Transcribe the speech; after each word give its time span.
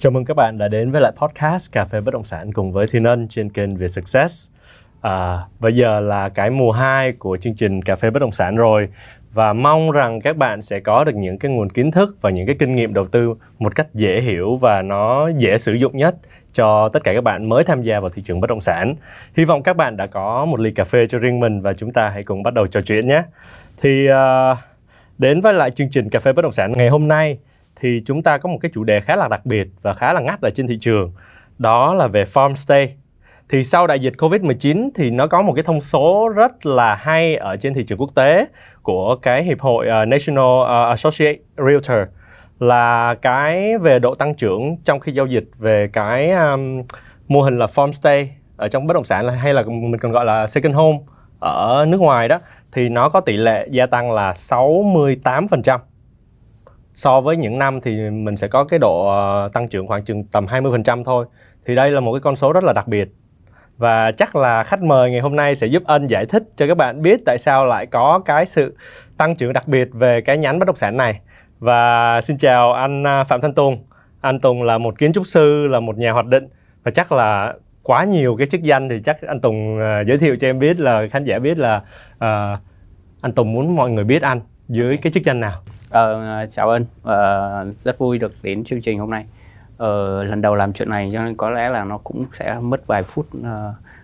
Chào 0.00 0.10
mừng 0.10 0.24
các 0.24 0.34
bạn 0.34 0.58
đã 0.58 0.68
đến 0.68 0.90
với 0.90 1.00
lại 1.00 1.12
podcast 1.16 1.72
Cà 1.72 1.84
phê 1.84 2.00
Bất 2.00 2.14
Động 2.14 2.24
Sản 2.24 2.52
cùng 2.52 2.72
với 2.72 2.86
Thiên 2.90 3.04
Ân 3.04 3.28
trên 3.28 3.50
kênh 3.50 3.76
Việt 3.76 3.88
Success. 3.88 4.50
À, 5.00 5.38
bây 5.60 5.76
giờ 5.76 6.00
là 6.00 6.28
cái 6.28 6.50
mùa 6.50 6.72
2 6.72 7.12
của 7.12 7.36
chương 7.36 7.54
trình 7.54 7.82
Cà 7.82 7.96
phê 7.96 8.10
Bất 8.10 8.18
Động 8.18 8.32
Sản 8.32 8.56
rồi 8.56 8.88
và 9.32 9.52
mong 9.52 9.90
rằng 9.90 10.20
các 10.20 10.36
bạn 10.36 10.62
sẽ 10.62 10.80
có 10.80 11.04
được 11.04 11.14
những 11.16 11.38
cái 11.38 11.52
nguồn 11.52 11.70
kiến 11.70 11.90
thức 11.90 12.16
và 12.20 12.30
những 12.30 12.46
cái 12.46 12.56
kinh 12.58 12.74
nghiệm 12.74 12.94
đầu 12.94 13.06
tư 13.06 13.34
một 13.58 13.76
cách 13.76 13.94
dễ 13.94 14.20
hiểu 14.20 14.56
và 14.56 14.82
nó 14.82 15.28
dễ 15.28 15.58
sử 15.58 15.72
dụng 15.72 15.96
nhất 15.96 16.14
cho 16.52 16.88
tất 16.88 17.04
cả 17.04 17.14
các 17.14 17.24
bạn 17.24 17.48
mới 17.48 17.64
tham 17.64 17.82
gia 17.82 18.00
vào 18.00 18.10
thị 18.10 18.22
trường 18.22 18.40
bất 18.40 18.50
động 18.50 18.60
sản. 18.60 18.94
Hy 19.36 19.44
vọng 19.44 19.62
các 19.62 19.76
bạn 19.76 19.96
đã 19.96 20.06
có 20.06 20.44
một 20.44 20.60
ly 20.60 20.70
cà 20.70 20.84
phê 20.84 21.06
cho 21.06 21.18
riêng 21.18 21.40
mình 21.40 21.60
và 21.60 21.72
chúng 21.72 21.92
ta 21.92 22.08
hãy 22.08 22.22
cùng 22.22 22.42
bắt 22.42 22.54
đầu 22.54 22.66
trò 22.66 22.80
chuyện 22.80 23.08
nhé. 23.08 23.22
Thì 23.82 24.08
uh, 24.10 24.58
đến 25.18 25.40
với 25.40 25.54
lại 25.54 25.70
chương 25.70 25.90
trình 25.90 26.10
cà 26.10 26.20
phê 26.20 26.32
bất 26.32 26.42
động 26.42 26.52
sản 26.52 26.72
ngày 26.72 26.88
hôm 26.88 27.08
nay 27.08 27.38
thì 27.80 28.02
chúng 28.06 28.22
ta 28.22 28.38
có 28.38 28.48
một 28.48 28.58
cái 28.60 28.70
chủ 28.74 28.84
đề 28.84 29.00
khá 29.00 29.16
là 29.16 29.28
đặc 29.28 29.46
biệt 29.46 29.68
và 29.82 29.92
khá 29.92 30.12
là 30.12 30.20
ngắt 30.20 30.40
ở 30.40 30.50
trên 30.54 30.66
thị 30.66 30.78
trường. 30.80 31.12
Đó 31.58 31.94
là 31.94 32.08
về 32.08 32.24
farmstay. 32.24 32.88
Thì 33.48 33.64
sau 33.64 33.86
đại 33.86 33.98
dịch 33.98 34.14
Covid-19 34.18 34.90
thì 34.94 35.10
nó 35.10 35.26
có 35.26 35.42
một 35.42 35.52
cái 35.52 35.64
thông 35.64 35.80
số 35.80 36.28
rất 36.28 36.66
là 36.66 36.94
hay 36.94 37.36
ở 37.36 37.56
trên 37.56 37.74
thị 37.74 37.84
trường 37.84 38.00
quốc 38.00 38.14
tế 38.14 38.46
của 38.82 39.16
cái 39.22 39.42
hiệp 39.42 39.60
hội 39.60 39.86
uh, 39.86 40.08
National 40.08 40.62
uh, 40.62 40.88
Associate 40.88 41.38
Realtor 41.56 41.98
là 42.58 43.14
cái 43.14 43.78
về 43.78 43.98
độ 43.98 44.14
tăng 44.14 44.34
trưởng 44.34 44.76
trong 44.84 45.00
khi 45.00 45.12
giao 45.12 45.26
dịch 45.26 45.44
về 45.58 45.88
cái 45.92 46.30
um, 46.30 46.82
mô 47.28 47.42
hình 47.42 47.58
là 47.58 47.66
farmstay 47.66 48.26
ở 48.56 48.68
trong 48.68 48.86
bất 48.86 48.94
động 48.94 49.04
sản 49.04 49.28
hay 49.28 49.54
là 49.54 49.62
mình 49.62 49.98
còn 49.98 50.12
gọi 50.12 50.24
là 50.24 50.46
second 50.46 50.74
home 50.74 50.98
ở 51.40 51.86
nước 51.88 52.00
ngoài 52.00 52.28
đó 52.28 52.38
thì 52.72 52.88
nó 52.88 53.08
có 53.08 53.20
tỷ 53.20 53.36
lệ 53.36 53.68
gia 53.70 53.86
tăng 53.86 54.12
là 54.12 54.32
68% 54.32 55.78
so 56.98 57.20
với 57.20 57.36
những 57.36 57.58
năm 57.58 57.80
thì 57.80 58.10
mình 58.10 58.36
sẽ 58.36 58.48
có 58.48 58.64
cái 58.64 58.78
độ 58.78 59.08
ờ, 59.08 59.50
tăng 59.52 59.68
trưởng 59.68 59.86
khoảng 59.86 60.04
chừng 60.04 60.24
tầm 60.24 60.46
20% 60.46 61.04
thôi. 61.04 61.26
Thì 61.66 61.74
đây 61.74 61.90
là 61.90 62.00
một 62.00 62.12
cái 62.12 62.20
con 62.20 62.36
số 62.36 62.52
rất 62.52 62.64
là 62.64 62.72
đặc 62.72 62.88
biệt. 62.88 63.08
Và 63.76 64.12
chắc 64.12 64.36
là 64.36 64.64
khách 64.64 64.82
mời 64.82 65.10
ngày 65.10 65.20
hôm 65.20 65.36
nay 65.36 65.56
sẽ 65.56 65.66
giúp 65.66 65.82
ân 65.86 66.06
giải 66.06 66.26
thích 66.26 66.42
cho 66.56 66.66
các 66.66 66.76
bạn 66.76 67.02
biết 67.02 67.20
tại 67.26 67.38
sao 67.38 67.66
lại 67.66 67.86
có 67.86 68.20
cái 68.24 68.46
sự 68.46 68.76
tăng 69.16 69.36
trưởng 69.36 69.52
đặc 69.52 69.68
biệt 69.68 69.88
về 69.92 70.20
cái 70.20 70.38
nhánh 70.38 70.58
bất 70.58 70.64
động 70.64 70.76
sản 70.76 70.96
này. 70.96 71.20
Và 71.58 72.20
xin 72.20 72.38
chào 72.38 72.72
anh 72.72 73.06
à, 73.06 73.24
Phạm 73.24 73.40
Thanh 73.40 73.54
Tùng. 73.54 73.84
Anh 74.20 74.40
Tùng 74.40 74.62
là 74.62 74.78
một 74.78 74.98
kiến 74.98 75.12
trúc 75.12 75.26
sư, 75.26 75.66
là 75.66 75.80
một 75.80 75.98
nhà 75.98 76.12
hoạch 76.12 76.26
định 76.26 76.48
và 76.82 76.90
chắc 76.90 77.12
là 77.12 77.54
quá 77.82 78.04
nhiều 78.04 78.36
cái 78.36 78.46
chức 78.46 78.62
danh 78.62 78.88
thì 78.88 79.00
chắc 79.04 79.22
anh 79.22 79.40
Tùng 79.40 79.80
à, 79.80 80.00
giới 80.00 80.18
thiệu 80.18 80.36
cho 80.40 80.48
em 80.48 80.58
biết 80.58 80.80
là 80.80 81.06
khán 81.10 81.24
giả 81.24 81.38
biết 81.38 81.58
là 81.58 81.76
uh, 82.14 82.60
anh 83.20 83.32
Tùng 83.34 83.52
muốn 83.52 83.76
mọi 83.76 83.90
người 83.90 84.04
biết 84.04 84.22
anh 84.22 84.40
dưới 84.68 84.98
cái 85.02 85.12
chức 85.12 85.24
danh 85.24 85.40
nào. 85.40 85.62
Ờ, 85.90 86.46
chào 86.50 86.68
ơn, 86.68 86.86
ờ, 87.02 87.72
rất 87.76 87.98
vui 87.98 88.18
được 88.18 88.32
đến 88.42 88.64
chương 88.64 88.82
trình 88.82 88.98
hôm 88.98 89.10
nay. 89.10 89.24
Ờ, 89.76 90.24
lần 90.24 90.42
đầu 90.42 90.54
làm 90.54 90.72
chuyện 90.72 90.90
này 90.90 91.10
cho 91.12 91.24
nên 91.24 91.36
có 91.36 91.50
lẽ 91.50 91.70
là 91.70 91.84
nó 91.84 91.98
cũng 91.98 92.24
sẽ 92.32 92.58
mất 92.60 92.86
vài 92.86 93.02
phút 93.02 93.26
uh, 93.38 93.44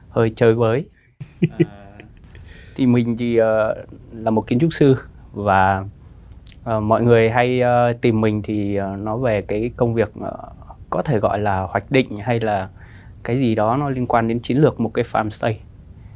hơi 0.09 0.33
chơi 0.37 0.55
với. 0.55 0.87
Uh, 1.45 1.51
thì 2.77 2.87
mình 2.87 3.17
thì 3.19 3.41
uh, 3.41 3.45
là 4.13 4.31
một 4.31 4.47
kiến 4.47 4.59
trúc 4.59 4.73
sư 4.73 4.97
và 5.33 5.85
uh, 6.77 6.83
mọi 6.83 7.03
người 7.03 7.31
hay 7.31 7.63
uh, 7.63 8.01
tìm 8.01 8.21
mình 8.21 8.43
thì 8.43 8.81
uh, 8.81 8.99
nó 8.99 9.17
về 9.17 9.43
cái 9.43 9.71
công 9.77 9.95
việc 9.95 10.13
uh, 10.19 10.35
có 10.91 11.03
thể 11.03 11.19
gọi 11.19 11.39
là 11.39 11.61
hoạch 11.61 11.91
định 11.91 12.17
hay 12.17 12.41
là 12.41 12.69
cái 13.25 13.39
gì 13.39 13.55
đó 13.55 13.77
nó 13.77 13.91
liên 13.91 14.07
quan 14.07 14.29
đến 14.29 14.41
chiến 14.41 14.59
lược 14.59 14.81
một 14.81 14.91
cái 14.95 15.05
farmstay. 15.05 15.55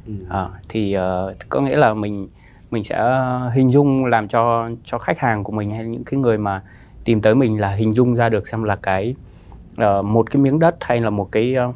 Ừ. 0.07 0.13
Uh, 0.27 0.51
thì 0.69 0.97
uh, 0.97 1.35
có 1.49 1.61
nghĩa 1.61 1.77
là 1.77 1.93
mình 1.93 2.27
mình 2.71 2.83
sẽ 2.83 3.19
hình 3.53 3.71
dung 3.71 4.05
làm 4.05 4.27
cho 4.27 4.69
cho 4.85 4.97
khách 4.97 5.19
hàng 5.19 5.43
của 5.43 5.51
mình 5.51 5.71
hay 5.71 5.85
những 5.85 6.03
cái 6.03 6.19
người 6.19 6.37
mà 6.37 6.63
tìm 7.03 7.21
tới 7.21 7.35
mình 7.35 7.59
là 7.59 7.69
hình 7.69 7.95
dung 7.95 8.15
ra 8.15 8.29
được 8.29 8.47
xem 8.47 8.63
là 8.63 8.75
cái 8.75 9.15
uh, 9.81 10.05
một 10.05 10.31
cái 10.31 10.41
miếng 10.41 10.59
đất 10.59 10.75
hay 10.81 11.01
là 11.01 11.09
một 11.09 11.31
cái 11.31 11.55
uh, 11.69 11.75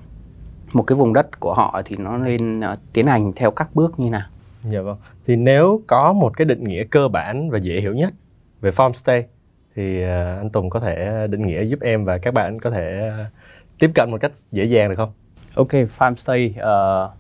một 0.74 0.84
cái 0.84 0.96
vùng 0.96 1.14
đất 1.14 1.40
của 1.40 1.54
họ 1.54 1.82
thì 1.86 1.96
nó 2.00 2.18
nên 2.18 2.60
uh, 2.60 2.66
tiến 2.94 3.08
hành 3.08 3.34
theo 3.36 3.52
các 3.52 3.76
bước 3.76 4.00
như 4.00 4.10
nào. 4.10 4.28
Dạ 4.64 4.82
vâng. 4.82 4.98
Thì 5.28 5.36
nếu 5.36 5.82
có 5.88 6.14
một 6.14 6.38
cái 6.38 6.46
định 6.46 6.64
nghĩa 6.64 6.84
cơ 6.84 7.08
bản 7.08 7.50
và 7.50 7.58
dễ 7.58 7.82
hiểu 7.82 7.94
nhất 7.94 8.14
về 8.62 8.72
farmstay 8.72 9.24
thì 9.76 10.04
uh, 10.04 10.10
anh 10.40 10.50
Tùng 10.50 10.70
có 10.70 10.80
thể 10.80 11.28
định 11.30 11.48
nghĩa 11.48 11.64
giúp 11.64 11.80
em 11.82 12.06
và 12.06 12.18
các 12.18 12.34
bạn 12.34 12.60
có 12.60 12.70
thể 12.70 13.12
uh, 13.22 13.28
tiếp 13.80 13.92
cận 13.96 14.12
một 14.12 14.18
cách 14.22 14.32
dễ 14.52 14.64
dàng 14.64 14.90
được 14.90 14.96
không? 14.96 15.12
Ok, 15.56 15.70
farmstay 15.70 16.50
uh, 16.50 17.12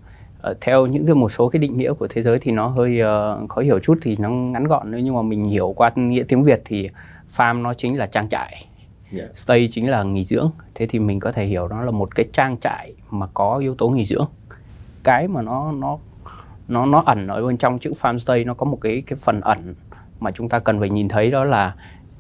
uh, 0.50 0.58
theo 0.62 0.86
những 0.86 1.06
cái 1.06 1.16
một 1.16 1.30
số 1.30 1.50
cái 1.50 1.60
định 1.60 1.78
nghĩa 1.78 1.94
của 1.94 2.08
thế 2.08 2.24
giới 2.24 2.38
thì 2.38 2.52
nó 2.52 2.68
hơi 2.68 3.02
uh, 3.02 3.50
khó 3.50 3.62
hiểu 3.62 3.80
chút 3.80 3.98
thì 4.02 4.16
nó 4.20 4.30
ngắn 4.30 4.64
gọn 4.64 4.92
nữa 4.92 5.00
nhưng 5.04 5.16
mà 5.16 5.22
mình 5.22 5.46
hiểu 5.46 5.74
qua 5.76 5.92
nghĩa 5.96 6.24
tiếng 6.28 6.44
Việt 6.44 6.62
thì 6.66 6.90
farm 7.38 7.62
nó 7.62 7.74
chính 7.74 7.98
là 7.98 8.06
trang 8.06 8.30
trại 8.30 8.50
yeah. 8.52 9.28
Dạ. 9.28 9.34
stay 9.34 9.70
chính 9.72 9.90
là 9.90 10.04
nghỉ 10.04 10.26
dưỡng 10.26 10.52
thế 10.76 10.88
thì 10.90 11.00
mình 11.00 11.20
có 11.20 11.32
thể 11.32 11.46
hiểu 11.46 11.68
nó 11.68 11.82
là 11.82 11.92
một 11.92 12.16
cái 12.16 12.26
trang 12.34 12.58
trại 12.58 12.94
mà 13.10 13.28
có 13.34 13.58
yếu 13.58 13.76
tố 13.76 13.90
nghỉ 13.90 14.06
dưỡng 14.06 14.26
cái 15.04 15.28
mà 15.28 15.42
nó 15.42 15.72
nó 15.72 15.98
nó 16.68 16.86
nó 16.86 17.04
ẩn 17.06 17.28
ở 17.28 17.46
bên 17.46 17.58
trong 17.58 17.80
chữ 17.80 17.94
farm 18.02 18.18
stay 18.18 18.44
nó 18.44 18.54
có 18.54 18.66
một 18.66 18.78
cái 18.82 19.04
cái 19.08 19.18
phần 19.22 19.42
ẩn 19.42 19.76
mà 20.20 20.32
chúng 20.32 20.50
ta 20.50 20.60
cần 20.60 20.80
phải 20.80 20.90
nhìn 20.90 21.08
thấy 21.08 21.32
đó 21.32 21.44
là 21.44 21.76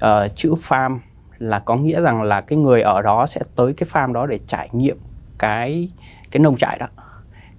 uh, 0.06 0.35
chữ 0.35 0.53
farm 0.53 1.00
là 1.38 1.59
có 1.59 1.75
nghĩa 1.75 2.01
rằng 2.01 2.22
là 2.22 2.41
cái 2.41 2.57
người 2.57 2.81
ở 2.81 3.01
đó 3.01 3.25
sẽ 3.28 3.41
tới 3.56 3.73
cái 3.73 3.88
farm 3.91 4.13
đó 4.13 4.25
để 4.25 4.39
trải 4.47 4.69
nghiệm 4.72 4.97
cái 5.38 5.89
cái 6.31 6.39
nông 6.39 6.57
trại 6.57 6.79
đó 6.79 6.88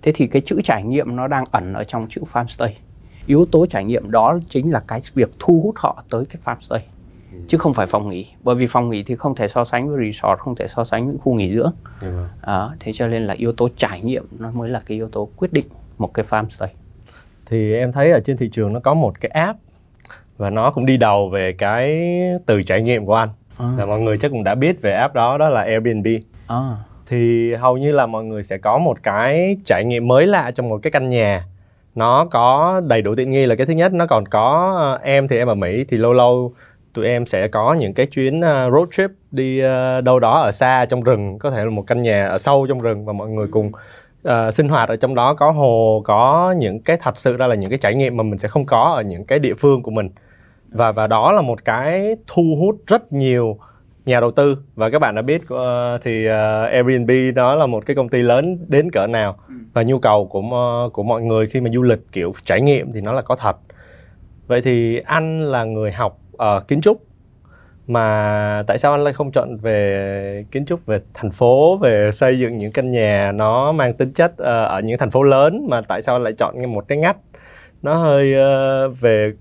thế 0.05 0.13
thì 0.15 0.27
cái 0.27 0.43
chữ 0.47 0.61
trải 0.65 0.83
nghiệm 0.83 1.17
nó 1.17 1.29
đang 1.29 1.45
ẩn 1.51 1.73
ở 1.73 1.85
trong 1.85 2.07
chữ 2.09 2.23
farmstay 2.33 2.71
yếu 3.27 3.47
tố 3.47 3.67
trải 3.67 3.85
nghiệm 3.85 4.11
đó 4.11 4.39
chính 4.49 4.73
là 4.73 4.81
cái 4.81 5.01
việc 5.15 5.31
thu 5.39 5.61
hút 5.65 5.75
họ 5.79 6.05
tới 6.11 6.25
cái 6.25 6.43
farmstay 6.45 6.81
chứ 7.49 7.59
không 7.59 7.75
phải 7.75 7.87
phòng 7.87 8.11
nghỉ. 8.11 8.27
Bởi 8.43 8.55
vì 8.55 8.67
phòng 8.67 8.91
nghỉ 8.91 9.03
thì 9.03 9.17
không 9.17 9.35
thể 9.35 9.49
so 9.49 9.65
sánh 9.65 9.89
với 9.89 10.07
resort 10.07 10.39
không 10.39 10.55
thể 10.55 10.69
so 10.69 10.85
sánh 10.85 11.07
với 11.07 11.17
khu 11.23 11.35
nghỉ 11.35 11.55
dưỡng. 11.55 11.73
À, 12.41 12.69
thế 12.81 12.93
cho 12.93 13.09
nên 13.09 13.27
là 13.27 13.35
yếu 13.39 13.53
tố 13.53 13.69
trải 13.77 14.01
nghiệm 14.01 14.27
nó 14.39 14.51
mới 14.51 14.69
là 14.69 14.81
cái 14.87 14.97
yếu 14.97 15.09
tố 15.09 15.29
quyết 15.37 15.53
định 15.53 15.67
một 15.99 16.15
cái 16.15 16.25
farmstay 16.25 16.67
thì 17.47 17.75
em 17.75 17.93
thấy 17.93 18.11
ở 18.11 18.21
trên 18.25 18.37
thị 18.37 18.51
trường 18.53 18.73
nó 18.73 18.81
có 18.81 18.95
một 18.95 19.21
cái 19.21 19.31
app 19.31 19.59
và 20.37 20.51
nó 20.51 20.71
cũng 20.71 20.87
đi 20.87 20.97
đầu 20.97 21.29
về 21.29 21.53
cái 21.53 22.01
từ 22.47 22.63
trải 22.63 22.83
nghiệm 22.83 23.07
của 23.07 23.15
anh. 23.15 23.29
À. 23.59 23.75
là 23.79 23.87
mọi 23.87 24.01
người 24.01 24.19
chắc 24.19 24.31
cũng 24.31 24.45
đã 24.45 24.55
biết 24.55 24.83
về 24.83 24.93
app 24.93 25.15
đó 25.15 25.39
đó 25.39 25.49
là 25.49 25.63
Airbnb. 25.63 26.07
À 26.47 26.77
thì 27.07 27.55
hầu 27.55 27.77
như 27.77 27.93
là 27.93 28.07
mọi 28.07 28.25
người 28.25 28.43
sẽ 28.43 28.59
có 28.59 28.79
một 28.79 29.03
cái 29.03 29.57
trải 29.67 29.85
nghiệm 29.85 30.09
mới 30.09 30.27
lạ 30.27 30.51
trong 30.51 30.69
một 30.69 30.81
cái 30.83 30.91
căn 30.91 31.09
nhà. 31.09 31.45
Nó 31.95 32.25
có 32.31 32.81
đầy 32.87 33.03
đủ 33.03 33.15
tiện 33.15 33.31
nghi 33.31 33.47
là 33.47 33.55
cái 33.55 33.67
thứ 33.67 33.73
nhất 33.73 33.93
nó 33.93 34.07
còn 34.07 34.29
có 34.29 34.75
uh, 34.97 35.03
em 35.03 35.29
thì 35.29 35.39
em 35.39 35.49
ở 35.49 35.55
mỹ 35.55 35.85
thì 35.89 35.97
lâu 35.97 36.13
lâu 36.13 36.53
tụi 36.95 37.07
em 37.07 37.27
sẽ 37.27 37.49
có 37.49 37.75
những 37.75 37.95
cái 37.95 38.07
chuyến 38.07 38.41
uh, 38.41 38.73
road 38.73 38.89
trip 38.91 39.11
đi 39.31 39.63
uh, 39.65 40.05
đâu 40.05 40.21
đó 40.21 40.41
ở 40.41 40.53
xa 40.53 40.87
trong 40.87 41.03
rừng 41.03 41.39
có 41.39 41.51
thể 41.51 41.65
là 41.65 41.71
một 41.71 41.85
căn 41.87 42.03
nhà 42.03 42.27
ở 42.27 42.39
sâu 42.39 42.67
trong 42.67 42.81
rừng 42.81 43.05
và 43.05 43.13
mọi 43.13 43.29
người 43.29 43.47
cùng 43.51 43.73
uh, 44.29 44.55
sinh 44.55 44.69
hoạt 44.69 44.89
ở 44.89 44.97
trong 44.97 45.15
đó 45.15 45.35
có 45.35 45.51
hồ 45.51 46.03
có 46.05 46.55
những 46.59 46.81
cái 46.81 46.97
thật 47.01 47.19
sự 47.19 47.37
ra 47.37 47.47
là 47.47 47.55
những 47.55 47.71
cái 47.71 47.79
trải 47.79 47.95
nghiệm 47.95 48.17
mà 48.17 48.23
mình 48.23 48.39
sẽ 48.39 48.49
không 48.49 48.67
có 48.67 48.93
ở 48.97 49.03
những 49.03 49.25
cái 49.25 49.39
địa 49.39 49.55
phương 49.55 49.83
của 49.83 49.91
mình. 49.91 50.11
Và 50.69 50.93
và 50.93 51.07
đó 51.07 51.33
là 51.33 51.43
một 51.43 51.65
cái 51.65 52.17
thu 52.27 52.57
hút 52.61 52.77
rất 52.87 53.13
nhiều 53.13 53.59
nhà 54.07 54.21
đầu 54.21 54.31
tư. 54.31 54.59
Và 54.75 54.91
các 54.91 54.99
bạn 54.99 55.15
đã 55.15 55.23
biết 55.23 55.43
uh, 55.43 55.59
thì 56.05 56.27
uh, 56.27 56.71
Airbnb 56.71 57.11
đó 57.35 57.55
là 57.55 57.67
một 57.67 57.87
cái 57.87 57.97
công 57.97 58.09
ty 58.09 58.23
lớn 58.23 58.59
đến 58.69 58.91
cỡ 58.91 59.07
nào. 59.07 59.37
Ừ. 59.49 59.55
và 59.75 59.83
nhu 59.83 59.99
cầu 59.99 60.27
của 60.27 60.41
uh, 60.41 60.93
của 60.93 61.03
mọi 61.03 61.23
người 61.23 61.47
khi 61.47 61.61
mà 61.61 61.71
du 61.75 61.83
lịch 61.83 62.01
kiểu 62.13 62.33
trải 62.45 62.61
nghiệm 62.61 62.93
thì 62.93 63.01
nó 63.01 63.13
là 63.13 63.23
có 63.23 63.37
thật. 63.37 63.57
Vậy 64.47 64.63
thì 64.63 64.99
anh 64.99 65.41
là 65.41 65.65
người 65.65 65.93
học 65.93 66.19
uh, 66.33 66.69
kiến 66.69 66.81
trúc 66.81 67.07
mà 67.87 68.63
tại 68.67 68.79
sao 68.79 68.93
anh 68.93 69.05
lại 69.05 69.13
không 69.13 69.33
chọn 69.33 69.57
về 69.57 70.45
kiến 70.51 70.67
trúc 70.67 70.87
về 70.87 71.01
thành 71.15 71.31
phố 71.31 71.77
về 71.77 72.11
xây 72.13 72.39
dựng 72.39 72.59
những 72.59 72.73
căn 72.73 72.91
nhà 72.91 73.33
nó 73.35 73.73
mang 73.73 73.93
tính 73.93 74.13
chất 74.13 74.33
uh, 74.33 74.39
ở 74.47 74.81
những 74.85 74.99
thành 74.99 75.11
phố 75.11 75.23
lớn 75.23 75.67
mà 75.69 75.81
tại 75.81 76.03
sao 76.03 76.19
lại 76.19 76.33
chọn 76.33 76.73
một 76.73 76.85
cái 76.89 76.99
ngách 76.99 77.17
nó 77.83 77.95
hơi 77.95 78.35
uh, 78.35 79.01
về 79.01 79.33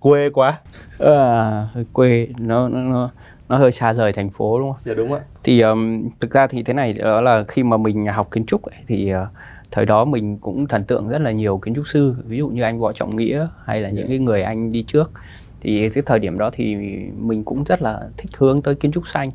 quê 0.00 0.30
quá? 0.30 0.58
À, 0.98 1.68
hơi 1.72 1.84
quê. 1.92 2.28
Nó 2.38 2.68
nó, 2.68 2.80
nó 2.80 3.10
nó 3.50 3.58
hơi 3.58 3.72
xa 3.72 3.92
rời 3.92 4.12
thành 4.12 4.30
phố 4.30 4.58
đúng 4.58 4.72
không? 4.72 4.82
Dạ 4.84 4.94
đúng 4.94 5.12
ạ. 5.12 5.20
Thì 5.44 5.60
um, 5.60 6.08
thực 6.20 6.30
ra 6.30 6.46
thì 6.46 6.62
thế 6.62 6.72
này 6.72 6.92
đó 6.92 7.20
là 7.20 7.44
khi 7.48 7.62
mà 7.62 7.76
mình 7.76 8.06
học 8.06 8.28
kiến 8.30 8.46
trúc 8.46 8.62
ấy, 8.62 8.76
thì 8.86 9.14
uh, 9.14 9.28
thời 9.70 9.86
đó 9.86 10.04
mình 10.04 10.38
cũng 10.38 10.66
thần 10.66 10.84
tượng 10.84 11.08
rất 11.08 11.20
là 11.20 11.30
nhiều 11.30 11.58
kiến 11.58 11.74
trúc 11.74 11.86
sư 11.86 12.14
ví 12.24 12.38
dụ 12.38 12.48
như 12.48 12.62
anh 12.62 12.80
võ 12.80 12.92
trọng 12.92 13.16
nghĩa 13.16 13.46
hay 13.64 13.80
là 13.80 13.88
yeah. 13.88 13.96
những 13.96 14.06
dạ. 14.06 14.08
cái 14.08 14.18
người 14.18 14.42
anh 14.42 14.72
đi 14.72 14.82
trước 14.82 15.10
thì 15.60 15.90
cái 15.90 16.02
thời 16.06 16.18
điểm 16.18 16.38
đó 16.38 16.50
thì 16.52 16.74
mình 17.18 17.44
cũng 17.44 17.64
rất 17.64 17.82
là 17.82 18.00
thích 18.16 18.30
hướng 18.38 18.62
tới 18.62 18.74
kiến 18.74 18.92
trúc 18.92 19.08
xanh 19.08 19.30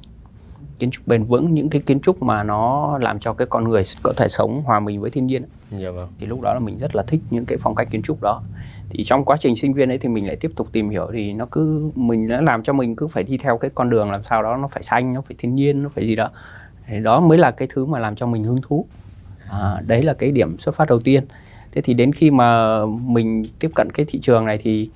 kiến 0.80 0.92
trúc 0.92 1.08
bền 1.08 1.24
vững 1.24 1.54
những 1.54 1.70
cái 1.70 1.82
kiến 1.82 2.00
trúc 2.00 2.24
mà 2.24 2.44
nó 2.44 2.98
làm 2.98 3.20
cho 3.20 3.34
cái 3.34 3.48
con 3.50 3.70
người 3.70 3.84
có 4.04 4.14
thể 4.18 4.28
sống 4.30 4.62
hòa 4.66 4.80
mình 4.80 5.02
với 5.02 5.10
thiên 5.10 5.28
nhiên 5.28 5.44
dạ 5.70 5.92
vâng. 5.92 6.10
thì 6.20 6.26
lúc 6.26 6.42
đó 6.42 6.54
là 6.54 6.60
mình 6.60 6.78
rất 6.78 6.96
là 6.96 7.04
thích 7.04 7.20
những 7.30 7.46
cái 7.46 7.58
phong 7.62 7.76
cách 7.76 7.88
kiến 7.92 8.02
trúc 8.02 8.22
đó 8.22 8.42
thì 8.90 9.04
trong 9.04 9.26
quá 9.26 9.38
trình 9.40 9.56
sinh 9.56 9.74
viên 9.74 9.92
ấy 9.92 9.98
thì 9.98 10.10
mình 10.10 10.28
lại 10.28 10.36
tiếp 10.36 10.52
tục 10.56 10.68
tìm 10.72 10.90
hiểu 10.90 11.10
thì 11.14 11.34
nó 11.34 11.46
cứ 11.52 11.92
mình 11.96 12.28
đã 12.28 12.42
làm 12.42 12.64
cho 12.64 12.74
mình 12.74 12.96
cứ 12.96 13.08
phải 13.08 13.24
đi 13.24 13.38
theo 13.38 13.58
cái 13.58 13.72
con 13.76 13.90
đường 13.90 14.12
làm 14.12 14.24
sao 14.24 14.44
đó 14.44 14.58
nó 14.58 14.68
phải 14.68 14.84
xanh 14.84 15.14
nó 15.14 15.22
phải 15.22 15.36
thiên 15.40 15.56
nhiên 15.56 15.84
nó 15.84 15.90
phải 15.90 16.08
gì 16.08 16.16
đó. 16.16 16.30
Thì 16.88 17.00
đó 17.00 17.20
mới 17.20 17.38
là 17.38 17.52
cái 17.52 17.68
thứ 17.72 17.86
mà 17.86 18.00
làm 18.00 18.16
cho 18.16 18.26
mình 18.26 18.44
hứng 18.44 18.62
thú. 18.62 18.86
À, 19.50 19.82
đấy 19.88 20.02
là 20.02 20.14
cái 20.14 20.32
điểm 20.32 20.58
xuất 20.60 20.76
phát 20.76 20.90
đầu 20.90 21.00
tiên. 21.00 21.26
Thế 21.72 21.82
thì 21.82 21.94
đến 21.94 22.14
khi 22.14 22.32
mà 22.32 22.80
mình 22.86 23.44
tiếp 23.60 23.72
cận 23.76 23.92
cái 23.92 24.06
thị 24.10 24.20
trường 24.20 24.46
này 24.46 24.58
thì 24.58 24.90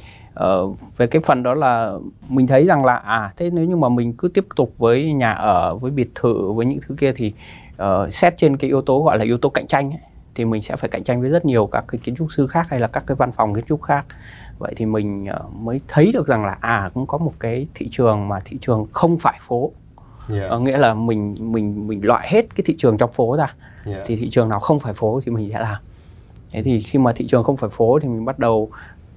uh, 0.44 0.98
về 0.98 1.08
cái 1.08 1.22
phần 1.26 1.44
đó 1.44 1.54
là 1.54 1.94
mình 2.30 2.48
thấy 2.48 2.66
rằng 2.66 2.86
là 2.86 2.96
à 2.96 3.34
thế 3.38 3.50
nếu 3.50 3.66
như 3.66 3.76
mà 3.76 3.90
mình 3.90 4.14
cứ 4.14 4.28
tiếp 4.28 4.46
tục 4.56 4.74
với 4.78 5.14
nhà 5.14 5.32
ở 5.32 5.76
với 5.76 5.92
biệt 5.92 6.10
thự 6.16 6.52
với 6.52 6.66
những 6.66 6.80
thứ 6.88 6.96
kia 6.98 7.12
thì 7.16 7.34
uh, 7.82 8.14
xét 8.14 8.38
trên 8.38 8.58
cái 8.58 8.70
yếu 8.70 8.82
tố 8.82 9.04
gọi 9.04 9.18
là 9.18 9.24
yếu 9.26 9.38
tố 9.38 9.50
cạnh 9.50 9.68
tranh 9.68 9.92
ấy, 9.92 10.00
thì 10.36 10.46
mình 10.46 10.62
sẽ 10.62 10.76
phải 10.76 10.90
cạnh 10.90 11.04
tranh 11.04 11.22
với 11.22 11.30
rất 11.30 11.46
nhiều 11.46 11.68
các 11.68 11.86
cái 11.88 12.00
kiến 12.04 12.16
trúc 12.16 12.32
sư 12.32 12.48
khác 12.48 12.68
hay 12.70 12.80
là 12.80 12.88
các 12.88 13.04
cái 13.08 13.16
văn 13.16 13.32
phòng 13.32 13.54
kiến 13.54 13.66
trúc 13.68 13.82
khác. 13.82 14.06
Vậy 14.58 14.74
thì 14.78 14.86
mình 14.86 15.28
uh, 15.46 15.54
mới 15.56 15.82
thấy 15.88 16.12
được 16.14 16.28
rằng 16.28 16.46
là 16.46 16.58
à 16.60 16.92
cũng 16.94 17.08
có 17.08 17.18
một 17.18 17.34
cái 17.40 17.68
thị 17.76 17.90
trường 17.92 18.28
mà 18.28 18.40
thị 18.46 18.58
trường 18.62 18.88
không 18.92 19.18
phải 19.18 19.38
phố. 19.42 19.72
Yeah. 20.30 20.54
uh, 20.56 20.62
nghĩa 20.62 20.78
là 20.78 20.94
mình 20.94 21.36
mình 21.40 21.88
mình 21.88 22.06
loại 22.06 22.30
hết 22.32 22.56
cái 22.56 22.64
thị 22.66 22.76
trường 22.78 22.98
trong 22.98 23.12
phố 23.12 23.38
ra. 23.38 23.56
Yeah. 23.86 24.04
thì 24.06 24.16
thị 24.16 24.30
trường 24.30 24.50
nào 24.50 24.60
không 24.60 24.80
phải 24.80 24.94
phố 24.94 25.22
thì 25.26 25.32
mình 25.32 25.50
sẽ 25.54 25.60
làm. 25.60 25.82
Thế 26.52 26.64
thì 26.64 26.82
khi 26.82 27.00
mà 27.00 27.14
thị 27.14 27.28
trường 27.28 27.44
không 27.44 27.58
phải 27.58 27.70
phố 27.70 28.00
thì 28.00 28.08
mình 28.08 28.26
bắt 28.26 28.40
đầu 28.40 28.72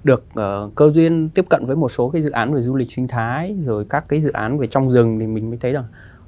được 0.04 0.24
uh, 0.32 0.74
cơ 0.74 0.90
duyên 0.90 1.28
tiếp 1.28 1.44
cận 1.50 1.66
với 1.66 1.76
một 1.76 1.88
số 1.88 2.08
cái 2.08 2.22
dự 2.22 2.30
án 2.30 2.54
về 2.54 2.62
du 2.62 2.76
lịch 2.76 2.92
sinh 2.92 3.08
thái 3.08 3.56
rồi 3.64 3.86
các 3.90 4.04
cái 4.08 4.20
dự 4.20 4.32
án 4.32 4.58
về 4.58 4.66
trong 4.66 4.90
rừng 4.90 5.18
thì 5.18 5.26
mình 5.26 5.50
mới 5.50 5.58
thấy 5.58 5.72
rằng 5.72 5.84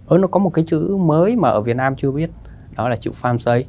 ơ 0.07 0.19
nó 0.19 0.27
có 0.27 0.39
một 0.39 0.51
cái 0.51 0.65
chữ 0.69 0.97
mới 0.97 1.37
mà 1.37 1.49
ở 1.49 1.61
Việt 1.61 1.77
Nam 1.77 1.97
chưa 1.97 2.11
biết 2.11 2.31
đó 2.77 2.89
là 2.89 2.97
chữ 2.97 3.11
farm 3.23 3.39
stay 3.39 3.67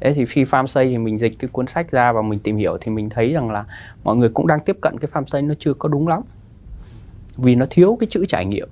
Thế 0.00 0.14
thì 0.14 0.26
khi 0.26 0.44
farm 0.44 0.66
xây 0.66 0.88
thì 0.88 0.98
mình 0.98 1.18
dịch 1.18 1.38
cái 1.38 1.48
cuốn 1.52 1.66
sách 1.66 1.90
ra 1.90 2.12
và 2.12 2.22
mình 2.22 2.38
tìm 2.38 2.56
hiểu 2.56 2.78
thì 2.80 2.92
mình 2.92 3.10
thấy 3.10 3.32
rằng 3.32 3.50
là 3.50 3.64
mọi 4.04 4.16
người 4.16 4.28
cũng 4.28 4.46
đang 4.46 4.60
tiếp 4.60 4.76
cận 4.80 4.98
cái 4.98 5.10
farm 5.12 5.26
xây 5.26 5.42
nó 5.42 5.54
chưa 5.58 5.74
có 5.74 5.88
đúng 5.88 6.08
lắm. 6.08 6.22
Vì 7.36 7.54
nó 7.54 7.66
thiếu 7.70 7.96
cái 8.00 8.06
chữ 8.10 8.24
trải 8.28 8.46
nghiệm. 8.46 8.68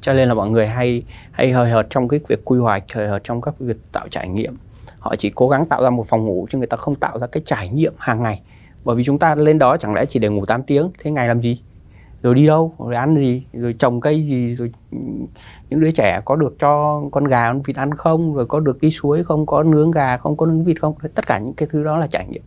Cho 0.00 0.12
nên 0.12 0.28
là 0.28 0.34
mọi 0.34 0.50
người 0.50 0.66
hay 0.66 1.02
hay 1.32 1.52
hời 1.52 1.70
hợt 1.70 1.86
trong 1.90 2.08
cái 2.08 2.20
việc 2.28 2.44
quy 2.44 2.58
hoạch, 2.58 2.84
hời 2.92 3.08
hợt 3.08 3.24
trong 3.24 3.40
các 3.40 3.54
việc 3.58 3.76
tạo 3.92 4.08
trải 4.10 4.28
nghiệm. 4.28 4.56
Họ 4.98 5.16
chỉ 5.16 5.30
cố 5.34 5.48
gắng 5.48 5.66
tạo 5.66 5.82
ra 5.82 5.90
một 5.90 6.06
phòng 6.06 6.24
ngủ 6.24 6.46
chứ 6.50 6.58
người 6.58 6.66
ta 6.66 6.76
không 6.76 6.94
tạo 6.94 7.18
ra 7.18 7.26
cái 7.26 7.42
trải 7.46 7.68
nghiệm 7.68 7.92
hàng 7.98 8.22
ngày. 8.22 8.40
Bởi 8.84 8.96
vì 8.96 9.04
chúng 9.04 9.18
ta 9.18 9.34
lên 9.34 9.58
đó 9.58 9.76
chẳng 9.76 9.94
lẽ 9.94 10.04
chỉ 10.08 10.20
để 10.20 10.28
ngủ 10.28 10.46
8 10.46 10.62
tiếng, 10.62 10.90
thế 10.98 11.10
ngày 11.10 11.28
làm 11.28 11.40
gì? 11.40 11.60
Rồi 12.22 12.34
đi 12.34 12.46
đâu? 12.46 12.74
Rồi 12.78 12.94
ăn 12.94 13.16
gì? 13.16 13.46
Rồi 13.52 13.74
trồng 13.78 14.00
cây 14.00 14.22
gì? 14.22 14.54
Rồi 14.54 14.72
những 15.70 15.80
đứa 15.80 15.90
trẻ 15.90 16.20
có 16.24 16.36
được 16.36 16.56
cho 16.58 17.02
con 17.12 17.24
gà 17.24 17.48
con 17.48 17.62
vịt 17.62 17.76
ăn 17.76 17.94
không? 17.94 18.34
Rồi 18.34 18.46
có 18.46 18.60
được 18.60 18.80
đi 18.80 18.90
suối 18.90 19.24
không? 19.24 19.46
Có 19.46 19.62
nướng 19.62 19.90
gà 19.90 20.16
không? 20.16 20.36
Có 20.36 20.46
nướng 20.46 20.64
vịt 20.64 20.80
không? 20.80 20.94
Tất 21.14 21.26
cả 21.26 21.38
những 21.38 21.54
cái 21.54 21.68
thứ 21.72 21.84
đó 21.84 21.96
là 21.96 22.06
trải 22.06 22.26
nghiệm. 22.26 22.42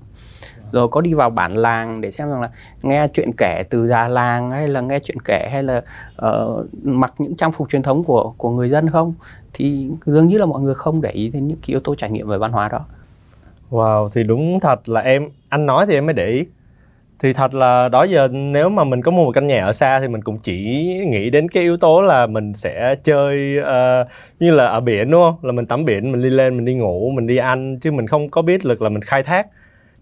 Rồi 0.71 0.88
có 0.88 1.01
đi 1.01 1.13
vào 1.13 1.30
bản 1.30 1.57
làng 1.57 2.01
để 2.01 2.12
xem 2.12 2.30
rằng 2.30 2.42
là 2.42 2.50
nghe 2.81 3.07
chuyện 3.13 3.31
kể 3.38 3.63
từ 3.69 3.88
già 3.88 4.07
làng 4.07 4.51
hay 4.51 4.68
là 4.68 4.81
nghe 4.81 5.00
chuyện 5.00 5.18
kể 5.25 5.50
hay 5.51 5.63
là 5.63 5.81
uh, 6.25 6.65
mặc 6.83 7.13
những 7.18 7.36
trang 7.36 7.51
phục 7.51 7.69
truyền 7.69 7.83
thống 7.83 8.04
của 8.04 8.33
của 8.38 8.50
người 8.50 8.69
dân 8.69 8.89
không? 8.89 9.13
Thì 9.54 9.89
dường 10.06 10.27
như 10.27 10.38
là 10.38 10.45
mọi 10.45 10.62
người 10.62 10.75
không 10.75 11.01
để 11.01 11.10
ý 11.12 11.30
đến 11.30 11.48
những 11.48 11.57
cái 11.57 11.65
yếu 11.68 11.80
tố 11.80 11.95
trải 11.95 12.12
nghiệm 12.12 12.27
về 12.27 12.38
văn 12.38 12.51
hóa 12.51 12.68
đó. 12.68 12.86
Wow, 13.69 14.07
thì 14.13 14.24
đúng 14.24 14.60
thật 14.60 14.89
là 14.89 15.01
em 15.01 15.30
anh 15.50 15.65
nói 15.65 15.86
thì 15.88 15.94
em 15.94 16.06
mới 16.06 16.13
để 16.13 16.27
ý. 16.27 16.45
Thì 17.19 17.33
thật 17.33 17.54
là 17.54 17.89
đó 17.89 18.04
giờ 18.04 18.27
nếu 18.31 18.69
mà 18.69 18.83
mình 18.83 19.01
có 19.01 19.12
mua 19.12 19.25
một 19.25 19.31
căn 19.31 19.48
nhà 19.48 19.66
ở 19.66 19.74
xa 19.74 20.00
thì 20.00 20.07
mình 20.07 20.21
cũng 20.21 20.38
chỉ 20.38 20.56
nghĩ 21.07 21.30
đến 21.30 21.50
cái 21.50 21.63
yếu 21.63 21.77
tố 21.77 22.01
là 22.01 22.27
mình 22.27 22.54
sẽ 22.54 22.95
chơi 23.04 23.57
uh, 23.60 24.07
như 24.39 24.51
là 24.51 24.66
ở 24.66 24.80
biển 24.80 25.12
đúng 25.12 25.21
không? 25.21 25.36
Là 25.42 25.51
mình 25.51 25.66
tắm 25.66 25.86
biển, 25.86 26.12
mình 26.12 26.21
đi 26.24 26.30
lên, 26.30 26.57
mình 26.57 26.66
đi 26.66 26.74
ngủ, 26.74 27.12
mình 27.16 27.27
đi 27.27 27.38
ăn 27.38 27.80
chứ 27.80 27.92
mình 27.92 28.07
không 28.07 28.30
có 28.30 28.42
biết 28.42 28.66
lực 28.66 28.81
là 28.81 28.89
mình 28.89 29.01
khai 29.01 29.24
thác 29.24 29.48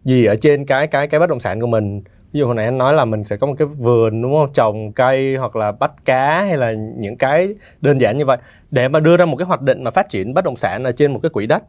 gì 0.03 0.25
ở 0.25 0.35
trên 0.35 0.65
cái 0.65 0.87
cái 0.87 1.07
cái 1.07 1.19
bất 1.19 1.29
động 1.29 1.39
sản 1.39 1.61
của 1.61 1.67
mình. 1.67 2.01
Ví 2.33 2.39
dụ 2.39 2.45
hồi 2.45 2.55
nãy 2.55 2.65
anh 2.65 2.77
nói 2.77 2.93
là 2.93 3.05
mình 3.05 3.23
sẽ 3.23 3.35
có 3.37 3.47
một 3.47 3.55
cái 3.57 3.67
vườn 3.67 4.21
đúng 4.21 4.35
không? 4.35 4.49
Trồng 4.53 4.91
cây 4.91 5.35
hoặc 5.35 5.55
là 5.55 5.71
bắt 5.71 5.91
cá 6.05 6.41
hay 6.41 6.57
là 6.57 6.73
những 6.97 7.17
cái 7.17 7.49
đơn 7.81 8.01
giản 8.01 8.17
như 8.17 8.25
vậy 8.25 8.37
để 8.71 8.87
mà 8.87 8.99
đưa 8.99 9.17
ra 9.17 9.25
một 9.25 9.37
cái 9.37 9.45
hoạch 9.45 9.61
định 9.61 9.83
mà 9.83 9.91
phát 9.91 10.09
triển 10.09 10.33
bất 10.33 10.45
động 10.45 10.55
sản 10.55 10.83
ở 10.83 10.91
trên 10.91 11.13
một 11.13 11.19
cái 11.23 11.29
quỹ 11.29 11.45
đất 11.45 11.63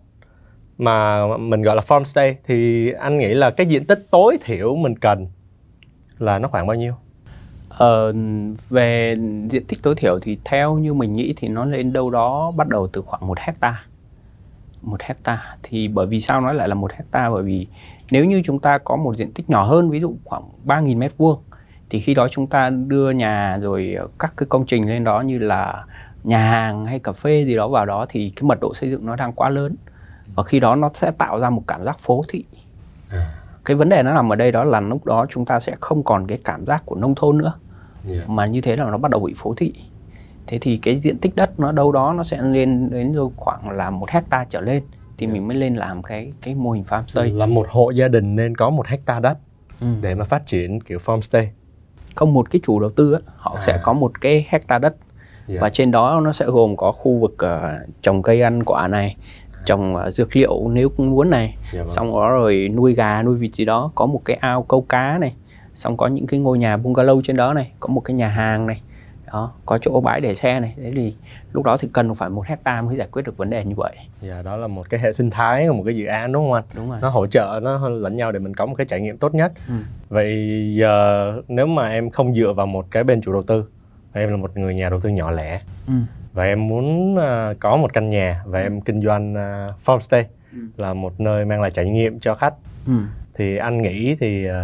mà 0.79 1.27
mình 1.37 1.63
gọi 1.63 1.77
là 1.77 1.83
farmstay 1.89 2.35
thì 2.47 2.91
anh 2.93 3.19
nghĩ 3.19 3.29
là 3.35 3.51
cái 3.51 3.67
diện 3.67 3.85
tích 3.85 4.07
tối 4.11 4.39
thiểu 4.45 4.77
mình 4.77 4.99
cần 4.99 5.27
là 6.19 6.39
nó 6.39 6.49
khoảng 6.49 6.67
bao 6.67 6.77
nhiêu? 6.77 6.95
Ờ, 7.69 8.13
về 8.71 9.15
diện 9.51 9.65
tích 9.69 9.83
tối 9.83 9.95
thiểu 9.95 10.19
thì 10.23 10.39
theo 10.45 10.79
như 10.79 10.95
mình 10.95 11.13
nghĩ 11.13 11.35
thì 11.37 11.49
nó 11.49 11.65
lên 11.65 11.93
đâu 11.93 12.11
đó 12.11 12.51
bắt 12.51 12.69
đầu 12.69 12.87
từ 12.87 13.01
khoảng 13.01 13.27
một 13.27 13.39
hecta. 13.39 13.83
Một 14.83 15.03
hecta. 15.03 15.57
Thì 15.63 15.89
bởi 15.89 16.07
vì 16.07 16.21
sao 16.21 16.41
nói 16.41 16.55
lại 16.55 16.69
là 16.69 16.75
một 16.75 16.93
hecta? 16.93 17.31
Bởi 17.31 17.43
vì 17.43 17.67
nếu 18.11 18.25
như 18.25 18.43
chúng 18.45 18.59
ta 18.59 18.79
có 18.79 18.97
một 18.97 19.17
diện 19.17 19.33
tích 19.33 19.51
nhỏ 19.51 19.65
hơn 19.65 19.91
ví 19.91 20.01
dụ 20.01 20.15
khoảng 20.25 20.43
3.000 20.65 20.99
mét 20.99 21.13
vuông 21.17 21.41
thì 21.91 22.01
khi 22.01 22.15
đó 22.15 22.29
chúng 22.29 22.47
ta 22.47 22.71
đưa 22.71 23.11
nhà 23.11 23.59
rồi 23.63 23.97
các 24.19 24.33
cái 24.37 24.47
công 24.49 24.67
trình 24.67 24.89
lên 24.89 25.05
đó 25.05 25.21
như 25.21 25.39
là 25.39 25.85
nhà 26.25 26.39
hàng 26.39 26.87
hay 26.87 26.99
cà 26.99 27.13
phê 27.13 27.45
gì 27.45 27.57
đó 27.57 27.69
vào 27.69 27.87
đó 27.87 28.07
thì 28.09 28.33
cái 28.37 28.43
mật 28.43 28.61
độ 28.61 28.75
xây 28.75 28.91
dựng 28.91 29.07
nó 29.07 29.17
đang 29.17 29.33
quá 29.33 29.49
lớn. 29.49 29.75
Và 30.35 30.43
khi 30.43 30.61
đó 30.61 30.75
nó 30.77 30.91
sẽ 30.95 31.11
tạo 31.11 31.41
ra 31.41 31.51
một 31.51 31.63
cảm 31.67 31.85
giác 31.85 31.99
phố 31.99 32.23
thị. 32.29 32.45
À. 33.11 33.35
cái 33.69 33.77
vấn 33.77 33.89
đề 33.89 34.03
nó 34.03 34.15
nằm 34.15 34.33
ở 34.33 34.37
đây 34.37 34.53
đó 34.53 34.65
là 34.65 34.81
lúc 34.81 35.07
đó 35.07 35.27
chúng 35.31 35.45
ta 35.45 35.61
sẽ 35.61 35.77
không 35.81 36.03
còn 36.03 36.27
cái 36.27 36.39
cảm 36.45 36.67
giác 36.67 36.83
của 36.87 36.97
nông 36.97 37.15
thôn 37.15 37.39
nữa 37.39 37.53
yeah. 38.11 38.29
mà 38.29 38.47
như 38.47 38.61
thế 38.61 38.77
là 38.77 38.85
nó 38.85 38.99
bắt 38.99 39.11
đầu 39.11 39.21
bị 39.21 39.35
phố 39.37 39.55
thị 39.57 39.73
thế 40.47 40.59
thì 40.59 40.77
cái 40.77 41.01
diện 41.01 41.19
tích 41.19 41.37
đất 41.37 41.61
nó 41.61 41.73
đâu 41.73 41.93
đó 41.93 42.13
nó 42.13 42.25
sẽ 42.25 42.43
lên 42.43 42.91
đến 42.91 43.15
khoảng 43.37 43.71
là 43.71 43.91
một 43.91 44.11
hecta 44.11 44.45
trở 44.49 44.61
lên 44.61 44.83
thì 45.19 45.27
yeah. 45.27 45.35
mình 45.35 45.49
mới 45.49 45.57
lên 45.57 45.75
làm 45.75 46.03
cái 46.03 46.33
cái 46.43 46.55
mô 46.55 46.71
hình 46.71 46.83
farmstay 46.83 47.37
là 47.37 47.47
một 47.47 47.67
hộ 47.71 47.91
gia 47.91 48.09
đình 48.09 48.37
nên 48.37 48.57
có 48.57 48.71
một 48.71 48.87
hecta 48.87 49.21
đất 49.21 49.39
ừ. 49.81 49.87
để 50.01 50.15
mà 50.15 50.25
phát 50.25 50.47
triển 50.47 50.81
kiểu 50.81 50.99
farmstay 50.99 51.47
không 52.15 52.35
một 52.35 52.51
cái 52.51 52.61
chủ 52.65 52.81
đầu 52.81 52.91
tư 52.91 53.13
ấy, 53.13 53.23
họ 53.37 53.55
à. 53.57 53.63
sẽ 53.67 53.81
có 53.83 53.93
một 53.93 54.21
cái 54.21 54.47
hecta 54.49 54.79
đất 54.79 54.97
yeah. 55.49 55.61
và 55.61 55.71
trên 55.71 55.91
đó 55.91 56.21
nó 56.25 56.33
sẽ 56.33 56.47
gồm 56.47 56.77
có 56.77 56.93
khu 56.93 57.19
vực 57.19 57.37
uh, 57.45 57.89
trồng 58.03 58.23
cây 58.23 58.43
ăn 58.43 58.65
quả 58.65 58.89
này 58.89 59.17
trồng 59.69 59.95
uh, 59.95 60.15
dược 60.15 60.37
liệu 60.37 60.69
nếu 60.69 60.89
cũng 60.89 61.11
muốn 61.11 61.31
này. 61.31 61.57
Dạ 61.73 61.83
vâng. 61.83 61.89
xong 61.89 62.11
đó 62.11 62.31
rồi 62.31 62.71
nuôi 62.77 62.95
gà 62.95 63.23
nuôi 63.23 63.37
vịt 63.37 63.55
gì 63.55 63.65
đó. 63.65 63.91
Có 63.95 64.07
một 64.07 64.23
cái 64.25 64.37
ao 64.37 64.63
câu 64.63 64.81
cá 64.81 65.19
này. 65.19 65.35
Xong 65.75 65.97
có 65.97 66.07
những 66.07 66.27
cái 66.27 66.41
ngôi 66.41 66.59
nhà 66.59 66.77
bungalow 66.77 67.21
trên 67.25 67.37
đó 67.37 67.55
này. 67.55 67.73
Có 67.81 67.89
một 67.89 68.01
cái 68.01 68.15
nhà 68.15 68.29
hàng 68.29 68.67
này. 68.67 68.83
Đó 69.27 69.53
có 69.67 69.79
chỗ 69.79 70.01
bãi 70.01 70.21
để 70.21 70.35
xe 70.35 70.61
này. 70.61 70.75
Thế 70.77 70.93
thì 70.95 71.15
lúc 71.53 71.65
đó 71.65 71.77
thì 71.77 71.89
cần 71.93 72.15
phải 72.15 72.29
một 72.29 72.47
hecta 72.47 72.83
mới 72.83 72.97
giải 72.97 73.09
quyết 73.13 73.23
được 73.23 73.37
vấn 73.37 73.51
đề 73.51 73.65
như 73.65 73.75
vậy. 73.77 73.97
Dạ 74.21 74.43
đó 74.43 74.57
là 74.57 74.67
một 74.67 74.91
cái 74.91 75.01
hệ 75.01 75.13
sinh 75.13 75.31
thái 75.31 75.71
một 75.71 75.83
cái 75.87 75.97
dự 75.97 76.07
án 76.07 76.33
đúng 76.33 76.45
không 76.45 76.53
anh? 76.53 76.65
Đúng 76.75 76.91
rồi. 76.91 76.99
Nó 77.03 77.09
hỗ 77.09 77.27
trợ 77.27 77.61
nó 77.63 77.89
lẫn 77.89 78.15
nhau 78.15 78.33
để 78.33 78.39
mình 78.39 78.55
có 78.55 78.67
một 78.67 78.75
cái 78.75 78.87
trải 78.87 79.01
nghiệm 79.01 79.17
tốt 79.17 79.35
nhất. 79.35 79.53
Ừ. 79.69 79.75
vậy 80.09 80.35
giờ 80.79 81.33
nếu 81.49 81.67
mà 81.67 81.89
em 81.89 82.11
không 82.11 82.35
dựa 82.35 82.53
vào 82.53 82.67
một 82.67 82.87
cái 82.91 83.05
bên 83.05 83.21
chủ 83.21 83.33
đầu 83.33 83.43
tư 83.43 83.65
em 84.13 84.31
là 84.31 84.37
một 84.37 84.57
người 84.57 84.75
nhà 84.75 84.89
đầu 84.89 85.01
tư 85.01 85.09
nhỏ 85.09 85.31
lẻ 85.31 85.61
ừ 85.87 85.93
và 86.39 86.45
em 86.45 86.69
muốn 86.69 87.15
uh, 87.15 87.61
có 87.61 87.77
một 87.77 87.93
căn 87.93 88.11
nhà 88.11 88.43
và 88.47 88.61
ừ. 88.61 88.63
em 88.63 88.81
kinh 88.81 89.03
doanh 89.03 89.33
uh, 89.33 89.87
farmstay 89.87 90.25
ừ. 90.53 90.59
là 90.77 90.95
một 90.95 91.21
nơi 91.21 91.45
mang 91.45 91.61
lại 91.61 91.71
trải 91.71 91.89
nghiệm 91.89 92.21
cho 92.21 92.35
khách 92.35 92.55
ừ. 92.87 92.93
thì 93.35 93.57
anh 93.57 93.83
nghĩ 93.83 94.17
thì 94.21 94.47
uh, 94.51 94.55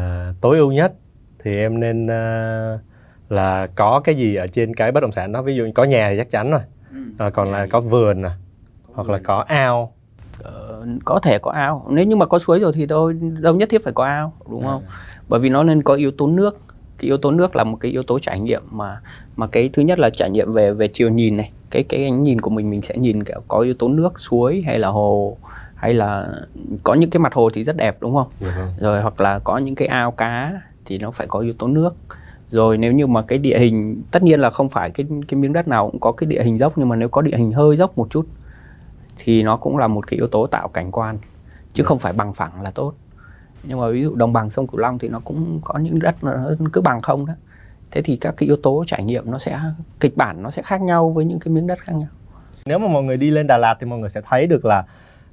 tối 0.41 0.59
ưu 0.59 0.73
nhất 0.73 0.93
thì 1.39 1.59
em 1.59 1.81
nên 1.81 2.07
uh, 2.07 2.81
là 3.29 3.67
có 3.77 4.01
cái 4.05 4.15
gì 4.15 4.35
ở 4.35 4.47
trên 4.47 4.75
cái 4.75 4.93
bất 4.93 5.01
động 5.01 5.13
sản 5.13 5.33
đó 5.33 5.43
ví 5.43 5.55
dụ 5.55 5.71
có 5.75 5.85
nhà 5.85 6.11
thì 6.11 6.17
chắc 6.17 6.31
chắn 6.31 6.51
rồi 6.51 6.61
ừ. 6.91 7.27
uh, 7.27 7.33
còn 7.33 7.53
là 7.53 7.67
có 7.71 7.81
vườn 7.81 8.23
à, 8.23 8.33
hoặc 8.93 9.11
là 9.11 9.21
có 9.25 9.45
ao 9.49 9.93
ờ, 10.43 10.87
có 11.05 11.21
thể 11.23 11.39
có 11.39 11.51
ao 11.51 11.87
nếu 11.91 12.05
như 12.05 12.17
mà 12.17 12.27
có 12.27 12.39
suối 12.39 12.61
rồi 12.61 12.73
thì 12.75 12.87
tôi 12.87 13.13
đâu 13.41 13.55
nhất 13.55 13.69
thiết 13.69 13.85
phải 13.85 13.93
có 13.93 14.05
ao 14.05 14.33
đúng 14.51 14.67
à. 14.67 14.71
không 14.71 14.83
bởi 15.29 15.41
vì 15.41 15.49
nó 15.49 15.63
nên 15.63 15.83
có 15.83 15.95
yếu 15.95 16.11
tố 16.11 16.27
nước 16.27 16.61
cái 16.99 17.07
yếu 17.07 17.17
tố 17.17 17.31
nước 17.31 17.57
là 17.57 17.65
một 17.65 17.77
cái 17.81 17.93
yếu 17.93 18.03
tố 18.03 18.19
trải 18.19 18.41
nghiệm 18.41 18.63
mà 18.71 19.01
mà 19.37 19.47
cái 19.47 19.71
thứ 19.73 19.83
nhất 19.83 19.99
là 19.99 20.11
trải 20.11 20.31
nghiệm 20.31 20.53
về 20.53 20.73
về 20.73 20.89
chiều 20.89 21.09
nhìn 21.09 21.37
này 21.37 21.51
cái 21.75 21.83
cái 21.83 22.05
ánh 22.05 22.21
nhìn 22.21 22.41
của 22.41 22.51
mình 22.51 22.71
mình 22.71 22.83
sẽ 22.83 22.97
nhìn 22.97 23.25
kiểu 23.25 23.41
có 23.49 23.59
yếu 23.59 23.75
tố 23.75 23.89
nước 23.89 24.21
suối 24.21 24.63
hay 24.67 24.79
là 24.79 24.89
hồ 24.89 25.37
hay 25.75 25.95
là 25.95 26.29
có 26.85 26.95
những 26.95 27.11
cái 27.11 27.21
mặt 27.21 27.35
hồ 27.35 27.51
thì 27.51 27.65
rất 27.65 27.77
đẹp 27.77 27.97
đúng 28.01 28.15
không? 28.15 28.29
Uh-huh. 28.41 28.69
rồi 28.81 29.03
hoặc 29.03 29.21
là 29.21 29.39
có 29.39 29.59
những 29.59 29.75
cái 29.75 29.89
ao 29.89 30.11
cá 30.11 30.61
thì 30.85 30.99
nó 30.99 31.11
phải 31.11 31.27
có 31.27 31.39
yếu 31.39 31.53
tố 31.53 31.67
nước. 31.67 31.95
Rồi 32.51 32.79
nếu 32.79 32.93
như 32.93 33.07
mà 33.07 33.23
cái 33.23 33.39
địa 33.39 33.59
hình 33.59 34.03
tất 34.11 34.23
nhiên 34.23 34.41
là 34.41 34.51
không 34.51 34.69
phải 34.69 34.91
cái 34.91 35.07
cái 35.29 35.41
miếng 35.41 35.53
đất 35.53 35.69
nào 35.69 35.91
cũng 35.91 36.01
có 36.01 36.13
cái 36.13 36.27
địa 36.27 36.43
hình 36.43 36.59
dốc 36.59 36.73
nhưng 36.77 36.89
mà 36.89 36.97
nếu 36.97 37.09
có 37.09 37.23
địa 37.23 37.37
hình 37.37 37.53
hơi 37.53 37.77
dốc 37.77 37.99
một 37.99 38.07
chút 38.11 38.27
thì 39.19 39.43
nó 39.43 39.57
cũng 39.57 39.77
là 39.77 39.87
một 39.87 40.07
cái 40.07 40.17
yếu 40.19 40.27
tố 40.27 40.47
tạo 40.47 40.69
cảnh 40.69 40.91
quan 40.93 41.19
chứ 41.73 41.83
không 41.83 41.99
phải 41.99 42.13
bằng 42.13 42.35
phẳng 42.35 42.63
là 42.63 42.71
tốt. 42.71 42.93
Nhưng 43.65 43.81
mà 43.81 43.89
ví 43.89 44.03
dụ 44.03 44.15
đồng 44.15 44.33
bằng 44.33 44.51
sông 44.51 44.67
cửu 44.67 44.81
long 44.81 44.99
thì 44.99 45.09
nó 45.09 45.21
cũng 45.25 45.61
có 45.65 45.79
những 45.79 45.99
đất 45.99 46.25
nó 46.25 46.33
cứ 46.73 46.81
bằng 46.81 47.01
không 47.01 47.27
đó 47.27 47.33
thế 47.91 48.03
thì 48.03 48.17
các 48.17 48.35
cái 48.37 48.47
yếu 48.47 48.57
tố 48.57 48.85
trải 48.87 49.03
nghiệm 49.03 49.31
nó 49.31 49.39
sẽ 49.39 49.61
kịch 50.01 50.17
bản 50.17 50.43
nó 50.43 50.51
sẽ 50.51 50.63
khác 50.63 50.81
nhau 50.81 51.11
với 51.11 51.25
những 51.25 51.39
cái 51.39 51.55
miếng 51.55 51.67
đất 51.67 51.79
khác 51.79 51.93
nhau. 51.93 52.09
Nếu 52.67 52.79
mà 52.79 52.89
mọi 52.89 53.03
người 53.03 53.17
đi 53.17 53.31
lên 53.31 53.47
Đà 53.47 53.57
Lạt 53.57 53.77
thì 53.81 53.87
mọi 53.87 53.99
người 53.99 54.11
sẽ 54.11 54.21
thấy 54.29 54.47
được 54.47 54.65
là 54.65 54.85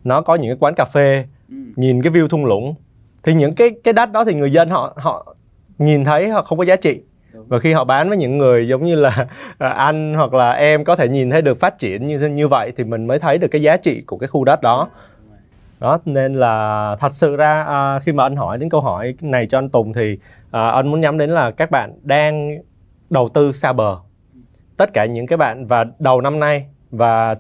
nó 0.04 0.22
có 0.22 0.36
những 0.36 0.50
cái 0.50 0.58
quán 0.60 0.74
cà 0.76 0.86
phê 0.86 1.26
ừ. 1.50 1.56
nhìn 1.76 2.02
cái 2.02 2.14
view 2.14 2.28
thung 2.28 2.46
lũng. 2.46 2.76
Thì 3.24 3.34
những 3.34 3.56
cái 3.56 3.72
cái 3.84 3.94
đất 3.94 4.12
đó 4.12 4.26
thì 4.26 4.34
người 4.34 4.52
dân 4.52 4.70
họ 4.70 4.94
họ 4.98 5.36
nhìn 5.78 6.04
thấy 6.04 6.30
họ 6.30 6.42
không 6.42 6.58
có 6.58 6.64
giá 6.64 6.76
trị. 6.76 7.02
Và 7.34 7.60
khi 7.60 7.74
họ 7.74 7.84
bán 7.84 8.10
với 8.10 8.18
những 8.18 8.38
người 8.38 8.68
giống 8.68 8.86
như 8.86 8.96
là 8.96 9.28
à, 9.58 9.70
anh 9.70 10.14
hoặc 10.14 10.34
là 10.34 10.52
em 10.52 10.84
có 10.84 10.96
thể 10.96 11.10
nhìn 11.10 11.30
thấy 11.30 11.42
được 11.42 11.60
phát 11.60 11.80
triển 11.80 12.08
như 12.08 12.20
như 12.20 12.48
vậy 12.48 12.72
thì 12.78 12.84
mình 12.84 13.08
mới 13.08 13.20
thấy 13.20 13.38
được 13.38 13.48
cái 13.48 13.62
giá 13.62 13.78
trị 13.78 14.02
của 14.02 14.18
cái 14.18 14.28
khu 14.28 14.44
đất 14.44 14.62
đó 14.62 14.90
đó 15.82 16.00
nên 16.06 16.34
là 16.34 16.96
thật 17.00 17.14
sự 17.16 17.36
ra 17.36 17.64
à, 17.64 18.00
khi 18.00 18.12
mà 18.12 18.24
anh 18.24 18.36
hỏi 18.36 18.58
đến 18.58 18.70
câu 18.70 18.82
hỏi 18.82 19.16
này 19.22 19.48
cho 19.48 19.58
anh 19.58 19.70
Tùng 19.70 19.94
thì 19.94 20.18
à, 20.52 20.70
anh 20.70 20.88
muốn 20.88 21.02
nhắm 21.02 21.18
đến 21.18 21.30
là 21.30 21.52
các 21.52 21.72
bạn 21.72 22.00
đang 22.04 22.58
đầu 23.10 23.30
tư 23.30 23.52
xa 23.52 23.74
bờ. 23.74 23.98
Tất 24.78 24.94
cả 24.94 25.06
những 25.06 25.28
cái 25.28 25.38
bạn 25.38 25.68
và 25.68 25.86
đầu 26.00 26.22
năm 26.22 26.40
nay 26.40 26.66
và 26.92 27.36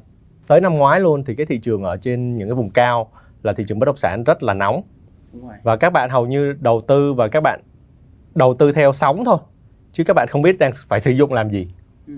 tới 0.48 0.62
năm 0.62 0.78
ngoái 0.78 1.00
luôn 1.00 1.24
thì 1.24 1.36
cái 1.36 1.46
thị 1.46 1.58
trường 1.58 1.84
ở 1.84 1.98
trên 1.98 2.38
những 2.38 2.48
cái 2.48 2.56
vùng 2.56 2.70
cao 2.70 3.12
là 3.44 3.54
thị 3.54 3.64
trường 3.68 3.80
bất 3.80 3.86
động 3.86 3.98
sản 3.98 4.24
rất 4.24 4.44
là 4.44 4.54
nóng. 4.54 4.82
Và 5.64 5.76
các 5.76 5.94
bạn 5.94 6.10
hầu 6.10 6.26
như 6.26 6.54
đầu 6.60 6.82
tư 6.88 7.14
và 7.14 7.28
các 7.28 7.44
bạn 7.44 7.62
đầu 8.36 8.54
tư 8.60 8.72
theo 8.72 8.94
sóng 8.94 9.26
thôi 9.26 9.38
chứ 9.92 10.04
các 10.04 10.14
bạn 10.14 10.28
không 10.28 10.42
biết 10.42 10.60
đang 10.60 10.72
phải 10.88 11.00
sử 11.00 11.12
dụng 11.12 11.34
làm 11.34 11.50
gì. 11.50 11.68
Ừ. 12.08 12.14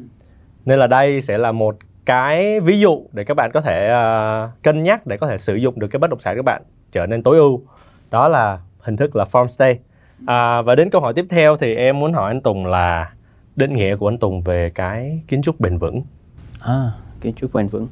nên 0.65 0.79
là 0.79 0.87
đây 0.87 1.21
sẽ 1.21 1.37
là 1.37 1.51
một 1.51 1.77
cái 2.05 2.59
ví 2.59 2.79
dụ 2.79 3.03
để 3.11 3.23
các 3.23 3.33
bạn 3.33 3.51
có 3.53 3.61
thể 3.61 3.91
uh, 3.93 4.63
cân 4.63 4.83
nhắc 4.83 5.07
để 5.07 5.17
có 5.17 5.27
thể 5.27 5.37
sử 5.37 5.55
dụng 5.55 5.79
được 5.79 5.87
cái 5.87 5.99
bất 5.99 6.09
động 6.09 6.19
sản 6.19 6.35
các 6.35 6.45
bạn 6.45 6.61
trở 6.91 7.05
nên 7.05 7.23
tối 7.23 7.37
ưu 7.37 7.61
đó 8.11 8.27
là 8.27 8.59
hình 8.79 8.97
thức 8.97 9.15
là 9.15 9.25
farm 9.31 9.47
stay 9.47 9.79
à, 10.27 10.61
và 10.61 10.75
đến 10.75 10.89
câu 10.89 11.01
hỏi 11.01 11.13
tiếp 11.13 11.25
theo 11.29 11.55
thì 11.55 11.75
em 11.75 11.99
muốn 11.99 12.13
hỏi 12.13 12.31
anh 12.31 12.41
Tùng 12.41 12.65
là 12.65 13.13
định 13.55 13.73
nghĩa 13.73 13.95
của 13.95 14.07
anh 14.07 14.17
Tùng 14.17 14.41
về 14.41 14.69
cái 14.69 15.19
kiến 15.27 15.41
trúc 15.41 15.59
bền 15.59 15.77
vững 15.77 16.01
à 16.61 16.91
kiến 17.21 17.33
trúc 17.33 17.53
bền 17.53 17.67
vững 17.67 17.87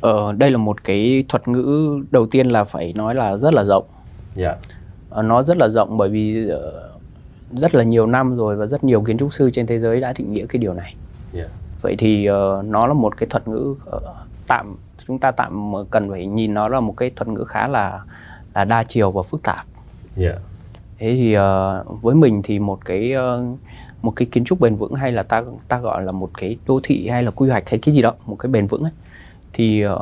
ờ, 0.00 0.32
đây 0.32 0.50
là 0.50 0.58
một 0.58 0.84
cái 0.84 1.24
thuật 1.28 1.48
ngữ 1.48 1.98
đầu 2.10 2.26
tiên 2.26 2.48
là 2.48 2.64
phải 2.64 2.92
nói 2.92 3.14
là 3.14 3.36
rất 3.36 3.54
là 3.54 3.64
rộng 3.64 3.84
yeah. 4.36 4.56
Dạ. 4.62 4.76
ờ, 5.10 5.22
nó 5.22 5.42
rất 5.42 5.56
là 5.56 5.68
rộng 5.68 5.96
bởi 5.96 6.08
vì 6.08 6.50
uh, 6.52 7.58
rất 7.58 7.74
là 7.74 7.82
nhiều 7.82 8.06
năm 8.06 8.36
rồi 8.36 8.56
và 8.56 8.66
rất 8.66 8.84
nhiều 8.84 9.02
kiến 9.02 9.18
trúc 9.18 9.32
sư 9.32 9.50
trên 9.52 9.66
thế 9.66 9.78
giới 9.78 10.00
đã 10.00 10.12
định 10.18 10.32
nghĩa 10.32 10.46
cái 10.46 10.58
điều 10.58 10.74
này 10.74 10.94
yeah. 11.34 11.48
Dạ. 11.84 11.88
vậy 11.88 11.96
thì 11.98 12.30
uh, 12.30 12.64
nó 12.64 12.86
là 12.86 12.94
một 12.94 13.16
cái 13.16 13.26
thuật 13.30 13.48
ngữ 13.48 13.74
uh, 13.96 14.02
tạm 14.46 14.76
chúng 15.06 15.18
ta 15.18 15.30
tạm 15.30 15.72
cần 15.90 16.10
phải 16.10 16.26
nhìn 16.26 16.54
nó 16.54 16.68
là 16.68 16.80
một 16.80 16.94
cái 16.96 17.10
thuật 17.10 17.28
ngữ 17.28 17.44
khá 17.44 17.68
là 17.68 18.00
là 18.54 18.64
đa 18.64 18.82
chiều 18.82 19.10
và 19.10 19.22
phức 19.22 19.42
tạp 19.42 19.66
yeah. 20.16 20.38
thế 20.98 21.14
thì 21.16 21.36
uh, 21.36 22.02
với 22.02 22.14
mình 22.14 22.42
thì 22.44 22.58
một 22.58 22.84
cái 22.84 23.12
uh, 23.16 23.58
một 24.02 24.12
cái 24.16 24.28
kiến 24.32 24.44
trúc 24.44 24.60
bền 24.60 24.76
vững 24.76 24.94
hay 24.94 25.12
là 25.12 25.22
ta 25.22 25.42
ta 25.68 25.78
gọi 25.78 26.02
là 26.02 26.12
một 26.12 26.30
cái 26.38 26.56
đô 26.66 26.80
thị 26.82 27.08
hay 27.08 27.22
là 27.22 27.30
quy 27.30 27.50
hoạch 27.50 27.68
hay 27.70 27.78
cái 27.78 27.94
gì 27.94 28.02
đó 28.02 28.14
một 28.26 28.36
cái 28.36 28.50
bền 28.50 28.66
vững 28.66 28.82
ấy 28.82 28.92
thì 29.52 29.86
uh, 29.86 30.00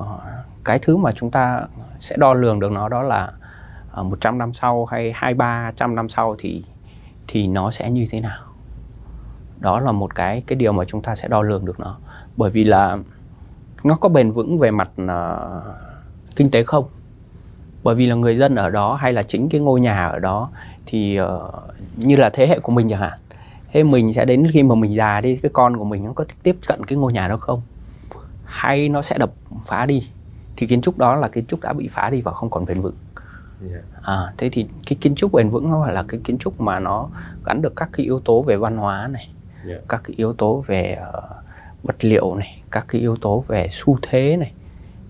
cái 0.64 0.78
thứ 0.78 0.96
mà 0.96 1.12
chúng 1.12 1.30
ta 1.30 1.66
sẽ 2.00 2.16
đo 2.16 2.34
lường 2.34 2.60
được 2.60 2.72
nó 2.72 2.88
đó 2.88 3.02
là 3.02 3.32
uh, 4.00 4.06
100 4.06 4.38
năm 4.38 4.54
sau 4.54 4.84
hay 4.84 5.12
hai 5.14 5.34
ba 5.34 5.72
trăm 5.76 5.94
năm 5.94 6.08
sau 6.08 6.36
thì 6.38 6.64
thì 7.28 7.46
nó 7.46 7.70
sẽ 7.70 7.90
như 7.90 8.06
thế 8.10 8.20
nào 8.20 8.51
đó 9.62 9.80
là 9.80 9.92
một 9.92 10.14
cái 10.14 10.42
cái 10.46 10.56
điều 10.56 10.72
mà 10.72 10.84
chúng 10.84 11.02
ta 11.02 11.14
sẽ 11.14 11.28
đo 11.28 11.42
lường 11.42 11.64
được 11.64 11.80
nó. 11.80 11.96
Bởi 12.36 12.50
vì 12.50 12.64
là 12.64 12.98
nó 13.84 13.94
có 13.94 14.08
bền 14.08 14.32
vững 14.32 14.58
về 14.58 14.70
mặt 14.70 14.90
uh, 15.02 15.64
kinh 16.36 16.50
tế 16.50 16.62
không? 16.62 16.84
Bởi 17.82 17.94
vì 17.94 18.06
là 18.06 18.14
người 18.14 18.36
dân 18.36 18.54
ở 18.54 18.70
đó 18.70 18.94
hay 18.94 19.12
là 19.12 19.22
chính 19.22 19.48
cái 19.48 19.60
ngôi 19.60 19.80
nhà 19.80 20.06
ở 20.08 20.18
đó 20.18 20.50
thì 20.86 21.20
uh, 21.20 21.28
như 21.96 22.16
là 22.16 22.30
thế 22.30 22.46
hệ 22.46 22.58
của 22.58 22.72
mình 22.72 22.88
chẳng 22.88 23.00
hạn. 23.00 23.18
Thế 23.72 23.82
mình 23.82 24.12
sẽ 24.12 24.24
đến 24.24 24.46
khi 24.52 24.62
mà 24.62 24.74
mình 24.74 24.94
già 24.94 25.20
đi 25.20 25.36
cái 25.36 25.50
con 25.54 25.76
của 25.76 25.84
mình 25.84 26.04
nó 26.04 26.12
có 26.12 26.24
tiếp 26.42 26.56
cận 26.66 26.84
cái 26.84 26.98
ngôi 26.98 27.12
nhà 27.12 27.28
đó 27.28 27.36
không? 27.36 27.62
Hay 28.44 28.88
nó 28.88 29.02
sẽ 29.02 29.18
đập 29.18 29.30
phá 29.64 29.86
đi? 29.86 30.08
Thì 30.56 30.66
kiến 30.66 30.80
trúc 30.80 30.98
đó 30.98 31.14
là 31.14 31.28
kiến 31.28 31.46
trúc 31.46 31.60
đã 31.60 31.72
bị 31.72 31.88
phá 31.88 32.10
đi 32.10 32.20
và 32.20 32.32
không 32.32 32.50
còn 32.50 32.64
bền 32.64 32.80
vững. 32.80 32.94
À, 34.02 34.32
thế 34.38 34.48
thì 34.52 34.66
cái 34.86 34.96
kiến 35.00 35.14
trúc 35.14 35.32
bền 35.32 35.48
vững 35.48 35.70
nó 35.70 35.86
là 35.86 36.02
cái 36.08 36.20
kiến 36.24 36.38
trúc 36.38 36.60
mà 36.60 36.78
nó 36.78 37.08
gắn 37.44 37.62
được 37.62 37.76
các 37.76 37.88
cái 37.92 38.04
yếu 38.06 38.20
tố 38.20 38.42
về 38.42 38.56
văn 38.56 38.76
hóa 38.76 39.08
này 39.08 39.28
các 39.88 40.00
cái 40.04 40.14
yếu 40.16 40.32
tố 40.32 40.64
về 40.66 40.98
uh, 41.00 41.24
vật 41.82 41.96
liệu 42.04 42.34
này 42.34 42.62
các 42.70 42.84
cái 42.88 43.00
yếu 43.00 43.16
tố 43.16 43.44
về 43.48 43.68
xu 43.70 43.98
thế 44.02 44.36
này 44.36 44.52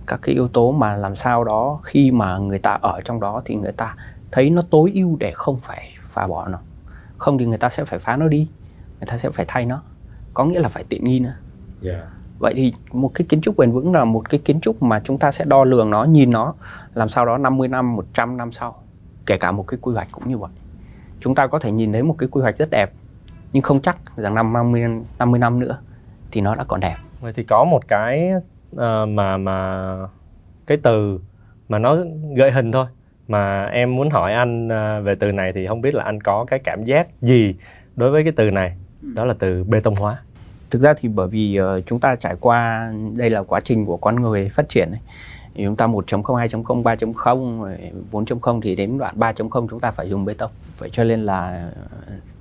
các 0.07 0.21
cái 0.23 0.35
yếu 0.35 0.49
tố 0.49 0.73
mà 0.73 0.97
làm 0.97 1.17
sao 1.17 1.45
đó 1.45 1.81
khi 1.83 2.11
mà 2.11 2.39
người 2.39 2.59
ta 2.59 2.79
ở 2.83 3.01
trong 3.05 3.21
đó 3.21 3.43
thì 3.45 3.55
người 3.55 3.73
ta 3.73 3.97
thấy 4.31 4.51
nó 4.51 4.63
tối 4.71 4.93
ưu 4.95 5.17
để 5.21 5.33
không 5.35 5.57
phải 5.57 5.93
phá 6.09 6.27
bỏ 6.27 6.49
nó. 6.49 6.59
Không 7.19 7.39
thì 7.39 7.47
người 7.47 7.59
ta 7.59 7.69
sẽ 7.69 7.85
phải 7.85 7.99
phá 7.99 8.17
nó 8.17 8.29
đi 8.29 8.49
người 9.01 9.07
ta 9.07 9.19
sẽ 9.19 9.31
phải 9.31 9.45
thay 9.49 9.67
nó. 9.67 9.83
Có 10.35 10.45
nghĩa 10.45 10.61
là 10.61 10.69
phải 10.69 10.85
tiện 10.89 11.05
nghi 11.05 11.21
nữa. 11.21 11.35
Yeah. 11.83 12.05
vậy 12.39 12.55
thì 12.57 12.75
một 12.93 13.11
cái 13.15 13.27
kiến 13.29 13.41
trúc 13.41 13.57
bền 13.57 13.73
vững 13.73 13.93
là 13.93 14.05
một 14.05 14.31
cái 14.31 14.41
kiến 14.45 14.61
trúc 14.61 14.83
mà 14.83 15.01
chúng 15.05 15.19
ta 15.19 15.33
sẽ 15.33 15.45
đo 15.45 15.65
lường 15.65 15.91
nó 15.91 16.05
nhìn 16.05 16.31
nó 16.31 16.55
làm 16.95 17.09
sao 17.09 17.27
đó 17.27 17.39
50 17.39 17.69
năm 17.69 17.97
100 17.97 18.37
năm 18.37 18.53
sau 18.53 18.83
kể 19.27 19.37
cả 19.37 19.53
một 19.53 19.67
cái 19.67 19.79
quy 19.83 19.95
hoạch 19.95 20.09
cũng 20.13 20.29
như 20.29 20.39
vậy. 20.39 20.51
Chúng 21.21 21.35
ta 21.35 21.47
có 21.47 21.59
thể 21.59 21.73
nhìn 21.73 21.93
thấy 21.93 22.03
một 22.03 22.15
cái 22.19 22.29
quy 22.29 22.43
hoạch 22.43 22.59
rất 22.59 22.69
đẹp 22.71 22.93
nhưng 23.53 23.63
không 23.63 23.83
chắc 23.83 23.97
rằng 24.17 24.35
năm 24.35 24.53
50 24.53 24.83
50 25.19 25.41
năm 25.41 25.61
nữa 25.61 25.79
thì 26.31 26.41
nó 26.41 26.55
đã 26.55 26.65
còn 26.65 26.81
đẹp. 26.81 26.97
Vậy 27.21 27.33
thì 27.37 27.43
có 27.43 27.65
một 27.65 27.89
cái 27.89 28.31
uh, 28.77 29.09
mà 29.09 29.37
mà 29.37 29.97
cái 30.67 30.79
từ 30.83 31.21
mà 31.69 31.79
nó 31.79 31.97
gợi 32.37 32.51
hình 32.51 32.73
thôi. 32.73 32.87
Mà 33.29 33.65
em 33.65 33.97
muốn 33.97 34.11
hỏi 34.11 34.33
anh 34.33 34.69
à, 34.73 35.01
về 35.01 35.15
từ 35.15 35.33
này 35.33 35.53
thì 35.53 35.67
không 35.67 35.81
biết 35.81 35.95
là 35.95 36.05
anh 36.05 36.21
có 36.21 36.45
cái 36.45 36.59
cảm 36.59 36.85
giác 36.85 37.09
gì 37.21 37.55
đối 37.97 38.11
với 38.11 38.23
cái 38.23 38.33
từ 38.37 38.51
này? 38.51 38.77
Đó 39.15 39.25
là 39.25 39.35
từ 39.39 39.65
bê 39.65 39.81
tông 39.81 39.95
hóa. 39.95 40.19
Thực 40.71 40.83
ra 40.83 40.95
thì 40.99 41.09
bởi 41.09 41.29
vì 41.29 41.61
uh, 41.61 41.87
chúng 41.87 42.01
ta 42.01 42.17
trải 42.17 42.37
qua 42.41 42.91
đây 43.17 43.31
là 43.31 43.43
quá 43.43 43.61
trình 43.61 43.87
của 43.87 43.97
con 43.97 44.23
người 44.23 44.49
phát 44.49 44.69
triển 44.69 44.91
ấy. 44.91 45.01
Thì 45.55 45.65
chúng 45.65 45.77
ta 45.77 45.87
1.0, 45.87 46.23
2.0, 46.23 46.83
3.0, 46.83 47.77
4.0 48.13 48.61
thì 48.61 48.77
đến 48.77 48.99
đoạn 48.99 49.15
3.0 49.19 49.69
chúng 49.69 49.81
ta 49.81 49.91
phải 49.91 50.09
dùng 50.09 50.25
bê 50.25 50.35
tông. 50.35 50.51
Vậy 50.79 50.91
cho 50.93 51.05
nên 51.05 51.27
là 51.27 51.71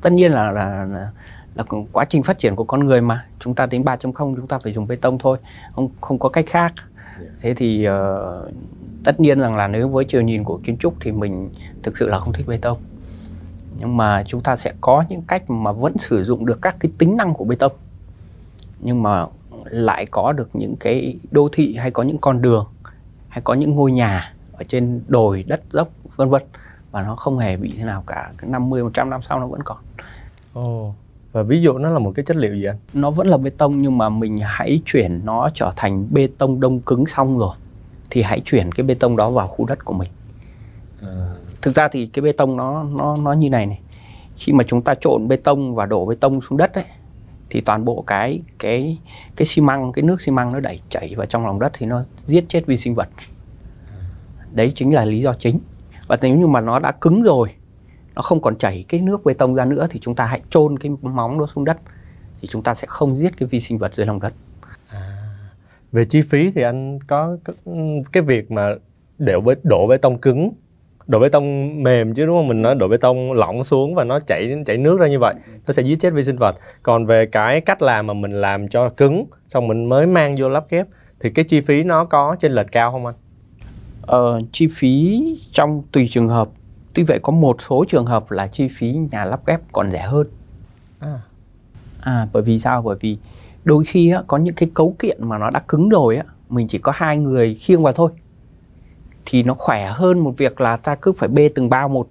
tất 0.01 0.13
nhiên 0.13 0.32
là 0.32 0.51
là, 0.51 0.86
là 0.86 1.12
là 1.56 1.63
quá 1.91 2.06
trình 2.06 2.24
phát 2.24 2.39
triển 2.39 2.56
của 2.56 2.63
con 2.63 2.80
người 2.80 3.01
mà. 3.01 3.25
Chúng 3.39 3.56
ta 3.56 3.65
đến 3.65 3.84
3.0 3.84 4.13
chúng 4.13 4.48
ta 4.48 4.60
phải 4.60 4.74
dùng 4.74 4.88
bê 4.88 4.96
tông 4.96 5.18
thôi 5.18 5.38
không 5.75 5.89
không 6.01 6.20
có 6.20 6.30
cách 6.30 6.46
khác. 6.48 6.74
Thế 7.41 7.53
thì 7.53 7.88
uh, 7.88 8.51
tất 9.03 9.20
nhiên 9.20 9.39
rằng 9.39 9.56
là 9.56 9.68
nếu 9.68 9.88
với 9.88 10.06
chiều 10.06 10.22
nhìn 10.22 10.44
của 10.44 10.60
kiến 10.63 10.77
trúc 10.77 10.94
thì 11.01 11.12
mình 11.12 11.50
thực 11.84 11.98
sự 11.98 12.08
là 12.08 12.20
không 12.20 12.34
thích 12.34 12.48
bê 12.48 12.58
tông. 12.58 12.77
Nhưng 13.80 13.98
mà 13.98 14.24
chúng 14.27 14.41
ta 14.41 14.56
sẽ 14.56 14.74
có 14.82 15.03
những 15.10 15.22
cách 15.22 15.50
mà 15.50 15.72
vẫn 15.72 15.98
sử 15.98 16.24
dụng 16.24 16.46
được 16.46 16.60
các 16.62 16.75
cái 16.80 16.91
tính 16.98 17.18
năng 17.18 17.34
của 17.34 17.46
bê 17.46 17.56
tông. 17.56 17.72
Nhưng 18.80 19.03
mà 19.03 19.25
lại 19.65 20.06
có 20.06 20.32
được 20.32 20.50
những 20.53 20.75
cái 20.80 21.15
đô 21.32 21.50
thị 21.51 21.75
hay 21.75 21.91
có 21.91 22.03
những 22.03 22.18
con 22.18 22.41
đường 22.41 22.65
hay 23.31 23.41
có 23.41 23.53
những 23.53 23.75
ngôi 23.75 23.91
nhà 23.91 24.33
ở 24.53 24.63
trên 24.63 25.01
đồi 25.07 25.43
đất 25.47 25.61
dốc 25.69 25.89
vân 26.15 26.29
vân 26.29 26.43
và 26.91 27.01
nó 27.01 27.15
không 27.15 27.38
hề 27.38 27.57
bị 27.57 27.73
thế 27.77 27.83
nào 27.83 28.03
cả 28.07 28.31
50 28.41 28.83
100 28.83 29.09
năm 29.09 29.21
sau 29.21 29.39
nó 29.39 29.47
vẫn 29.47 29.63
còn. 29.63 29.77
Ồ. 30.53 30.88
Oh. 30.88 30.95
Và 31.31 31.43
ví 31.43 31.61
dụ 31.61 31.77
nó 31.77 31.89
là 31.89 32.00
một 32.00 32.11
cái 32.15 32.25
chất 32.25 32.38
liệu 32.38 32.55
gì 32.55 32.65
anh? 32.65 32.77
Nó 32.93 33.11
vẫn 33.11 33.27
là 33.27 33.38
bê 33.38 33.50
tông 33.50 33.81
nhưng 33.81 33.97
mà 33.97 34.09
mình 34.09 34.38
hãy 34.43 34.81
chuyển 34.85 35.21
nó 35.23 35.50
trở 35.53 35.71
thành 35.75 36.07
bê 36.11 36.27
tông 36.38 36.59
đông 36.59 36.79
cứng 36.79 37.07
xong 37.07 37.39
rồi 37.39 37.55
thì 38.09 38.21
hãy 38.21 38.41
chuyển 38.45 38.71
cái 38.71 38.83
bê 38.83 38.93
tông 38.93 39.15
đó 39.15 39.29
vào 39.29 39.47
khu 39.47 39.65
đất 39.65 39.85
của 39.85 39.93
mình 39.93 40.09
à. 41.01 41.33
thực 41.61 41.75
ra 41.75 41.88
thì 41.88 42.05
cái 42.05 42.21
bê 42.21 42.31
tông 42.31 42.57
nó 42.57 42.83
nó 42.83 43.17
nó 43.17 43.33
như 43.33 43.50
này 43.50 43.65
này 43.65 43.79
khi 44.38 44.53
mà 44.53 44.63
chúng 44.67 44.81
ta 44.81 44.93
trộn 44.95 45.27
bê 45.27 45.35
tông 45.35 45.75
và 45.75 45.85
đổ 45.85 46.05
bê 46.05 46.15
tông 46.15 46.41
xuống 46.41 46.57
đất 46.57 46.73
ấy 46.73 46.85
thì 47.51 47.62
toàn 47.62 47.86
bộ 47.86 48.03
cái 48.08 48.41
cái 48.60 48.98
cái 49.36 49.46
xi 49.46 49.62
măng, 49.62 49.91
cái 49.91 50.03
nước 50.03 50.22
xi 50.22 50.31
măng 50.31 50.53
nó 50.53 50.60
đẩy 50.60 50.81
chảy 50.89 51.13
vào 51.15 51.25
trong 51.25 51.46
lòng 51.46 51.60
đất 51.60 51.72
thì 51.75 51.86
nó 51.86 52.03
giết 52.25 52.46
chết 52.48 52.65
vi 52.65 52.77
sinh 52.77 52.96
vật. 52.96 53.10
Đấy 54.51 54.72
chính 54.75 54.96
là 54.96 55.05
lý 55.05 55.22
do 55.22 55.34
chính. 55.34 55.60
Và 56.08 56.17
nếu 56.22 56.36
như 56.36 56.48
mà 56.48 56.62
nó 56.62 56.79
đã 56.79 56.91
cứng 56.91 57.24
rồi, 57.24 57.50
nó 58.15 58.22
không 58.22 58.41
còn 58.41 58.58
chảy 58.58 58.86
cái 58.88 59.01
nước 59.01 59.25
bê 59.25 59.34
tông 59.34 59.55
ra 59.55 59.65
nữa 59.65 59.88
thì 59.89 60.00
chúng 60.00 60.15
ta 60.15 60.25
hãy 60.25 60.41
chôn 60.50 60.79
cái 60.79 60.91
móng 61.01 61.39
đó 61.39 61.46
xuống 61.48 61.65
đất, 61.65 61.77
thì 62.41 62.48
chúng 62.48 62.63
ta 62.63 62.74
sẽ 62.74 62.88
không 62.88 63.17
giết 63.17 63.38
cái 63.38 63.48
vi 63.48 63.60
sinh 63.60 63.77
vật 63.77 63.96
dưới 63.96 64.05
lòng 64.05 64.20
đất. 64.20 64.34
À, 64.89 65.17
về 65.91 66.05
chi 66.05 66.22
phí 66.22 66.51
thì 66.51 66.62
anh 66.62 67.00
có 67.08 67.38
cái 68.12 68.24
việc 68.24 68.51
mà 68.51 68.75
đổ 69.20 69.41
bê 69.41 69.55
đổ 69.63 69.88
bê 69.88 69.98
tông 69.98 70.17
cứng 70.17 70.51
đổ 71.12 71.20
bê 71.20 71.30
tông 71.30 71.84
mềm 71.84 72.13
chứ 72.13 72.25
đúng 72.25 72.38
không? 72.38 72.48
Mình 72.48 72.62
nói 72.62 72.75
đổ 72.75 72.88
bê 72.88 72.98
tông 72.98 73.34
lỏng 73.34 73.63
xuống 73.63 73.96
và 73.96 74.03
nó 74.03 74.20
chảy 74.20 74.56
chảy 74.65 74.77
nước 74.77 75.00
ra 75.00 75.08
như 75.08 75.20
vậy 75.20 75.36
nó 75.68 75.74
sẽ 75.74 75.84
giết 75.84 76.00
chết 76.00 76.13
vi 76.13 76.24
sinh 76.24 76.38
vật. 76.38 76.56
Còn 76.84 77.06
về 77.06 77.25
cái 77.25 77.62
cách 77.62 77.82
làm 77.82 78.08
mà 78.08 78.13
mình 78.13 78.32
làm 78.32 78.68
cho 78.68 78.89
cứng 78.89 79.25
xong 79.48 79.68
mình 79.68 79.86
mới 79.86 80.08
mang 80.08 80.36
vô 80.39 80.50
lắp 80.50 80.65
ghép 80.70 80.88
thì 81.20 81.30
cái 81.30 81.46
chi 81.46 81.62
phí 81.62 81.84
nó 81.84 82.06
có 82.06 82.36
trên 82.39 82.51
lệch 82.51 82.72
cao 82.72 82.91
không 82.91 83.06
anh? 83.06 83.15
Ờ, 84.01 84.41
chi 84.51 84.68
phí 84.72 85.24
trong 85.51 85.84
tùy 85.91 86.08
trường 86.12 86.30
hợp. 86.30 86.50
Tuy 86.94 87.03
vậy 87.03 87.20
có 87.22 87.32
một 87.32 87.62
số 87.62 87.86
trường 87.89 88.06
hợp 88.06 88.32
là 88.32 88.48
chi 88.48 88.68
phí 88.72 88.91
nhà 89.12 89.25
lắp 89.25 89.46
ghép 89.46 89.60
còn 89.72 89.91
rẻ 89.91 90.01
hơn. 90.01 90.27
À, 91.00 91.22
à 92.01 92.27
bởi 92.34 92.44
vì 92.44 92.60
sao? 92.60 92.82
Bởi 92.82 92.98
vì 93.00 93.18
đôi 93.63 93.84
khi 93.86 94.12
á, 94.12 94.24
có 94.27 94.38
những 94.38 94.56
cái 94.56 94.70
cấu 94.74 94.96
kiện 95.00 95.18
mà 95.30 95.38
nó 95.38 95.50
đã 95.50 95.60
cứng 95.68 95.89
rồi 95.89 96.18
á 96.18 96.24
mình 96.50 96.68
chỉ 96.68 96.77
có 96.77 96.91
hai 96.96 97.18
người 97.18 97.53
khiêng 97.53 97.84
vào 97.84 97.94
thôi 97.94 98.12
thì 99.25 99.44
nó 99.44 99.54
khỏe 99.54 99.92
hơn 99.94 100.20
một 100.20 100.32
việc 100.38 100.62
là 100.62 100.78
ta 100.78 100.96
cứ 100.96 101.12
phải 101.12 101.30
bê 101.30 101.50
từng 101.56 101.70
bao 101.70 101.90
một. 101.90 102.08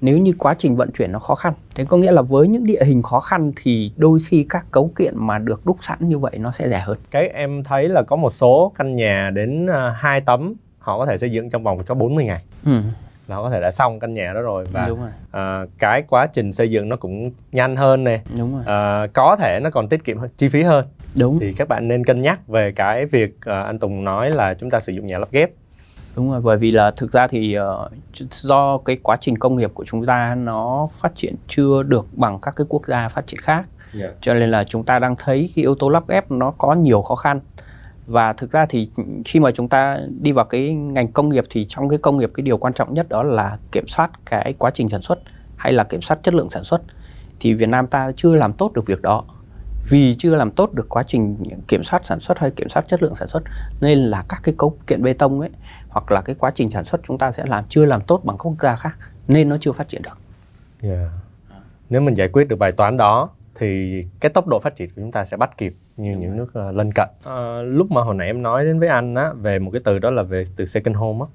Nếu 0.00 0.18
như 0.18 0.32
quá 0.38 0.54
trình 0.58 0.76
vận 0.76 0.90
chuyển 0.90 1.12
nó 1.12 1.18
khó 1.18 1.34
khăn. 1.34 1.52
Thế 1.74 1.84
có 1.84 1.96
nghĩa 1.96 2.12
là 2.12 2.22
với 2.22 2.48
những 2.48 2.66
địa 2.66 2.84
hình 2.84 3.02
khó 3.02 3.20
khăn 3.20 3.52
thì 3.56 3.92
đôi 3.96 4.20
khi 4.26 4.46
các 4.48 4.64
cấu 4.70 4.90
kiện 4.96 5.14
mà 5.16 5.38
được 5.38 5.66
đúc 5.66 5.76
sẵn 5.80 5.98
như 6.00 6.18
vậy 6.18 6.38
nó 6.38 6.50
sẽ 6.50 6.68
rẻ 6.68 6.78
hơn. 6.78 6.98
Cái 7.10 7.28
em 7.28 7.64
thấy 7.64 7.88
là 7.88 8.02
có 8.02 8.16
một 8.16 8.32
số 8.32 8.72
căn 8.78 8.96
nhà 8.96 9.30
đến 9.34 9.66
à, 9.66 9.94
2 9.98 10.20
tấm 10.20 10.54
họ 10.78 10.98
có 10.98 11.06
thể 11.06 11.18
xây 11.18 11.30
dựng 11.30 11.50
trong 11.50 11.62
vòng 11.62 11.78
cho 11.88 11.94
40 11.94 12.24
ngày. 12.24 12.42
Ừ. 12.64 12.80
Là 13.28 13.36
có 13.36 13.50
thể 13.50 13.60
đã 13.60 13.70
xong 13.70 13.98
căn 13.98 14.14
nhà 14.14 14.32
đó 14.32 14.40
rồi 14.40 14.64
và 14.72 14.84
Đúng 14.88 15.00
rồi. 15.00 15.10
À, 15.30 15.62
cái 15.78 16.02
quá 16.02 16.26
trình 16.26 16.52
xây 16.52 16.70
dựng 16.70 16.88
nó 16.88 16.96
cũng 16.96 17.30
nhanh 17.52 17.76
hơn 17.76 18.04
nè. 18.04 18.20
Đúng 18.38 18.54
rồi. 18.54 18.62
À, 18.66 19.06
có 19.14 19.36
thể 19.40 19.60
nó 19.62 19.70
còn 19.70 19.88
tiết 19.88 20.04
kiệm 20.04 20.18
hơn 20.18 20.30
chi 20.36 20.48
phí 20.48 20.62
hơn. 20.62 20.86
Đúng. 21.18 21.38
thì 21.38 21.52
các 21.52 21.68
bạn 21.68 21.88
nên 21.88 22.04
cân 22.04 22.22
nhắc 22.22 22.48
về 22.48 22.72
cái 22.72 23.06
việc 23.06 23.36
à, 23.44 23.60
anh 23.60 23.78
Tùng 23.78 24.04
nói 24.04 24.30
là 24.30 24.54
chúng 24.54 24.70
ta 24.70 24.80
sử 24.80 24.92
dụng 24.92 25.06
nhà 25.06 25.18
lắp 25.18 25.28
ghép 25.32 25.50
Đúng 26.16 26.30
rồi, 26.30 26.40
bởi 26.40 26.56
vì 26.56 26.70
là 26.70 26.90
thực 26.90 27.12
ra 27.12 27.26
thì 27.26 27.56
uh, 27.58 27.92
do 28.30 28.78
cái 28.78 28.96
quá 29.02 29.16
trình 29.20 29.38
công 29.38 29.56
nghiệp 29.56 29.70
của 29.74 29.84
chúng 29.84 30.06
ta 30.06 30.34
nó 30.34 30.88
phát 30.92 31.12
triển 31.14 31.34
chưa 31.48 31.82
được 31.82 32.06
bằng 32.12 32.38
các 32.42 32.56
cái 32.56 32.66
quốc 32.68 32.86
gia 32.86 33.08
phát 33.08 33.26
triển 33.26 33.40
khác. 33.40 33.66
Yeah. 34.00 34.14
Cho 34.20 34.34
nên 34.34 34.50
là 34.50 34.64
chúng 34.64 34.84
ta 34.84 34.98
đang 34.98 35.16
thấy 35.16 35.50
cái 35.56 35.62
yếu 35.62 35.74
tố 35.74 35.88
lắp 35.88 36.08
ghép 36.08 36.30
nó 36.30 36.50
có 36.50 36.74
nhiều 36.74 37.02
khó 37.02 37.14
khăn 37.14 37.40
và 38.06 38.32
thực 38.32 38.52
ra 38.52 38.66
thì 38.68 38.90
khi 39.24 39.40
mà 39.40 39.50
chúng 39.50 39.68
ta 39.68 39.98
đi 40.20 40.32
vào 40.32 40.44
cái 40.44 40.74
ngành 40.74 41.12
công 41.12 41.28
nghiệp 41.28 41.44
thì 41.50 41.66
trong 41.68 41.88
cái 41.88 41.98
công 41.98 42.18
nghiệp 42.18 42.30
cái 42.34 42.42
điều 42.42 42.58
quan 42.58 42.72
trọng 42.72 42.94
nhất 42.94 43.08
đó 43.08 43.22
là 43.22 43.58
kiểm 43.72 43.88
soát 43.88 44.10
cái 44.26 44.54
quá 44.58 44.70
trình 44.74 44.88
sản 44.88 45.02
xuất 45.02 45.18
hay 45.56 45.72
là 45.72 45.84
kiểm 45.84 46.02
soát 46.02 46.22
chất 46.22 46.34
lượng 46.34 46.50
sản 46.50 46.64
xuất 46.64 46.82
thì 47.40 47.54
Việt 47.54 47.68
Nam 47.68 47.86
ta 47.86 48.12
chưa 48.16 48.34
làm 48.34 48.52
tốt 48.52 48.72
được 48.72 48.86
việc 48.86 49.02
đó 49.02 49.24
vì 49.88 50.14
chưa 50.18 50.34
làm 50.34 50.50
tốt 50.50 50.72
được 50.72 50.88
quá 50.88 51.02
trình 51.06 51.36
kiểm 51.68 51.82
soát 51.82 52.06
sản 52.06 52.20
xuất 52.20 52.38
hay 52.38 52.50
kiểm 52.50 52.68
soát 52.68 52.88
chất 52.88 53.02
lượng 53.02 53.14
sản 53.14 53.28
xuất 53.28 53.42
nên 53.80 53.98
là 53.98 54.24
các 54.28 54.40
cái 54.42 54.54
cấu 54.58 54.78
kiện 54.86 55.02
bê 55.02 55.12
tông 55.12 55.40
ấy 55.40 55.50
hoặc 55.88 56.12
là 56.12 56.20
cái 56.20 56.36
quá 56.38 56.50
trình 56.54 56.70
sản 56.70 56.84
xuất 56.84 57.00
chúng 57.06 57.18
ta 57.18 57.32
sẽ 57.32 57.44
làm 57.46 57.64
chưa 57.68 57.84
làm 57.84 58.00
tốt 58.00 58.20
bằng 58.24 58.36
các 58.38 58.42
quốc 58.42 58.56
gia 58.62 58.76
khác 58.76 58.96
nên 59.28 59.48
nó 59.48 59.56
chưa 59.60 59.72
phát 59.72 59.88
triển 59.88 60.02
được. 60.02 60.18
Yeah. 60.82 61.10
Nếu 61.90 62.00
mình 62.00 62.14
giải 62.14 62.28
quyết 62.28 62.48
được 62.48 62.56
bài 62.56 62.72
toán 62.72 62.96
đó 62.96 63.30
thì 63.54 64.00
cái 64.20 64.30
tốc 64.30 64.46
độ 64.48 64.60
phát 64.60 64.76
triển 64.76 64.88
của 64.88 65.02
chúng 65.02 65.12
ta 65.12 65.24
sẽ 65.24 65.36
bắt 65.36 65.58
kịp 65.58 65.74
như 65.96 66.16
những 66.16 66.36
nước 66.36 66.52
uh, 66.68 66.74
lân 66.74 66.92
cận. 66.92 67.08
Uh, 67.20 67.32
lúc 67.64 67.90
mà 67.90 68.02
hồi 68.02 68.14
nãy 68.14 68.26
em 68.26 68.42
nói 68.42 68.64
đến 68.64 68.78
với 68.78 68.88
anh 68.88 69.14
á 69.14 69.32
về 69.32 69.58
một 69.58 69.70
cái 69.70 69.80
từ 69.84 69.98
đó 69.98 70.10
là 70.10 70.22
về 70.22 70.44
từ 70.56 70.66
second 70.66 70.96
home 70.96 71.18
á 71.20 71.26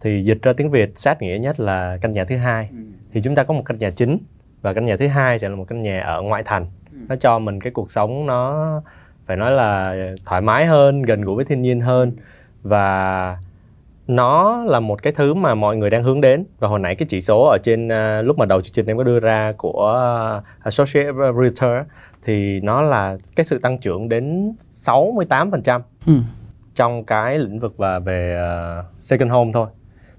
thì 0.00 0.24
dịch 0.24 0.42
ra 0.42 0.52
tiếng 0.52 0.70
Việt 0.70 0.92
sát 0.96 1.22
nghĩa 1.22 1.38
nhất 1.38 1.60
là 1.60 1.98
căn 2.00 2.12
nhà 2.12 2.24
thứ 2.24 2.36
hai. 2.36 2.68
Ừ. 2.70 2.76
Thì 3.12 3.20
chúng 3.22 3.34
ta 3.34 3.44
có 3.44 3.54
một 3.54 3.62
căn 3.66 3.78
nhà 3.78 3.90
chính 3.90 4.18
và 4.62 4.72
căn 4.72 4.86
nhà 4.86 4.96
thứ 4.96 5.06
hai 5.06 5.38
sẽ 5.38 5.48
là 5.48 5.56
một 5.56 5.64
căn 5.68 5.82
nhà 5.82 6.00
ở 6.00 6.22
ngoại 6.22 6.42
thành. 6.46 6.62
Ừ. 6.62 6.79
Nó 7.08 7.16
cho 7.16 7.38
mình 7.38 7.60
cái 7.60 7.72
cuộc 7.72 7.90
sống 7.90 8.26
nó 8.26 8.66
phải 9.26 9.36
nói 9.36 9.52
là 9.52 9.94
thoải 10.26 10.40
mái 10.40 10.66
hơn, 10.66 11.02
gần 11.02 11.22
gũi 11.22 11.36
với 11.36 11.44
thiên 11.44 11.62
nhiên 11.62 11.80
hơn. 11.80 12.12
Và 12.62 13.36
nó 14.06 14.64
là 14.64 14.80
một 14.80 15.02
cái 15.02 15.12
thứ 15.12 15.34
mà 15.34 15.54
mọi 15.54 15.76
người 15.76 15.90
đang 15.90 16.04
hướng 16.04 16.20
đến. 16.20 16.44
Và 16.58 16.68
hồi 16.68 16.80
nãy 16.80 16.94
cái 16.94 17.06
chỉ 17.08 17.20
số 17.20 17.44
ở 17.44 17.58
trên 17.62 17.88
uh, 17.88 18.26
lúc 18.26 18.38
mà 18.38 18.46
đầu 18.46 18.60
chương 18.60 18.72
trình 18.72 18.86
em 18.86 18.96
có 18.96 19.04
đưa 19.04 19.20
ra 19.20 19.52
của 19.56 20.02
uh, 20.38 20.64
Associated 20.64 21.14
Realtor 21.16 21.86
thì 22.24 22.60
nó 22.60 22.82
là 22.82 23.16
cái 23.36 23.44
sự 23.44 23.58
tăng 23.58 23.78
trưởng 23.78 24.08
đến 24.08 24.52
68% 24.70 25.80
ừ. 26.06 26.12
trong 26.74 27.04
cái 27.04 27.38
lĩnh 27.38 27.58
vực 27.58 27.76
và 27.76 27.98
về 27.98 28.42
uh, 28.80 28.84
second 29.00 29.30
home 29.30 29.50
thôi. 29.54 29.66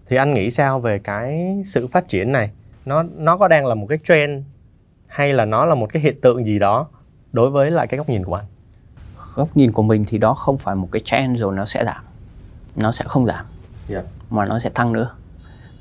Thì 0.08 0.18
anh 0.18 0.34
nghĩ 0.34 0.52
sao 0.52 0.80
về 0.80 1.00
cái 1.00 1.62
sự 1.66 1.88
phát 1.88 2.08
triển 2.08 2.32
này? 2.32 2.50
Nó 2.86 3.04
nó 3.18 3.38
có 3.38 3.48
đang 3.48 3.66
là 3.66 3.76
một 3.76 3.88
cái 3.90 4.00
trend 4.04 4.44
hay 5.12 5.34
là 5.34 5.46
nó 5.46 5.66
là 5.66 5.76
một 5.76 5.94
cái 5.94 6.02
hiện 6.02 6.22
tượng 6.22 6.46
gì 6.46 6.60
đó 6.60 6.88
đối 7.32 7.50
với 7.50 7.72
lại 7.72 7.88
cái 7.88 7.98
góc 7.98 8.10
nhìn 8.10 8.24
của 8.24 8.36
anh 8.36 8.46
góc 9.36 9.58
nhìn 9.58 9.72
của 9.72 9.84
mình 9.84 10.06
thì 10.08 10.18
đó 10.18 10.34
không 10.34 10.58
phải 10.58 10.76
một 10.76 10.88
cái 10.92 11.02
trend 11.06 11.40
rồi 11.40 11.56
nó 11.56 11.66
sẽ 11.66 11.86
giảm. 11.86 12.04
Nó 12.76 12.92
sẽ 12.92 13.06
không 13.08 13.26
giảm. 13.26 13.46
Yeah. 13.90 14.06
mà 14.30 14.46
nó 14.46 14.60
sẽ 14.60 14.70
tăng 14.70 14.94
nữa. 14.94 15.10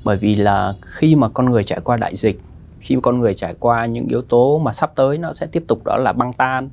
Bởi 0.03 0.17
vì 0.17 0.35
là 0.35 0.73
khi 0.81 1.15
mà 1.15 1.29
con 1.29 1.49
người 1.49 1.63
trải 1.63 1.79
qua 1.83 1.97
đại 1.97 2.15
dịch 2.15 2.39
khi 2.79 2.97
con 3.03 3.19
người 3.19 3.33
trải 3.33 3.55
qua 3.59 3.85
những 3.85 4.07
yếu 4.07 4.21
tố 4.21 4.59
mà 4.59 4.73
sắp 4.73 4.91
tới 4.95 5.17
nó 5.17 5.33
sẽ 5.33 5.45
tiếp 5.45 5.63
tục 5.67 5.81
đó 5.85 5.97
là 5.97 6.13
băng 6.13 6.33
tan 6.33 6.69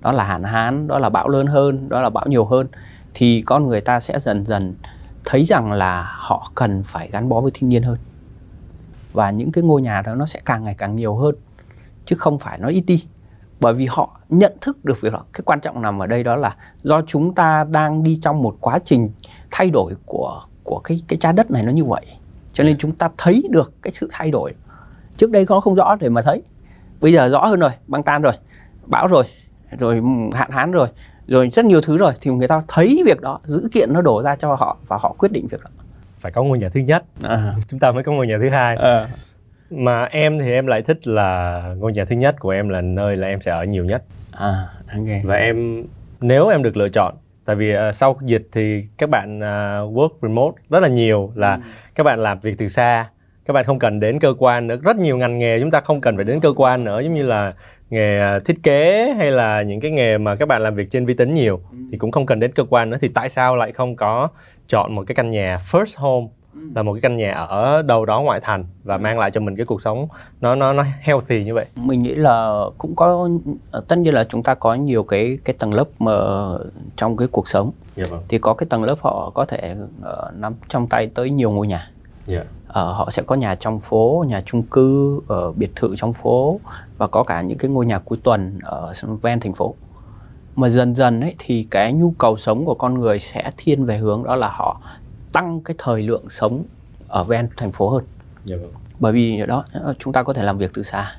đó 0.00 0.12
là 0.12 0.24
hạn 0.24 0.42
hán 0.42 0.88
đó 0.88 0.98
là 0.98 1.08
bão 1.08 1.28
lớn 1.28 1.46
hơn 1.46 1.88
đó 1.88 2.00
là 2.00 2.10
bão 2.10 2.26
nhiều 2.26 2.44
hơn 2.44 2.66
thì 3.14 3.42
con 3.46 3.68
người 3.68 3.80
ta 3.80 4.00
sẽ 4.00 4.20
dần 4.20 4.46
dần 4.46 4.74
thấy 5.24 5.44
rằng 5.44 5.72
là 5.72 6.16
họ 6.18 6.50
cần 6.54 6.82
phải 6.82 7.08
gắn 7.12 7.28
bó 7.28 7.40
với 7.40 7.50
thiên 7.54 7.68
nhiên 7.68 7.82
hơn. 7.82 7.98
Và 9.12 9.30
những 9.30 9.52
cái 9.52 9.64
ngôi 9.64 9.82
nhà 9.82 10.02
đó 10.02 10.14
nó 10.14 10.26
sẽ 10.26 10.40
càng 10.44 10.64
ngày 10.64 10.74
càng 10.78 10.96
nhiều 10.96 11.16
hơn 11.16 11.34
chứ 12.04 12.16
không 12.16 12.38
phải 12.38 12.58
nó 12.58 12.68
ít 12.68 12.80
đi. 12.86 13.04
Bởi 13.60 13.74
vì 13.74 13.86
họ 13.90 14.20
nhận 14.28 14.52
thức 14.60 14.84
được 14.84 15.00
việc 15.00 15.12
đó. 15.12 15.24
Cái 15.32 15.42
quan 15.44 15.60
trọng 15.60 15.82
nằm 15.82 16.02
ở 16.02 16.06
đây 16.06 16.24
đó 16.24 16.36
là 16.36 16.56
do 16.82 17.02
chúng 17.06 17.34
ta 17.34 17.64
đang 17.70 18.02
đi 18.02 18.18
trong 18.22 18.42
một 18.42 18.56
quá 18.60 18.78
trình 18.84 19.10
thay 19.50 19.70
đổi 19.70 19.94
của 20.06 20.42
của 20.64 20.78
cái 20.78 21.02
cái 21.08 21.16
trái 21.20 21.32
đất 21.32 21.50
này 21.50 21.62
nó 21.62 21.72
như 21.72 21.84
vậy. 21.84 22.06
Cho 22.52 22.64
nên 22.64 22.78
chúng 22.78 22.92
ta 22.92 23.10
thấy 23.18 23.44
được 23.50 23.72
cái 23.82 23.92
sự 23.94 24.08
thay 24.12 24.30
đổi. 24.30 24.54
Trước 25.16 25.30
đây 25.30 25.46
nó 25.48 25.60
không 25.60 25.74
rõ 25.74 25.96
để 26.00 26.08
mà 26.08 26.22
thấy. 26.22 26.42
Bây 27.00 27.12
giờ 27.12 27.28
rõ 27.28 27.46
hơn 27.46 27.60
rồi 27.60 27.70
băng 27.86 28.02
tan 28.02 28.22
rồi 28.22 28.32
bão 28.86 29.06
rồi 29.06 29.24
rồi 29.78 30.02
hạn 30.32 30.50
hán 30.50 30.72
rồi 30.72 30.88
rồi 31.26 31.50
rất 31.52 31.64
nhiều 31.64 31.80
thứ 31.80 31.98
rồi 31.98 32.12
thì 32.20 32.30
người 32.30 32.48
ta 32.48 32.62
thấy 32.68 33.02
việc 33.06 33.20
đó 33.20 33.40
dữ 33.44 33.68
kiện 33.72 33.92
nó 33.92 34.02
đổ 34.02 34.22
ra 34.22 34.36
cho 34.36 34.54
họ 34.54 34.76
và 34.86 34.98
họ 35.00 35.14
quyết 35.18 35.32
định 35.32 35.46
việc 35.46 35.60
đó. 35.64 35.70
Phải 36.18 36.32
có 36.32 36.42
ngôi 36.42 36.58
nhà 36.58 36.68
thứ 36.68 36.80
nhất. 36.80 37.04
À. 37.22 37.54
chúng 37.68 37.80
ta 37.80 37.92
mới 37.92 38.04
có 38.04 38.12
ngôi 38.12 38.26
nhà 38.26 38.38
thứ 38.42 38.48
hai. 38.48 38.76
À. 38.76 39.08
mà 39.72 40.04
em 40.04 40.38
thì 40.38 40.52
em 40.52 40.66
lại 40.66 40.82
thích 40.82 41.06
là 41.06 41.62
ngôi 41.78 41.92
nhà 41.92 42.04
thứ 42.04 42.16
nhất 42.16 42.40
của 42.40 42.50
em 42.50 42.68
là 42.68 42.80
nơi 42.80 43.16
là 43.16 43.28
em 43.28 43.40
sẽ 43.40 43.50
ở 43.50 43.64
nhiều 43.64 43.84
nhất 43.84 44.02
à, 44.32 44.68
okay. 44.98 45.22
và 45.24 45.36
em 45.36 45.84
nếu 46.20 46.48
em 46.48 46.62
được 46.62 46.76
lựa 46.76 46.88
chọn 46.88 47.14
tại 47.44 47.56
vì 47.56 47.74
uh, 47.74 47.94
sau 47.94 48.18
dịch 48.22 48.48
thì 48.52 48.82
các 48.98 49.10
bạn 49.10 49.38
uh, 49.38 49.96
work 49.96 50.10
remote 50.22 50.62
rất 50.70 50.82
là 50.82 50.88
nhiều 50.88 51.32
là 51.34 51.54
ừ. 51.54 51.60
các 51.94 52.04
bạn 52.04 52.18
làm 52.18 52.40
việc 52.40 52.54
từ 52.58 52.68
xa 52.68 53.08
các 53.46 53.52
bạn 53.52 53.64
không 53.64 53.78
cần 53.78 54.00
đến 54.00 54.18
cơ 54.18 54.34
quan 54.38 54.66
nữa 54.66 54.76
rất 54.82 54.96
nhiều 54.96 55.16
ngành 55.16 55.38
nghề 55.38 55.60
chúng 55.60 55.70
ta 55.70 55.80
không 55.80 56.00
cần 56.00 56.16
phải 56.16 56.24
đến 56.24 56.40
cơ 56.40 56.52
quan 56.56 56.84
nữa 56.84 57.00
giống 57.00 57.14
như 57.14 57.22
là 57.22 57.54
nghề 57.90 58.20
à, 58.20 58.38
thiết 58.38 58.62
kế 58.62 59.14
hay 59.18 59.30
là 59.30 59.62
những 59.62 59.80
cái 59.80 59.90
nghề 59.90 60.18
mà 60.18 60.36
các 60.36 60.48
bạn 60.48 60.62
làm 60.62 60.74
việc 60.74 60.90
trên 60.90 61.06
vi 61.06 61.14
tính 61.14 61.34
nhiều 61.34 61.60
ừ. 61.70 61.78
thì 61.90 61.98
cũng 61.98 62.10
không 62.10 62.26
cần 62.26 62.40
đến 62.40 62.52
cơ 62.52 62.64
quan 62.70 62.90
nữa 62.90 62.96
thì 63.00 63.08
tại 63.08 63.28
sao 63.28 63.56
lại 63.56 63.72
không 63.72 63.96
có 63.96 64.28
chọn 64.68 64.94
một 64.94 65.04
cái 65.06 65.14
căn 65.14 65.30
nhà 65.30 65.58
first 65.70 66.00
home. 66.00 66.26
Là 66.74 66.82
một 66.82 66.92
cái 66.92 67.00
căn 67.00 67.16
nhà 67.16 67.32
ở 67.32 67.82
đâu 67.82 68.04
đó 68.04 68.20
ngoại 68.20 68.40
thành 68.40 68.64
và 68.84 68.94
ừ. 68.94 69.00
mang 69.00 69.18
lại 69.18 69.30
cho 69.30 69.40
mình 69.40 69.56
cái 69.56 69.66
cuộc 69.66 69.82
sống 69.82 70.08
nó 70.40 70.54
nó 70.54 70.72
nó 70.72 70.84
healthy 71.00 71.44
như 71.44 71.54
vậy 71.54 71.66
mình 71.76 72.02
nghĩ 72.02 72.14
là 72.14 72.64
cũng 72.78 72.96
có 72.96 73.28
tất 73.88 73.98
nhiên 73.98 74.14
là 74.14 74.24
chúng 74.24 74.42
ta 74.42 74.54
có 74.54 74.74
nhiều 74.74 75.02
cái 75.02 75.38
cái 75.44 75.56
tầng 75.58 75.74
lớp 75.74 75.84
mà 75.98 76.12
trong 76.96 77.16
cái 77.16 77.28
cuộc 77.28 77.48
sống 77.48 77.70
yeah, 77.96 78.10
vâng. 78.10 78.22
thì 78.28 78.38
có 78.38 78.54
cái 78.54 78.66
tầng 78.70 78.84
lớp 78.84 78.96
họ 79.00 79.30
có 79.34 79.44
thể 79.44 79.76
uh, 80.00 80.34
nắm 80.34 80.54
trong 80.68 80.86
tay 80.86 81.06
tới 81.06 81.30
nhiều 81.30 81.50
ngôi 81.50 81.66
nhà 81.66 81.90
yeah. 82.28 82.46
uh, 82.68 82.74
họ 82.74 83.08
sẽ 83.12 83.22
có 83.22 83.34
nhà 83.34 83.54
trong 83.54 83.80
phố 83.80 84.24
nhà 84.28 84.42
chung 84.46 84.62
cư 84.62 85.20
ở 85.28 85.52
biệt 85.52 85.70
thự 85.76 85.94
trong 85.96 86.12
phố 86.12 86.60
và 86.98 87.06
có 87.06 87.22
cả 87.22 87.42
những 87.42 87.58
cái 87.58 87.70
ngôi 87.70 87.86
nhà 87.86 87.98
cuối 87.98 88.18
tuần 88.22 88.58
ở 88.62 88.92
ven 89.22 89.40
thành 89.40 89.54
phố 89.54 89.74
mà 90.56 90.68
dần 90.68 90.94
dần 90.94 91.20
ấy 91.20 91.34
thì 91.38 91.66
cái 91.70 91.92
nhu 91.92 92.14
cầu 92.18 92.36
sống 92.36 92.64
của 92.64 92.74
con 92.74 93.00
người 93.00 93.18
sẽ 93.18 93.50
thiên 93.56 93.84
về 93.84 93.98
hướng 93.98 94.24
đó 94.24 94.36
là 94.36 94.48
họ 94.48 94.80
tăng 95.32 95.60
cái 95.60 95.74
thời 95.78 96.02
lượng 96.02 96.24
sống 96.30 96.64
ở 97.08 97.24
ven 97.24 97.48
thành 97.56 97.72
phố 97.72 97.90
hơn. 97.90 98.04
Dạ 98.44 98.56
vâng. 98.56 98.72
bởi 99.00 99.12
vì 99.12 99.46
đó 99.46 99.64
chúng 99.98 100.12
ta 100.12 100.22
có 100.22 100.32
thể 100.32 100.42
làm 100.42 100.58
việc 100.58 100.70
từ 100.74 100.82
xa. 100.82 101.16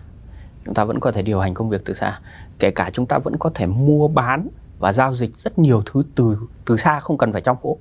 Chúng 0.65 0.73
ta 0.73 0.83
vẫn 0.83 0.99
có 0.99 1.11
thể 1.11 1.21
điều 1.21 1.39
hành 1.39 1.53
công 1.53 1.69
việc 1.69 1.81
từ 1.85 1.93
xa. 1.93 2.19
Kể 2.59 2.71
cả 2.71 2.89
chúng 2.93 3.05
ta 3.05 3.17
vẫn 3.17 3.37
có 3.37 3.51
thể 3.55 3.65
mua 3.65 4.07
bán 4.07 4.47
và 4.79 4.93
giao 4.93 5.15
dịch 5.15 5.37
rất 5.37 5.59
nhiều 5.59 5.83
thứ 5.85 6.03
từ 6.15 6.37
từ 6.65 6.77
xa 6.77 6.99
không 6.99 7.17
cần 7.17 7.31
phải 7.31 7.41
trong 7.41 7.57
phố. 7.57 7.77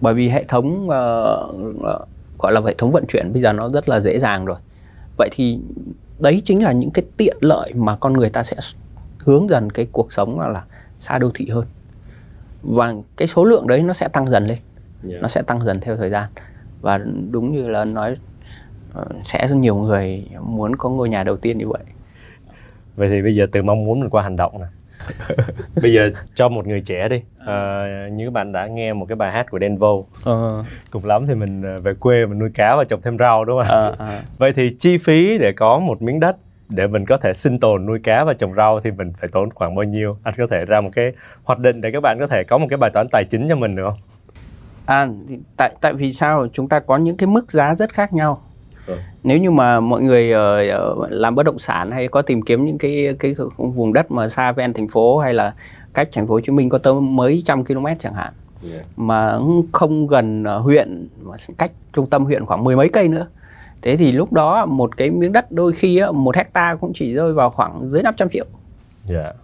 Bởi 0.00 0.14
vì 0.14 0.28
hệ 0.28 0.44
thống 0.44 0.82
uh, 0.84 2.08
gọi 2.38 2.52
là 2.52 2.60
hệ 2.66 2.74
thống 2.74 2.90
vận 2.90 3.04
chuyển 3.08 3.32
bây 3.32 3.42
giờ 3.42 3.52
nó 3.52 3.68
rất 3.68 3.88
là 3.88 4.00
dễ 4.00 4.18
dàng 4.18 4.44
rồi. 4.44 4.56
Vậy 5.16 5.28
thì 5.32 5.60
đấy 6.18 6.42
chính 6.44 6.64
là 6.64 6.72
những 6.72 6.90
cái 6.90 7.04
tiện 7.16 7.36
lợi 7.40 7.72
mà 7.74 7.96
con 7.96 8.12
người 8.12 8.30
ta 8.30 8.42
sẽ 8.42 8.56
hướng 9.18 9.48
dần 9.48 9.70
cái 9.72 9.86
cuộc 9.92 10.12
sống 10.12 10.40
là, 10.40 10.48
là 10.48 10.64
xa 10.98 11.18
đô 11.18 11.30
thị 11.34 11.48
hơn. 11.48 11.64
Và 12.62 12.94
cái 13.16 13.28
số 13.28 13.44
lượng 13.44 13.66
đấy 13.66 13.82
nó 13.82 13.92
sẽ 13.92 14.08
tăng 14.08 14.26
dần 14.26 14.46
lên 14.46 14.58
yeah. 15.02 15.12
Dạ. 15.12 15.18
nó 15.22 15.28
sẽ 15.28 15.42
tăng 15.42 15.64
dần 15.64 15.80
theo 15.80 15.96
thời 15.96 16.10
gian 16.10 16.30
và 16.80 16.98
đúng 17.30 17.52
như 17.52 17.68
là 17.68 17.84
nói 17.84 18.16
ờ, 18.92 19.06
sẽ 19.24 19.46
rất 19.46 19.56
nhiều 19.56 19.76
người 19.76 20.26
muốn 20.40 20.76
có 20.76 20.88
ngôi 20.88 21.08
nhà 21.08 21.24
đầu 21.24 21.36
tiên 21.36 21.58
như 21.58 21.68
vậy 21.68 21.82
vậy 22.96 23.08
thì 23.08 23.22
bây 23.22 23.34
giờ 23.34 23.46
từ 23.52 23.62
mong 23.62 23.84
muốn 23.84 24.00
mình 24.00 24.10
qua 24.10 24.22
hành 24.22 24.36
động 24.36 24.60
nè 24.60 24.66
bây 25.82 25.92
giờ 25.92 26.10
cho 26.34 26.48
một 26.48 26.66
người 26.66 26.80
trẻ 26.80 27.08
đi 27.08 27.22
à, 27.46 27.84
như 28.12 28.24
các 28.24 28.32
bạn 28.32 28.52
đã 28.52 28.66
nghe 28.66 28.92
một 28.92 29.06
cái 29.08 29.16
bài 29.16 29.32
hát 29.32 29.46
của 29.50 29.58
Denvo 29.58 29.92
à. 30.24 30.34
cùng 30.90 31.04
lắm 31.04 31.26
thì 31.26 31.34
mình 31.34 31.82
về 31.82 31.94
quê 31.94 32.26
mình 32.26 32.38
nuôi 32.38 32.50
cá 32.54 32.76
và 32.76 32.84
trồng 32.84 33.00
thêm 33.02 33.18
rau 33.18 33.44
đúng 33.44 33.56
không 33.56 33.94
à, 33.98 34.06
à. 34.06 34.22
vậy 34.38 34.52
thì 34.52 34.70
chi 34.78 34.98
phí 34.98 35.38
để 35.38 35.52
có 35.52 35.78
một 35.78 36.02
miếng 36.02 36.20
đất 36.20 36.36
để 36.68 36.86
mình 36.86 37.06
có 37.06 37.16
thể 37.16 37.32
sinh 37.32 37.60
tồn 37.60 37.86
nuôi 37.86 37.98
cá 38.04 38.24
và 38.24 38.34
trồng 38.34 38.54
rau 38.54 38.80
thì 38.80 38.90
mình 38.90 39.12
phải 39.20 39.28
tốn 39.32 39.50
khoảng 39.50 39.74
bao 39.74 39.84
nhiêu 39.84 40.18
anh 40.22 40.34
có 40.38 40.46
thể 40.50 40.64
ra 40.64 40.80
một 40.80 40.90
cái 40.92 41.12
hoạch 41.44 41.58
định 41.58 41.80
để 41.80 41.90
các 41.92 42.00
bạn 42.00 42.18
có 42.18 42.26
thể 42.26 42.44
có 42.44 42.58
một 42.58 42.66
cái 42.70 42.76
bài 42.76 42.90
toán 42.94 43.08
tài 43.08 43.24
chính 43.24 43.48
cho 43.48 43.56
mình 43.56 43.76
được 43.76 43.84
không 43.90 43.98
à 44.86 45.08
tại 45.56 45.76
tại 45.80 45.92
vì 45.92 46.12
sao 46.12 46.46
chúng 46.52 46.68
ta 46.68 46.80
có 46.80 46.96
những 46.96 47.16
cái 47.16 47.26
mức 47.26 47.52
giá 47.52 47.74
rất 47.74 47.92
khác 47.92 48.12
nhau 48.12 48.42
Ừ. 48.86 48.96
Nếu 49.22 49.38
như 49.38 49.50
mà 49.50 49.80
mọi 49.80 50.02
người 50.02 50.32
uh, 50.34 51.10
làm 51.10 51.34
bất 51.34 51.42
động 51.42 51.58
sản 51.58 51.90
hay 51.90 52.08
có 52.08 52.22
tìm 52.22 52.42
kiếm 52.42 52.66
những 52.66 52.78
cái 52.78 53.16
cái 53.18 53.34
vùng 53.56 53.92
đất 53.92 54.10
mà 54.10 54.28
xa 54.28 54.52
ven 54.52 54.72
thành 54.72 54.88
phố 54.88 55.18
hay 55.18 55.34
là 55.34 55.54
cách 55.94 56.08
thành 56.12 56.26
phố 56.26 56.34
Hồ 56.34 56.40
Chí 56.40 56.52
Minh 56.52 56.68
có 56.68 56.78
tới 56.78 56.94
mấy 56.94 57.42
trăm 57.44 57.64
km 57.64 57.86
chẳng 57.98 58.14
hạn 58.14 58.32
yeah. 58.72 58.86
mà 58.96 59.38
không 59.72 60.06
gần 60.06 60.44
uh, 60.56 60.62
huyện 60.62 61.08
mà 61.22 61.36
cách 61.58 61.72
trung 61.92 62.06
tâm 62.06 62.24
huyện 62.24 62.46
khoảng 62.46 62.64
mười 62.64 62.76
mấy 62.76 62.88
cây 62.88 63.08
nữa 63.08 63.26
thế 63.82 63.96
thì 63.96 64.12
lúc 64.12 64.32
đó 64.32 64.66
một 64.66 64.96
cái 64.96 65.10
miếng 65.10 65.32
đất 65.32 65.52
đôi 65.52 65.72
khi 65.72 66.00
một 66.14 66.36
hecta 66.36 66.76
cũng 66.80 66.92
chỉ 66.94 67.14
rơi 67.14 67.32
vào 67.32 67.50
khoảng 67.50 67.90
dưới 67.90 68.02
500 68.02 68.28
triệu 68.28 68.44
dạ 69.04 69.22
yeah. 69.22 69.36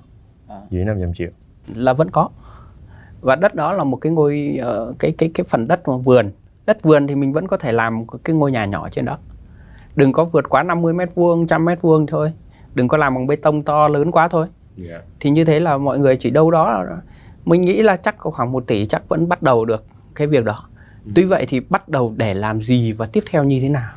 à. 0.49 0.57
dưới 0.71 0.85
500 0.85 1.15
triệu 1.15 1.31
là 1.75 1.93
vẫn 1.93 2.11
có 2.11 2.29
và 3.23 3.37
đất 3.37 3.55
đó 3.55 3.73
là 3.73 3.85
một 3.85 3.97
cái 3.97 4.13
ngôi 4.13 4.59
uh, 4.91 4.99
cái 4.99 5.15
cái 5.19 5.31
cái 5.35 5.45
phần 5.49 5.69
đất 5.69 5.89
mà 5.89 5.97
vườn 5.97 6.31
đất 6.67 6.83
vườn 6.83 7.07
thì 7.07 7.15
mình 7.15 7.33
vẫn 7.33 7.47
có 7.47 7.57
thể 7.57 7.73
làm 7.73 8.05
cái 8.25 8.37
ngôi 8.37 8.53
nhà 8.53 8.65
nhỏ 8.65 8.89
trên 8.89 9.05
đó 9.05 9.19
đừng 9.97 10.13
có 10.13 10.25
vượt 10.25 10.49
quá 10.49 10.63
50 10.63 10.93
mét 10.93 11.15
vuông, 11.15 11.47
trăm 11.47 11.65
mét 11.65 11.83
vuông 11.83 12.07
thôi 12.07 12.33
đừng 12.75 12.89
có 12.89 12.97
làm 12.97 13.15
bằng 13.15 13.27
bê 13.27 13.37
tông 13.37 13.63
to 13.63 13.89
lớn 13.89 14.11
quá 14.11 14.29
thôi 14.29 14.47
yeah. 14.79 14.91
Dạ. 14.91 15.01
thì 15.21 15.31
như 15.31 15.45
thế 15.45 15.61
là 15.61 15.79
mọi 15.79 15.99
người 15.99 16.17
chỉ 16.17 16.31
đâu 16.31 16.51
đó 16.51 16.85
mình 17.45 17.61
nghĩ 17.61 17.83
là 17.83 17.97
chắc 17.97 18.19
có 18.19 18.31
khoảng 18.31 18.53
1 18.53 18.65
tỷ 18.67 18.87
chắc 18.87 19.09
vẫn 19.09 19.29
bắt 19.29 19.43
đầu 19.43 19.65
được 19.65 19.85
cái 20.15 20.27
việc 20.27 20.45
đó 20.45 20.69
ừ. 21.05 21.13
tuy 21.15 21.25
vậy 21.25 21.47
thì 21.49 21.61
bắt 21.61 21.89
đầu 21.89 22.15
để 22.17 22.35
làm 22.35 22.61
gì 22.61 22.93
và 22.93 23.07
tiếp 23.07 23.25
theo 23.31 23.45
như 23.45 23.59
thế 23.63 23.69
nào 23.69 23.93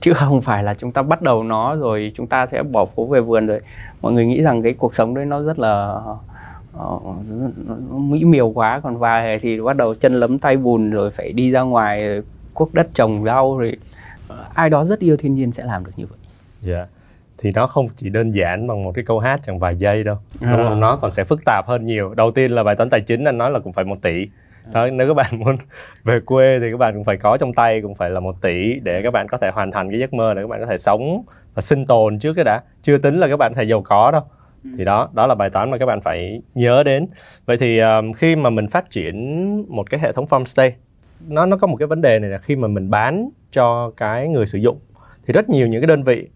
chứ 0.00 0.12
không 0.12 0.42
phải 0.42 0.62
là 0.62 0.74
chúng 0.74 0.92
ta 0.92 1.02
bắt 1.02 1.22
đầu 1.22 1.42
nó 1.42 1.74
rồi 1.74 2.12
chúng 2.14 2.26
ta 2.26 2.46
sẽ 2.46 2.62
bỏ 2.62 2.84
phố 2.84 3.06
về 3.06 3.20
vườn 3.20 3.46
rồi 3.46 3.60
mọi 4.02 4.12
người 4.12 4.26
nghĩ 4.26 4.42
rằng 4.42 4.62
cái 4.62 4.72
cuộc 4.72 4.94
sống 4.94 5.14
đấy 5.14 5.26
nó 5.26 5.42
rất 5.42 5.58
là 5.58 6.00
mỹ 7.90 8.24
miều 8.24 8.48
quá 8.48 8.80
còn 8.82 8.98
vài 8.98 9.38
thì 9.38 9.60
bắt 9.60 9.76
đầu 9.76 9.94
chân 9.94 10.12
lấm 10.12 10.38
tay 10.38 10.56
bùn 10.56 10.90
rồi 10.90 11.10
phải 11.10 11.32
đi 11.32 11.50
ra 11.50 11.60
ngoài 11.60 12.22
cuốc 12.54 12.74
đất 12.74 12.86
trồng 12.94 13.24
rau 13.24 13.58
rồi 13.58 13.76
ai 14.54 14.70
đó 14.70 14.84
rất 14.84 14.98
yêu 14.98 15.16
thiên 15.16 15.34
nhiên 15.34 15.52
sẽ 15.52 15.64
làm 15.64 15.84
được 15.84 15.92
như 15.96 16.06
vậy. 16.06 16.18
Dạ. 16.60 16.76
Yeah. 16.76 16.88
thì 17.38 17.50
nó 17.54 17.66
không 17.66 17.88
chỉ 17.96 18.08
đơn 18.08 18.30
giản 18.30 18.66
bằng 18.66 18.84
một 18.84 18.92
cái 18.94 19.04
câu 19.04 19.18
hát 19.18 19.40
chẳng 19.42 19.58
vài 19.58 19.76
giây 19.76 20.04
đâu 20.04 20.16
À. 20.40 20.56
đúng 20.56 20.68
không 20.68 20.80
nó 20.80 20.96
còn 20.96 21.10
sẽ 21.10 21.24
phức 21.24 21.44
tạp 21.44 21.66
hơn 21.66 21.86
nhiều 21.86 22.14
đầu 22.14 22.30
tiên 22.30 22.50
là 22.50 22.64
bài 22.64 22.76
toán 22.76 22.90
tài 22.90 23.00
chính 23.00 23.24
anh 23.24 23.38
nói 23.38 23.50
là 23.50 23.58
cũng 23.58 23.72
phải 23.72 23.84
một 23.84 24.02
tỷ 24.02 24.26
đó 24.72 24.86
nếu 24.86 25.08
các 25.08 25.14
bạn 25.14 25.38
muốn 25.38 25.56
về 26.04 26.20
quê 26.20 26.58
thì 26.60 26.70
các 26.70 26.76
bạn 26.76 26.94
cũng 26.94 27.04
phải 27.04 27.16
có 27.16 27.36
trong 27.36 27.52
tay 27.52 27.80
cũng 27.80 27.94
phải 27.94 28.10
là 28.10 28.20
một 28.20 28.40
tỷ 28.40 28.74
để 28.80 29.00
các 29.02 29.10
bạn 29.10 29.26
có 29.28 29.38
thể 29.38 29.50
hoàn 29.54 29.70
thành 29.70 29.90
cái 29.90 30.00
giấc 30.00 30.14
mơ 30.14 30.34
để 30.34 30.42
các 30.42 30.48
bạn 30.48 30.60
có 30.60 30.66
thể 30.66 30.78
sống 30.78 31.22
và 31.54 31.62
sinh 31.62 31.86
tồn 31.86 32.18
trước 32.18 32.32
cái 32.34 32.44
đã 32.44 32.62
chưa 32.82 32.98
tính 32.98 33.18
là 33.18 33.28
các 33.28 33.36
bạn 33.36 33.54
thể 33.54 33.64
giàu 33.64 33.82
có 33.82 34.10
đâu 34.10 34.22
thì 34.78 34.84
đó 34.84 35.08
đó 35.12 35.26
là 35.26 35.34
bài 35.34 35.50
toán 35.50 35.70
mà 35.70 35.78
các 35.78 35.86
bạn 35.86 36.00
phải 36.00 36.42
nhớ 36.54 36.82
đến. 36.82 37.06
Vậy 37.46 37.58
thì 37.58 37.78
um, 37.78 38.12
khi 38.12 38.36
mà 38.36 38.50
mình 38.50 38.68
phát 38.68 38.90
triển 38.90 39.16
một 39.68 39.90
cái 39.90 40.00
hệ 40.00 40.12
thống 40.12 40.26
farmstay 40.26 40.70
nó 41.28 41.46
nó 41.46 41.56
có 41.56 41.66
một 41.66 41.76
cái 41.76 41.88
vấn 41.88 42.00
đề 42.00 42.18
này 42.18 42.30
là 42.30 42.38
khi 42.38 42.56
mà 42.56 42.68
mình 42.68 42.90
bán 42.90 43.30
cho 43.52 43.90
cái 43.96 44.28
người 44.28 44.46
sử 44.46 44.58
dụng 44.58 44.78
thì 45.26 45.32
rất 45.32 45.48
nhiều 45.48 45.66
những 45.66 45.80
cái 45.80 45.86
đơn 45.86 46.02
vị 46.02 46.28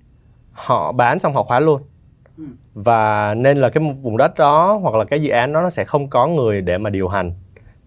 họ 0.53 0.93
bán 0.93 1.19
xong 1.19 1.35
họ 1.35 1.43
khóa 1.43 1.61
luôn. 1.61 1.83
Ừ. 2.39 2.45
và 2.75 3.35
nên 3.35 3.57
là 3.57 3.69
cái 3.69 3.95
vùng 4.03 4.17
đất 4.17 4.35
đó 4.35 4.79
hoặc 4.83 4.95
là 4.95 5.05
cái 5.05 5.23
dự 5.23 5.31
án 5.31 5.53
đó 5.53 5.63
nó 5.63 5.71
sẽ 5.71 5.85
không 5.85 6.09
có 6.11 6.27
người 6.27 6.61
để 6.61 6.79
mà 6.79 6.91
điều 6.91 7.09
hành 7.09 7.33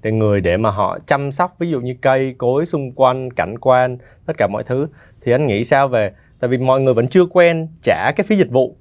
để 0.01 0.11
người 0.11 0.41
để 0.41 0.57
mà 0.57 0.69
họ 0.69 0.99
chăm 1.07 1.31
sóc 1.31 1.55
ví 1.59 1.69
dụ 1.69 1.81
như 1.81 1.95
cây 2.01 2.35
cối 2.37 2.65
xung 2.65 2.91
quanh 2.91 3.31
cảnh 3.31 3.57
quan 3.59 3.97
tất 4.25 4.37
cả 4.37 4.47
mọi 4.47 4.63
thứ. 4.63 4.87
Thì 5.21 5.31
anh 5.31 5.47
nghĩ 5.47 5.63
sao 5.63 5.87
về? 5.87 6.11
Tại 6.39 6.49
vì 6.49 6.57
mọi 6.57 6.81
người 6.81 6.93
vẫn 6.93 7.07
chưa 7.07 7.25
quen 7.25 7.67
trả 7.83 8.11
cái 8.11 8.25
phí 8.27 8.37
dịch 8.37 8.51
vụ 8.51 8.75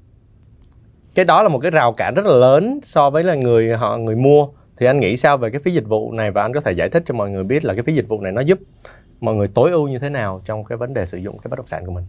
cái 1.15 1.25
đó 1.25 1.43
là 1.43 1.49
một 1.49 1.59
cái 1.59 1.71
rào 1.71 1.93
cản 1.93 2.15
rất 2.15 2.27
là 2.27 2.35
lớn 2.35 2.81
so 2.83 3.11
với 3.11 3.23
là 3.23 3.35
người 3.35 3.77
họ 3.77 3.97
người 3.97 4.17
mua 4.17 4.49
thì 4.77 4.87
anh 4.87 5.01
nghĩ 5.01 5.17
sao 5.17 5.39
về 5.39 5.51
cái 5.51 5.61
phí 5.61 5.73
dịch 5.73 5.87
vụ 5.89 6.13
này 6.13 6.31
và 6.31 6.43
anh 6.43 6.53
có 6.53 6.61
thể 6.61 6.73
giải 6.73 6.89
thích 6.89 7.03
cho 7.07 7.15
mọi 7.15 7.31
người 7.31 7.45
biết 7.45 7.65
là 7.65 7.75
cái 7.75 7.83
phí 7.83 7.95
dịch 7.95 8.09
vụ 8.09 8.21
này 8.21 8.33
nó 8.33 8.41
giúp 8.41 8.59
mọi 9.21 9.35
người 9.35 9.49
tối 9.49 9.71
ưu 9.71 9.89
như 9.89 9.99
thế 9.99 10.09
nào 10.09 10.43
trong 10.45 10.65
cái 10.65 10.79
vấn 10.79 10.95
đề 10.95 11.07
sử 11.07 11.19
dụng 11.19 11.39
cái 11.39 11.49
bất 11.49 11.57
động 11.57 11.67
sản 11.67 11.87
của 11.87 11.93
mình 11.93 12.05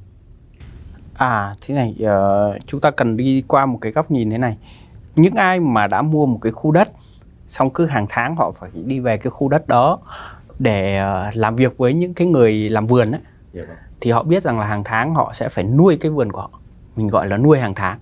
À 1.18 1.54
thế 1.62 1.76
này 1.76 1.96
ờ, 2.04 2.58
chúng 2.66 2.82
ta 2.82 2.92
cần 2.92 3.18
đi 3.18 3.44
qua 3.48 3.66
một 3.66 3.78
cái 3.82 3.92
góc 3.92 4.12
nhìn 4.12 4.30
thế 4.30 4.38
này. 4.38 4.58
Những 5.16 5.36
ai 5.36 5.60
mà 5.60 5.88
đã 5.88 6.02
mua 6.02 6.26
một 6.26 6.40
cái 6.42 6.52
khu 6.52 6.72
đất 6.72 6.90
xong 7.48 7.70
cứ 7.70 7.86
hàng 7.86 8.06
tháng 8.10 8.36
họ 8.36 8.52
phải 8.52 8.70
đi 8.86 9.00
về 9.00 9.18
cái 9.18 9.32
khu 9.32 9.50
đất 9.50 9.68
đó 9.68 10.00
để 10.60 10.98
ờ, 10.98 11.30
làm 11.34 11.56
việc 11.56 11.78
với 11.78 11.94
những 11.94 12.14
cái 12.14 12.28
người 12.28 12.70
làm 12.70 12.88
vườn 12.88 13.12
ấy, 13.12 13.22
thì 14.02 14.12
họ 14.12 14.24
biết 14.24 14.44
rằng 14.44 14.60
là 14.60 14.68
hàng 14.68 14.84
tháng 14.84 15.16
họ 15.16 15.32
sẽ 15.36 15.50
phải 15.50 15.64
nuôi 15.64 15.98
cái 16.02 16.12
vườn 16.12 16.32
của 16.32 16.42
họ. 16.42 16.50
Mình 16.96 17.08
gọi 17.08 17.28
là 17.28 17.38
nuôi 17.38 17.60
hàng 17.60 17.74
tháng. 17.76 18.00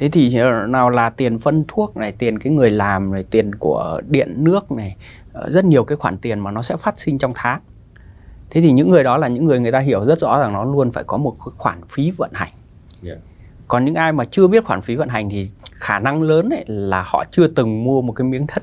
Thế 0.00 0.08
thì 0.08 0.36
nào 0.68 0.90
là 0.90 1.10
tiền 1.10 1.38
phân 1.38 1.64
thuốc 1.68 1.96
này, 1.96 2.12
tiền 2.12 2.38
cái 2.38 2.52
người 2.52 2.70
làm 2.70 3.12
này, 3.12 3.24
tiền 3.30 3.54
của 3.54 4.00
điện 4.08 4.34
nước 4.36 4.72
này, 4.72 4.96
ờ, 5.32 5.50
rất 5.50 5.64
nhiều 5.64 5.84
cái 5.84 5.96
khoản 5.96 6.18
tiền 6.18 6.38
mà 6.40 6.50
nó 6.50 6.62
sẽ 6.62 6.76
phát 6.76 6.98
sinh 6.98 7.18
trong 7.18 7.32
tháng. 7.34 7.60
Thế 8.50 8.60
thì 8.60 8.72
những 8.72 8.90
người 8.90 9.04
đó 9.04 9.16
là 9.16 9.28
những 9.28 9.44
người 9.44 9.60
người 9.60 9.72
ta 9.72 9.78
hiểu 9.78 10.04
rất 10.04 10.20
rõ 10.20 10.38
rằng 10.40 10.52
nó 10.52 10.64
luôn 10.64 10.90
phải 10.90 11.04
có 11.04 11.16
một 11.16 11.36
khoản 11.38 11.80
phí 11.88 12.10
vận 12.10 12.30
hành. 12.34 12.52
Yeah. 13.04 13.18
Còn 13.68 13.84
những 13.84 13.94
ai 13.94 14.12
mà 14.12 14.24
chưa 14.24 14.46
biết 14.46 14.64
khoản 14.64 14.80
phí 14.80 14.96
vận 14.96 15.08
hành 15.08 15.30
thì 15.30 15.50
khả 15.72 15.98
năng 15.98 16.22
lớn 16.22 16.48
ấy 16.50 16.64
là 16.66 17.04
họ 17.06 17.24
chưa 17.30 17.46
từng 17.46 17.84
mua 17.84 18.02
một 18.02 18.12
cái 18.12 18.26
miếng 18.26 18.46
đất 18.54 18.62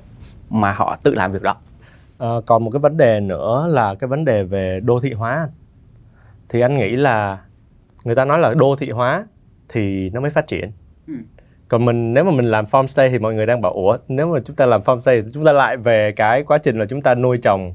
mà 0.49 0.73
họ 0.73 0.97
tự 1.03 1.15
làm 1.15 1.31
việc 1.31 1.41
đó. 1.41 1.55
Ờ, 2.17 2.41
còn 2.45 2.63
một 2.63 2.69
cái 2.71 2.79
vấn 2.79 2.97
đề 2.97 3.19
nữa 3.19 3.67
là 3.69 3.95
cái 3.95 4.07
vấn 4.07 4.25
đề 4.25 4.43
về 4.43 4.79
đô 4.83 4.99
thị 4.99 5.13
hóa 5.13 5.49
thì 6.49 6.61
anh 6.61 6.77
nghĩ 6.77 6.95
là 6.95 7.41
người 8.03 8.15
ta 8.15 8.25
nói 8.25 8.39
là 8.39 8.53
đô 8.53 8.75
thị 8.75 8.89
hóa 8.89 9.25
thì 9.69 10.09
nó 10.09 10.21
mới 10.21 10.31
phát 10.31 10.47
triển 10.47 10.71
Ừ. 11.07 11.13
còn 11.67 11.85
mình 11.85 12.13
nếu 12.13 12.23
mà 12.23 12.31
mình 12.31 12.45
làm 12.45 12.65
farmstay 12.65 13.09
thì 13.09 13.19
mọi 13.19 13.33
người 13.35 13.45
đang 13.45 13.61
bảo 13.61 13.73
ủa 13.73 13.97
nếu 14.07 14.33
mà 14.33 14.39
chúng 14.45 14.55
ta 14.55 14.65
làm 14.65 14.81
farmstay 14.81 15.23
thì 15.23 15.29
chúng 15.33 15.45
ta 15.45 15.51
lại 15.51 15.77
về 15.77 16.11
cái 16.15 16.43
quá 16.43 16.57
trình 16.57 16.79
là 16.79 16.85
chúng 16.85 17.01
ta 17.01 17.15
nuôi 17.15 17.37
trồng 17.37 17.73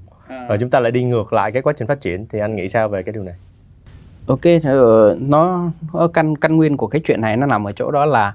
và 0.49 0.57
chúng 0.61 0.71
ta 0.71 0.81
lại 0.81 0.93
đi 0.93 1.05
ngược 1.05 1.33
lại 1.33 1.53
cái 1.53 1.63
quá 1.63 1.73
trình 1.77 1.89
phát 1.89 2.01
triển. 2.01 2.27
Thì 2.27 2.39
anh 2.39 2.57
nghĩ 2.57 2.69
sao 2.69 2.89
về 2.89 3.03
cái 3.03 3.13
điều 3.13 3.23
này? 3.23 3.35
Ok, 4.27 4.41
ờ, 4.65 5.17
nó 5.21 5.71
nó 5.93 6.09
căn 6.09 6.37
căn 6.37 6.57
nguyên 6.57 6.77
của 6.77 6.87
cái 6.87 7.01
chuyện 7.05 7.21
này 7.21 7.37
nó 7.37 7.47
nằm 7.47 7.67
ở 7.67 7.73
chỗ 7.73 7.91
đó 7.91 8.05
là 8.05 8.35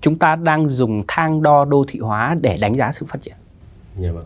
chúng 0.00 0.18
ta 0.18 0.36
đang 0.36 0.68
dùng 0.68 1.02
thang 1.08 1.42
đo 1.42 1.64
đô 1.64 1.84
thị 1.88 1.98
hóa 1.98 2.36
để 2.40 2.56
đánh 2.60 2.74
giá 2.74 2.92
sự 2.92 3.06
phát 3.08 3.22
triển. 3.22 3.34
dạ 3.96 4.12
vâng. 4.12 4.24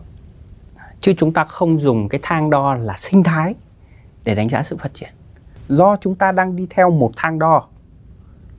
Chứ 0.99 1.13
chúng 1.17 1.33
ta 1.33 1.43
không 1.43 1.81
dùng 1.81 2.09
cái 2.09 2.19
thang 2.23 2.49
đo 2.49 2.73
là 2.73 2.95
sinh 2.97 3.23
thái 3.23 3.55
để 4.23 4.35
đánh 4.35 4.49
giá 4.49 4.63
sự 4.63 4.77
phát 4.77 4.93
triển. 4.93 5.09
Do 5.69 5.95
chúng 6.01 6.15
ta 6.15 6.31
đang 6.31 6.55
đi 6.55 6.67
theo 6.69 6.89
một 6.89 7.11
thang 7.15 7.39
đo 7.39 7.67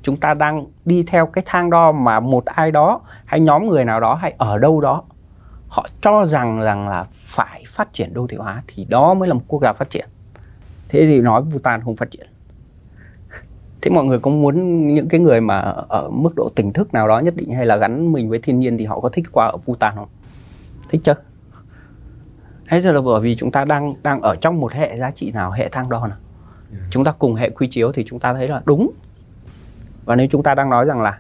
chúng 0.09 0.17
ta 0.17 0.35
đang 0.35 0.67
đi 0.85 1.05
theo 1.07 1.27
cái 1.27 1.45
thang 1.47 1.71
đo 1.71 1.93
mà 1.93 2.21
một 2.21 2.45
ai 2.45 2.71
đó 2.71 3.01
hay 3.25 3.41
nhóm 3.41 3.69
người 3.69 3.85
nào 3.85 4.01
đó 4.01 4.15
hay 4.15 4.35
ở 4.39 4.59
đâu 4.59 4.81
đó 4.81 5.03
họ 5.69 5.87
cho 6.01 6.27
rằng 6.27 6.61
rằng 6.61 6.89
là 6.89 7.07
phải 7.13 7.65
phát 7.67 7.93
triển 7.93 8.15
đô 8.15 8.27
thị 8.27 8.37
hóa 8.37 8.63
thì 8.67 8.85
đó 8.85 9.15
mới 9.15 9.29
là 9.29 9.35
một 9.35 9.41
quốc 9.49 9.63
gia 9.63 9.73
phát 9.73 9.91
triển. 9.91 10.09
Thế 10.89 11.07
thì 11.07 11.21
nói 11.21 11.43
Bhutan 11.43 11.81
không 11.85 11.97
phát 11.97 12.11
triển. 12.11 12.27
Thế 13.83 13.91
mọi 13.91 14.05
người 14.05 14.19
có 14.19 14.31
muốn 14.31 14.87
những 14.87 15.09
cái 15.09 15.21
người 15.21 15.41
mà 15.41 15.59
ở 15.89 16.11
mức 16.11 16.31
độ 16.37 16.51
tỉnh 16.55 16.73
thức 16.73 16.95
nào 16.95 17.09
đó 17.09 17.19
nhất 17.19 17.37
định 17.37 17.55
hay 17.55 17.67
là 17.67 17.77
gắn 17.77 18.13
mình 18.13 18.29
với 18.29 18.39
thiên 18.39 18.61
nhiên 18.61 18.79
thì 18.79 18.85
họ 18.85 19.01
có 19.01 19.09
thích 19.09 19.25
qua 19.33 19.47
ở 19.47 19.57
Bhutan 19.67 19.95
không? 19.95 20.09
Thích 20.89 21.01
chứ 21.05 21.13
Thế 22.69 22.81
là 22.81 23.01
bởi 23.01 23.21
vì 23.21 23.37
chúng 23.37 23.51
ta 23.51 23.65
đang 23.65 23.95
đang 24.03 24.21
ở 24.21 24.37
trong 24.37 24.61
một 24.61 24.73
hệ 24.73 24.99
giá 24.99 25.11
trị 25.11 25.31
nào, 25.31 25.51
hệ 25.51 25.69
thang 25.69 25.89
đo 25.89 26.07
nào. 26.07 26.19
Chúng 26.91 27.05
ta 27.05 27.13
cùng 27.13 27.35
hệ 27.35 27.51
quy 27.51 27.67
chiếu 27.67 27.93
thì 27.93 28.05
chúng 28.07 28.19
ta 28.19 28.35
thấy 28.35 28.49
là 28.49 28.63
đúng. 28.65 28.91
Và 30.09 30.17
nếu 30.17 30.27
chúng 30.31 30.43
ta 30.43 30.55
đang 30.55 30.71
nói 30.71 30.85
rằng 30.85 31.03
là 31.03 31.19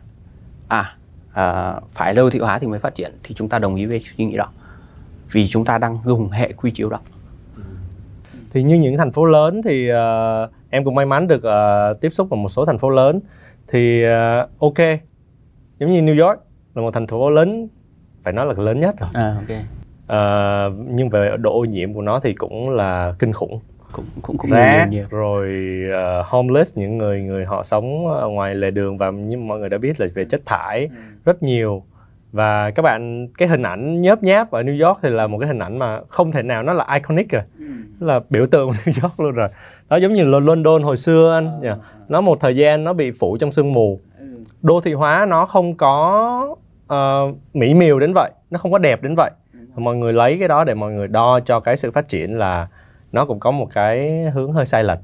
à, 0.68 0.96
à 1.32 1.74
phải 1.88 2.14
đô 2.14 2.30
thị 2.30 2.38
hóa 2.38 2.58
thì 2.58 2.66
mới 2.66 2.78
phát 2.78 2.94
triển 2.94 3.12
thì 3.22 3.34
chúng 3.34 3.48
ta 3.48 3.58
đồng 3.58 3.74
ý 3.74 3.86
với 3.86 4.00
suy 4.00 4.24
nghĩ 4.24 4.36
đó. 4.36 4.48
Vì 5.32 5.48
chúng 5.48 5.64
ta 5.64 5.78
đang 5.78 5.98
dùng 6.04 6.30
hệ 6.30 6.52
quy 6.52 6.70
chiếu 6.70 6.88
đó. 6.88 7.00
thì 8.50 8.62
như 8.62 8.74
những 8.74 8.96
thành 8.96 9.12
phố 9.12 9.24
lớn 9.24 9.60
thì 9.64 9.88
ờ, 9.88 10.48
em 10.70 10.84
cũng 10.84 10.94
may 10.94 11.06
mắn 11.06 11.26
được 11.28 11.42
ờ, 11.42 11.94
tiếp 12.00 12.10
xúc 12.10 12.28
vào 12.30 12.38
một 12.38 12.48
số 12.48 12.64
thành 12.64 12.78
phố 12.78 12.90
lớn 12.90 13.20
thì 13.66 14.02
ờ, 14.02 14.48
ok 14.58 14.78
giống 15.78 15.92
như 15.92 16.02
New 16.02 16.26
York 16.26 16.40
là 16.74 16.82
một 16.82 16.94
thành 16.94 17.06
phố 17.06 17.30
lớn 17.30 17.68
phải 18.22 18.32
nói 18.32 18.46
là 18.46 18.54
lớn 18.56 18.80
nhất 18.80 18.94
rồi 19.00 19.10
À 19.14 19.34
ok. 19.36 19.58
Ờ, 20.06 20.70
nhưng 20.88 21.08
về 21.08 21.30
độ 21.38 21.60
ô 21.60 21.64
nhiễm 21.64 21.94
của 21.94 22.02
nó 22.02 22.20
thì 22.20 22.32
cũng 22.32 22.70
là 22.70 23.14
kinh 23.18 23.32
khủng 23.32 23.60
Cũng 23.92 24.04
cũng 24.22 24.38
cũng 24.38 24.50
nhiều, 24.50 24.56
rác 24.56 24.86
nhiều. 24.90 25.04
rồi 25.10 25.48
ờ, 25.92 26.22
homeless 26.22 26.78
những 26.78 26.98
người 26.98 27.22
người 27.22 27.44
họ 27.44 27.62
sống 27.62 28.08
ở 28.08 28.28
ngoài 28.28 28.54
lề 28.54 28.70
đường 28.70 28.98
và 28.98 29.10
như 29.10 29.36
mọi 29.36 29.58
người 29.58 29.68
đã 29.68 29.78
biết 29.78 30.00
là 30.00 30.06
về 30.14 30.24
chất 30.24 30.46
thải 30.46 30.88
rất 31.24 31.42
nhiều. 31.42 31.82
Và 32.32 32.70
các 32.70 32.82
bạn 32.82 33.28
cái 33.38 33.48
hình 33.48 33.62
ảnh 33.62 34.00
nhớp 34.02 34.22
nháp 34.22 34.50
ở 34.50 34.62
New 34.62 34.86
York 34.86 34.98
thì 35.02 35.10
là 35.10 35.26
một 35.26 35.38
cái 35.38 35.48
hình 35.48 35.58
ảnh 35.58 35.78
mà 35.78 36.00
không 36.08 36.32
thể 36.32 36.42
nào 36.42 36.62
nó 36.62 36.72
là 36.72 36.86
iconic 36.94 37.30
rồi. 37.30 37.42
Nó 38.00 38.06
là 38.06 38.20
biểu 38.30 38.46
tượng 38.46 38.68
của 38.68 38.74
New 38.84 39.02
York 39.02 39.20
luôn 39.20 39.32
rồi. 39.32 39.48
Nó 39.88 39.96
giống 39.96 40.12
như 40.12 40.24
là 40.24 40.38
London 40.38 40.82
hồi 40.82 40.96
xưa 40.96 41.34
anh. 41.34 41.60
Nhỉ? 41.60 41.68
nó 42.08 42.20
một 42.20 42.40
thời 42.40 42.56
gian 42.56 42.84
nó 42.84 42.92
bị 42.92 43.10
phủ 43.10 43.36
trong 43.40 43.52
sương 43.52 43.72
mù. 43.72 44.00
Đô 44.62 44.80
thị 44.80 44.92
hóa 44.92 45.26
nó 45.28 45.46
không 45.46 45.74
có 45.76 46.56
ờ, 46.86 47.32
mỹ 47.54 47.74
miều 47.74 47.98
đến 47.98 48.12
vậy. 48.14 48.30
Nó 48.50 48.58
không 48.58 48.72
có 48.72 48.78
đẹp 48.78 49.02
đến 49.02 49.14
vậy. 49.16 49.30
Mọi 49.76 49.96
người 49.96 50.12
lấy 50.12 50.36
cái 50.38 50.48
đó 50.48 50.64
để 50.64 50.74
mọi 50.74 50.92
người 50.92 51.08
đo 51.08 51.40
cho 51.40 51.60
cái 51.60 51.76
sự 51.76 51.90
phát 51.90 52.08
triển 52.08 52.38
là 52.38 52.68
nó 53.12 53.24
cũng 53.24 53.40
có 53.40 53.50
một 53.50 53.68
cái 53.74 54.24
hướng 54.30 54.52
hơi 54.52 54.66
sai 54.66 54.84
lệch. 54.84 54.98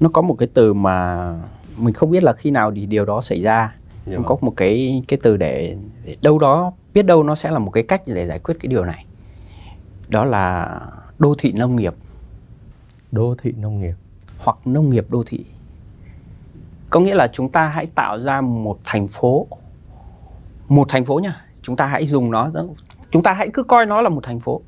Nó 0.00 0.08
có 0.08 0.22
một 0.22 0.34
cái 0.38 0.48
từ 0.54 0.74
mà 0.74 1.26
mình 1.76 1.94
không 1.94 2.10
biết 2.10 2.22
là 2.22 2.32
khi 2.32 2.50
nào 2.50 2.72
thì 2.74 2.86
điều 2.86 3.04
đó 3.04 3.22
xảy 3.22 3.42
ra. 3.42 3.74
Dạ 4.06 4.18
có 4.26 4.36
một 4.40 4.52
cái 4.56 5.02
cái 5.08 5.18
từ 5.22 5.36
để, 5.36 5.76
để 6.04 6.16
đâu 6.22 6.38
đó 6.38 6.72
biết 6.94 7.02
đâu 7.02 7.22
nó 7.22 7.34
sẽ 7.34 7.50
là 7.50 7.58
một 7.58 7.70
cái 7.70 7.82
cách 7.82 8.02
để 8.06 8.26
giải 8.26 8.38
quyết 8.38 8.54
cái 8.60 8.68
điều 8.68 8.84
này. 8.84 9.06
Đó 10.08 10.24
là 10.24 10.80
đô 11.18 11.34
thị 11.38 11.52
nông 11.52 11.76
nghiệp. 11.76 11.94
Đô 13.12 13.34
thị 13.42 13.52
nông 13.58 13.80
nghiệp. 13.80 13.94
Hoặc 14.38 14.56
nông 14.64 14.90
nghiệp 14.90 15.06
đô 15.08 15.22
thị. 15.26 15.44
Có 16.90 17.00
nghĩa 17.00 17.14
là 17.14 17.28
chúng 17.32 17.48
ta 17.48 17.68
hãy 17.68 17.86
tạo 17.86 18.18
ra 18.20 18.40
một 18.40 18.78
thành 18.84 19.08
phố. 19.08 19.46
Một 20.68 20.86
thành 20.88 21.04
phố 21.04 21.18
nha. 21.18 21.44
Chúng 21.62 21.76
ta 21.76 21.86
hãy 21.86 22.06
dùng 22.06 22.30
nó. 22.30 22.50
Chúng 23.10 23.22
ta 23.22 23.32
hãy 23.32 23.48
cứ 23.52 23.62
coi 23.62 23.86
nó 23.86 24.00
là 24.00 24.08
một 24.08 24.20
thành 24.22 24.40
phố 24.40 24.60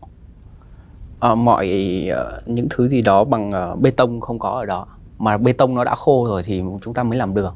Ờ, 1.24 1.34
mọi 1.34 1.68
ờ, 2.10 2.40
những 2.46 2.66
thứ 2.70 2.88
gì 2.88 3.02
đó 3.02 3.24
bằng 3.24 3.50
ờ, 3.50 3.76
bê 3.76 3.90
tông 3.90 4.20
không 4.20 4.38
có 4.38 4.48
ở 4.48 4.66
đó. 4.66 4.86
Mà 5.18 5.36
bê 5.36 5.52
tông 5.52 5.74
nó 5.74 5.84
đã 5.84 5.94
khô 5.94 6.26
rồi 6.28 6.42
thì 6.42 6.62
chúng 6.82 6.94
ta 6.94 7.02
mới 7.02 7.18
làm 7.18 7.34
đường 7.34 7.54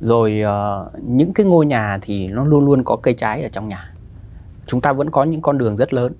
rồi 0.00 0.40
ờ, 0.40 0.90
những 1.02 1.32
cái 1.32 1.46
ngôi 1.46 1.66
nhà 1.66 1.98
thì 2.02 2.28
nó 2.28 2.44
luôn 2.44 2.64
luôn 2.64 2.84
có 2.84 2.96
cây 2.96 3.14
trái 3.14 3.42
ở 3.42 3.48
trong 3.48 3.68
nhà. 3.68 3.92
Chúng 4.66 4.80
ta 4.80 4.92
vẫn 4.92 5.10
có 5.10 5.24
những 5.24 5.40
con 5.40 5.58
đường 5.58 5.76
rất 5.76 5.92
lớn. 5.92 6.12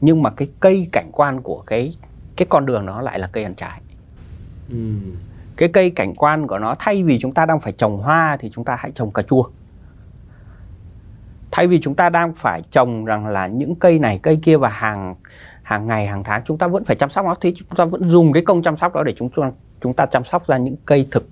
Nhưng 0.00 0.22
mà 0.22 0.30
cái 0.30 0.48
cây 0.60 0.88
cảnh 0.92 1.10
quan 1.12 1.42
của 1.42 1.62
cái 1.66 1.94
cái 2.36 2.46
con 2.50 2.66
đường 2.66 2.86
đó 2.86 3.00
lại 3.00 3.18
là 3.18 3.26
cây 3.32 3.44
ăn 3.44 3.54
trái. 3.54 3.80
Cái 5.56 5.68
cây 5.68 5.90
cảnh 5.90 6.14
quan 6.14 6.46
của 6.46 6.58
nó 6.58 6.74
thay 6.78 7.02
vì 7.02 7.18
chúng 7.20 7.34
ta 7.34 7.46
đang 7.46 7.60
phải 7.60 7.72
trồng 7.72 7.98
hoa 7.98 8.36
thì 8.40 8.50
chúng 8.50 8.64
ta 8.64 8.76
hãy 8.78 8.90
trồng 8.94 9.10
cà 9.10 9.22
chua 9.22 9.44
thay 11.54 11.66
vì 11.66 11.80
chúng 11.80 11.94
ta 11.94 12.08
đang 12.08 12.34
phải 12.34 12.62
trồng 12.70 13.04
rằng 13.04 13.26
là 13.26 13.46
những 13.46 13.74
cây 13.74 13.98
này 13.98 14.20
cây 14.22 14.38
kia 14.42 14.56
và 14.56 14.68
hàng 14.68 15.14
hàng 15.62 15.86
ngày 15.86 16.06
hàng 16.06 16.24
tháng 16.24 16.42
chúng 16.46 16.58
ta 16.58 16.66
vẫn 16.66 16.84
phải 16.84 16.96
chăm 16.96 17.10
sóc 17.10 17.26
nó 17.26 17.34
thì 17.40 17.54
chúng 17.56 17.68
ta 17.76 17.84
vẫn 17.84 18.10
dùng 18.10 18.32
cái 18.32 18.42
công 18.44 18.62
chăm 18.62 18.76
sóc 18.76 18.94
đó 18.94 19.02
để 19.02 19.14
chúng 19.16 19.28
ta 19.28 19.50
chúng 19.80 19.94
ta 19.94 20.06
chăm 20.06 20.24
sóc 20.24 20.46
ra 20.46 20.56
những 20.56 20.76
cây 20.86 21.08
thực 21.10 21.28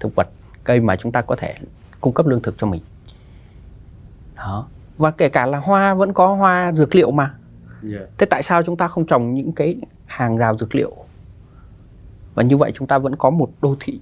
thực 0.00 0.14
vật 0.14 0.28
cây 0.64 0.80
mà 0.80 0.96
chúng 0.96 1.12
ta 1.12 1.22
có 1.22 1.36
thể 1.36 1.54
cung 2.00 2.14
cấp 2.14 2.26
lương 2.26 2.42
thực 2.42 2.58
cho 2.58 2.66
mình. 2.66 2.82
Đó. 4.36 4.66
Và 4.98 5.10
kể 5.10 5.28
cả 5.28 5.46
là 5.46 5.58
hoa 5.58 5.94
vẫn 5.94 6.12
có 6.12 6.34
hoa 6.34 6.72
dược 6.76 6.94
liệu 6.94 7.10
mà. 7.10 7.34
Thế 8.18 8.26
tại 8.30 8.42
sao 8.42 8.62
chúng 8.62 8.76
ta 8.76 8.88
không 8.88 9.06
trồng 9.06 9.34
những 9.34 9.52
cái 9.52 9.76
hàng 10.06 10.36
rào 10.36 10.58
dược 10.58 10.74
liệu? 10.74 10.96
Và 12.34 12.42
như 12.42 12.56
vậy 12.56 12.72
chúng 12.74 12.88
ta 12.88 12.98
vẫn 12.98 13.16
có 13.16 13.30
một 13.30 13.50
đô 13.62 13.76
thị 13.80 14.00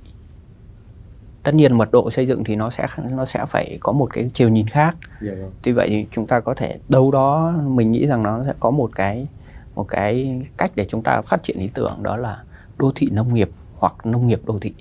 tất 1.46 1.54
nhiên 1.54 1.78
mật 1.78 1.92
độ 1.92 2.10
xây 2.10 2.26
dựng 2.26 2.44
thì 2.44 2.56
nó 2.56 2.70
sẽ 2.70 2.86
nó 3.10 3.24
sẽ 3.24 3.44
phải 3.46 3.78
có 3.80 3.92
một 3.92 4.08
cái 4.12 4.30
chiều 4.32 4.48
nhìn 4.48 4.68
khác. 4.68 4.96
Yeah. 5.22 5.38
Vâng. 5.38 5.50
tuy 5.62 5.72
vậy 5.72 5.88
thì 5.88 6.06
chúng 6.12 6.26
ta 6.26 6.40
có 6.40 6.54
thể 6.54 6.78
đâu 6.88 7.10
đó 7.10 7.54
mình 7.66 7.92
nghĩ 7.92 8.06
rằng 8.06 8.22
nó 8.22 8.44
sẽ 8.44 8.52
có 8.60 8.70
một 8.70 8.90
cái 8.94 9.26
một 9.74 9.88
cái 9.88 10.42
cách 10.56 10.70
để 10.74 10.84
chúng 10.84 11.02
ta 11.02 11.20
phát 11.20 11.42
triển 11.42 11.58
ý 11.58 11.70
tưởng 11.74 11.98
đó 12.02 12.16
là 12.16 12.42
đô 12.78 12.92
thị 12.94 13.08
nông 13.12 13.34
nghiệp 13.34 13.50
hoặc 13.78 14.06
nông 14.06 14.26
nghiệp 14.26 14.40
đô 14.46 14.58
thị. 14.60 14.74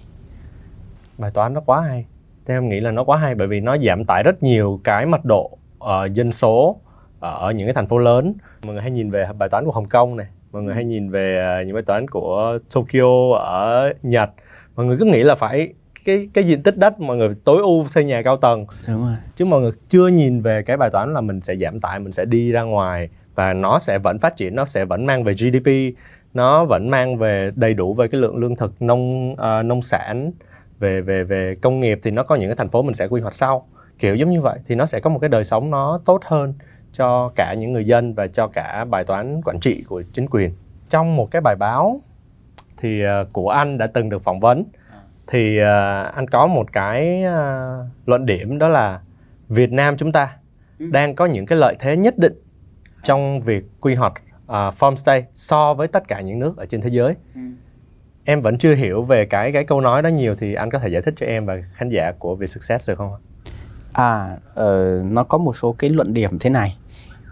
Bài 1.18 1.32
toán 1.34 1.54
nó 1.54 1.62
quá 1.66 1.82
hay. 1.82 2.06
Theo 2.46 2.58
em 2.58 2.70
nghĩ 2.70 2.80
là 2.80 2.92
nó 2.92 3.04
quá 3.04 3.18
hay 3.18 3.36
bởi 3.36 3.48
vì 3.48 3.60
nó 3.60 3.78
giảm 3.78 4.06
tải 4.06 4.24
rất 4.24 4.44
nhiều 4.44 4.80
cái 4.84 5.06
mật 5.06 5.26
độ 5.26 5.58
uh, 5.84 6.14
dân 6.14 6.32
số 6.32 6.78
ở 7.20 7.52
những 7.52 7.68
cái 7.68 7.74
thành 7.74 7.88
phố 7.88 7.98
lớn. 7.98 8.34
Mọi 8.64 8.74
người 8.74 8.82
hay 8.82 8.92
nhìn 8.92 9.12
về 9.12 9.28
bài 9.38 9.50
toán 9.50 9.66
của 9.66 9.72
Hồng 9.72 9.90
Kông 9.90 10.18
này 10.18 10.28
mọi 10.52 10.64
người 10.64 10.76
hay 10.76 10.84
nhìn 10.84 11.10
về 11.10 11.58
uh, 11.62 11.68
những 11.68 11.74
bài 11.74 11.84
toán 11.84 12.08
của 12.08 12.60
Tokyo 12.74 13.36
ở 13.38 13.94
Nhật. 14.04 14.30
Mọi 14.76 14.86
người 14.86 14.98
cứ 15.00 15.06
nghĩ 15.06 15.24
là 15.24 15.36
phải 15.36 15.74
cái 16.06 16.28
cái 16.34 16.44
diện 16.44 16.64
tích 16.64 16.78
đất 16.78 17.00
mọi 17.00 17.18
người 17.18 17.30
tối 17.44 17.62
ưu 17.62 17.86
xây 17.88 18.04
nhà 18.04 18.22
cao 18.22 18.38
tầng. 18.38 18.66
Đúng 18.88 19.02
rồi. 19.02 19.16
Chứ 19.36 19.46
mọi 19.46 19.62
người 19.62 19.72
chưa 19.90 20.08
nhìn 20.08 20.42
về 20.42 20.64
cái 20.64 20.78
bài 20.78 20.90
toán 20.90 21.14
là 21.14 21.22
mình 21.22 21.42
sẽ 21.42 21.56
giảm 21.56 21.80
tải 21.80 22.00
mình 22.00 22.12
sẽ 22.12 22.26
đi 22.26 22.52
ra 22.52 22.62
ngoài 22.62 23.10
và 23.36 23.54
nó 23.54 23.80
sẽ 23.80 24.00
vẫn 24.00 24.20
phát 24.20 24.36
triển 24.36 24.56
nó 24.56 24.66
sẽ 24.66 24.86
vẫn 24.86 25.06
mang 25.06 25.24
về 25.24 25.34
GDP 25.34 25.98
nó 26.36 26.66
vẫn 26.66 26.90
mang 26.90 27.18
về 27.18 27.52
đầy 27.56 27.74
đủ 27.74 27.94
về 27.94 28.08
cái 28.08 28.22
lượng 28.22 28.38
lương 28.38 28.56
thực 28.56 28.82
nông 28.82 29.32
uh, 29.32 29.66
nông 29.66 29.82
sản 29.82 30.32
về 30.80 31.02
về 31.02 31.24
về 31.24 31.56
công 31.62 31.80
nghiệp 31.80 32.00
thì 32.04 32.12
nó 32.12 32.24
có 32.24 32.36
những 32.36 32.50
cái 32.50 32.56
thành 32.56 32.70
phố 32.70 32.82
mình 32.82 32.94
sẽ 32.94 33.08
quy 33.08 33.22
hoạch 33.22 33.36
sau. 33.36 33.68
Kiểu 34.00 34.16
giống 34.16 34.32
như 34.32 34.42
vậy 34.42 34.60
thì 34.68 34.76
nó 34.76 34.86
sẽ 34.86 35.00
có 35.00 35.10
một 35.10 35.20
cái 35.20 35.30
đời 35.30 35.44
sống 35.44 35.72
nó 35.72 36.00
tốt 36.06 36.22
hơn 36.26 36.54
cho 36.94 37.32
cả 37.36 37.54
những 37.54 37.74
người 37.74 37.86
dân 37.86 38.14
và 38.14 38.28
cho 38.28 38.48
cả 38.48 38.86
bài 38.90 39.04
toán 39.04 39.42
quản 39.46 39.60
trị 39.60 39.84
của 39.88 40.04
chính 40.14 40.28
quyền. 40.28 40.52
Trong 40.90 41.16
một 41.16 41.32
cái 41.32 41.42
bài 41.42 41.56
báo 41.56 42.02
thì 42.78 43.02
uh, 43.04 43.34
của 43.34 43.50
anh 43.50 43.78
đã 43.78 43.88
từng 43.88 44.10
được 44.10 44.24
phỏng 44.24 44.40
vấn 44.40 44.64
thì 45.28 45.58
uh, 45.62 46.16
anh 46.16 46.28
có 46.28 46.48
một 46.48 46.72
cái 46.74 47.24
uh, 47.24 48.08
luận 48.08 48.26
điểm 48.26 48.58
đó 48.58 48.70
là 48.70 49.00
Việt 49.50 49.72
Nam 49.72 49.98
chúng 49.98 50.12
ta 50.12 50.38
ừ. 50.80 50.86
đang 50.92 51.16
có 51.16 51.26
những 51.26 51.46
cái 51.46 51.58
lợi 51.58 51.76
thế 51.80 51.98
nhất 51.98 52.18
định 52.18 52.34
trong 53.04 53.42
việc 53.42 53.64
quy 53.82 53.96
hoạch 53.96 54.14
uh, 54.46 54.52
farmstay 54.52 55.22
so 55.36 55.74
với 55.74 55.88
tất 55.88 56.08
cả 56.08 56.22
những 56.22 56.40
nước 56.40 56.58
ở 56.58 56.66
trên 56.66 56.82
thế 56.82 56.90
giới. 56.90 57.16
Ừ. 57.36 57.42
Em 58.24 58.42
vẫn 58.42 58.58
chưa 58.58 58.76
hiểu 58.76 59.04
về 59.04 59.26
cái 59.26 59.52
cái 59.52 59.64
câu 59.64 59.82
nói 59.82 60.02
đó 60.02 60.10
nhiều 60.10 60.36
thì 60.36 60.54
anh 60.54 60.70
có 60.70 60.80
thể 60.80 60.90
giải 60.90 61.02
thích 61.02 61.14
cho 61.18 61.26
em 61.26 61.46
và 61.46 61.58
khán 61.74 61.90
giả 61.90 62.12
của 62.20 62.36
Việt 62.36 62.48
Success 62.48 62.90
được 62.90 62.98
không 62.98 63.14
ạ? 63.14 63.20
À, 63.94 64.38
uh, 64.64 65.06
nó 65.12 65.24
có 65.24 65.38
một 65.38 65.58
số 65.58 65.76
cái 65.78 65.90
luận 65.90 66.14
điểm 66.14 66.40
thế 66.40 66.50
này 66.50 66.78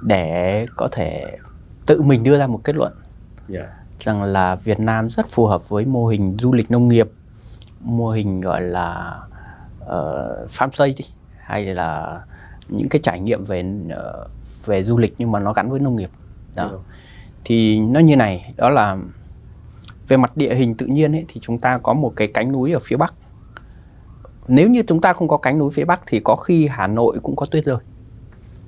để 0.02 0.66
có 0.76 0.88
thể 0.92 1.38
tự 1.86 2.02
mình 2.02 2.24
đưa 2.24 2.40
ra 2.40 2.48
một 2.48 2.62
kết 2.64 2.76
luận 2.76 2.94
yeah. 3.54 3.66
Dạ. 3.66 3.74
rằng 4.00 4.24
là 4.24 4.56
Việt 4.56 4.80
Nam 4.80 5.10
rất 5.10 5.26
phù 5.30 5.46
hợp 5.46 5.70
với 5.70 5.86
mô 5.86 6.08
hình 6.08 6.38
du 6.42 6.54
lịch 6.54 6.72
nông 6.72 6.88
nghiệp 6.88 7.08
mô 7.84 8.10
hình 8.10 8.42
gọi 8.42 8.62
là 8.62 9.20
uh, 9.82 10.50
farm 10.50 10.70
stay 10.72 10.94
đi 10.98 11.06
hay 11.40 11.66
là 11.66 12.22
những 12.70 12.90
cái 12.90 13.02
trải 13.04 13.20
nghiệm 13.20 13.44
về 13.44 13.64
uh, 13.88 14.30
về 14.66 14.84
du 14.84 14.98
lịch 14.98 15.16
nhưng 15.18 15.32
mà 15.32 15.40
nó 15.40 15.54
gắn 15.54 15.70
với 15.70 15.80
nông 15.80 15.96
nghiệp. 15.96 16.10
Đó. 16.56 16.68
Ừ. 16.68 16.80
thì 17.46 17.80
nó 17.80 18.00
như 18.00 18.16
này 18.16 18.54
đó 18.58 18.70
là 18.70 18.98
về 20.08 20.18
mặt 20.18 20.38
địa 20.38 20.56
hình 20.56 20.76
tự 20.76 20.86
nhiên 20.86 21.16
ấy, 21.16 21.26
thì 21.28 21.42
chúng 21.44 21.58
ta 21.58 21.80
có 21.84 21.94
một 21.94 22.14
cái 22.16 22.28
cánh 22.28 22.52
núi 22.52 22.72
ở 22.74 22.80
phía 22.80 22.96
bắc. 22.96 23.14
Nếu 24.48 24.70
như 24.70 24.84
chúng 24.88 25.02
ta 25.02 25.14
không 25.14 25.28
có 25.28 25.38
cánh 25.38 25.60
núi 25.60 25.72
phía 25.72 25.86
bắc 25.86 26.02
thì 26.08 26.20
có 26.20 26.36
khi 26.36 26.68
hà 26.68 26.88
nội 26.88 27.20
cũng 27.24 27.36
có 27.36 27.46
tuyết 27.46 27.66
rơi. 27.66 27.78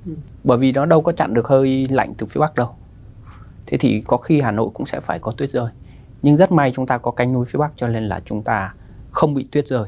Ừ. 0.05 0.11
bởi 0.43 0.57
vì 0.57 0.71
nó 0.71 0.85
đâu 0.85 1.01
có 1.01 1.11
chặn 1.11 1.33
được 1.33 1.47
hơi 1.47 1.87
lạnh 1.89 2.13
từ 2.17 2.25
phía 2.25 2.39
bắc 2.39 2.55
đâu. 2.55 2.69
Thế 3.65 3.77
thì 3.77 4.03
có 4.07 4.17
khi 4.17 4.41
hà 4.41 4.51
nội 4.51 4.69
cũng 4.73 4.85
sẽ 4.85 4.99
phải 4.99 5.19
có 5.19 5.31
tuyết 5.31 5.51
rơi. 5.51 5.69
Nhưng 6.21 6.37
rất 6.37 6.51
may 6.51 6.71
chúng 6.75 6.87
ta 6.87 6.97
có 6.97 7.11
cánh 7.11 7.33
núi 7.33 7.45
phía 7.45 7.59
bắc 7.59 7.71
cho 7.75 7.87
nên 7.87 8.03
là 8.03 8.21
chúng 8.25 8.43
ta 8.43 8.73
không 9.15 9.33
bị 9.33 9.47
tuyết 9.51 9.67
rơi 9.67 9.85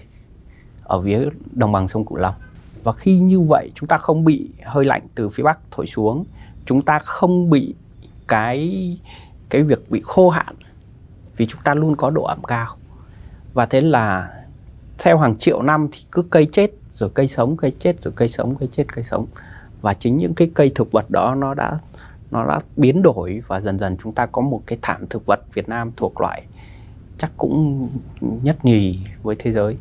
ở 0.83 1.01
phía 1.01 1.29
đồng 1.51 1.71
bằng 1.71 1.87
sông 1.87 2.05
Cửu 2.05 2.17
Long. 2.17 2.35
Và 2.83 2.93
khi 2.93 3.19
như 3.19 3.39
vậy 3.39 3.71
chúng 3.75 3.87
ta 3.87 3.97
không 3.97 4.23
bị 4.23 4.49
hơi 4.63 4.85
lạnh 4.85 5.07
từ 5.15 5.29
phía 5.29 5.43
Bắc 5.43 5.59
thổi 5.71 5.87
xuống, 5.87 6.25
chúng 6.65 6.81
ta 6.81 6.99
không 6.99 7.49
bị 7.49 7.75
cái 8.27 8.97
cái 9.49 9.63
việc 9.63 9.91
bị 9.91 10.01
khô 10.03 10.29
hạn 10.29 10.55
vì 11.37 11.45
chúng 11.45 11.61
ta 11.63 11.73
luôn 11.73 11.95
có 11.95 12.09
độ 12.09 12.23
ẩm 12.23 12.43
cao. 12.43 12.77
Và 13.53 13.65
thế 13.65 13.81
là 13.81 14.33
theo 14.97 15.17
hàng 15.17 15.37
triệu 15.37 15.61
năm 15.61 15.87
thì 15.91 15.99
cứ 16.11 16.21
cây 16.21 16.45
chết 16.45 16.71
rồi 16.93 17.09
cây 17.13 17.27
sống, 17.27 17.57
cây 17.57 17.73
chết 17.79 18.03
rồi 18.03 18.13
cây 18.15 18.29
sống, 18.29 18.55
cây 18.55 18.69
chết, 18.71 18.93
cây 18.93 19.03
sống. 19.03 19.25
Và 19.81 19.93
chính 19.93 20.17
những 20.17 20.33
cái 20.33 20.51
cây 20.53 20.71
thực 20.75 20.91
vật 20.91 21.05
đó 21.09 21.35
nó 21.35 21.53
đã 21.53 21.79
nó 22.31 22.45
đã 22.45 22.59
biến 22.77 23.01
đổi 23.01 23.41
và 23.47 23.61
dần 23.61 23.79
dần 23.79 23.97
chúng 24.03 24.13
ta 24.13 24.25
có 24.25 24.41
một 24.41 24.61
cái 24.65 24.79
thảm 24.81 25.07
thực 25.09 25.25
vật 25.25 25.39
Việt 25.53 25.69
Nam 25.69 25.91
thuộc 25.97 26.21
loại 26.21 26.43
chắc 27.17 27.31
cũng 27.37 27.89
nhất 28.19 28.65
nhì 28.65 28.99
với 29.23 29.35
thế 29.39 29.53
giới 29.53 29.77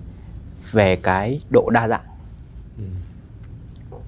về 0.72 0.96
cái 0.96 1.40
độ 1.50 1.70
đa 1.70 1.88
dạng 1.88 2.04
ừ. 2.78 2.84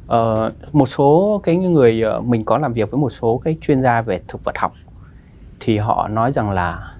ờ, 0.06 0.52
một 0.72 0.86
số 0.86 1.40
cái 1.42 1.56
người 1.56 2.02
ờ, 2.02 2.20
mình 2.20 2.44
có 2.44 2.58
làm 2.58 2.72
việc 2.72 2.90
với 2.90 3.00
một 3.00 3.10
số 3.10 3.40
cái 3.44 3.56
chuyên 3.60 3.82
gia 3.82 4.02
về 4.02 4.20
thực 4.28 4.44
vật 4.44 4.58
học 4.58 4.72
thì 5.60 5.78
họ 5.78 6.08
nói 6.08 6.32
rằng 6.32 6.50
là 6.50 6.94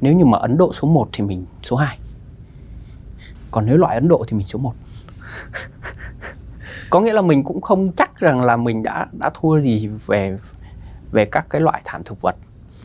nếu 0.00 0.12
như 0.12 0.24
mà 0.24 0.38
Ấn 0.38 0.56
Độ 0.56 0.72
số 0.72 0.88
1 0.88 1.08
thì 1.12 1.24
mình 1.24 1.46
số 1.62 1.76
2 1.76 1.98
còn 3.50 3.66
nếu 3.66 3.76
loại 3.76 3.94
Ấn 3.94 4.08
Độ 4.08 4.24
thì 4.28 4.36
mình 4.36 4.46
số 4.46 4.58
1 4.58 4.74
có 6.90 7.00
nghĩa 7.00 7.12
là 7.12 7.22
mình 7.22 7.44
cũng 7.44 7.60
không 7.60 7.92
chắc 7.92 8.18
rằng 8.18 8.42
là 8.42 8.56
mình 8.56 8.82
đã 8.82 9.06
đã 9.12 9.30
thua 9.34 9.60
gì 9.60 9.86
về 10.06 10.38
về 11.10 11.24
các 11.24 11.46
cái 11.50 11.60
loại 11.60 11.82
thảm 11.84 12.02
thực 12.04 12.20
vật 12.20 12.36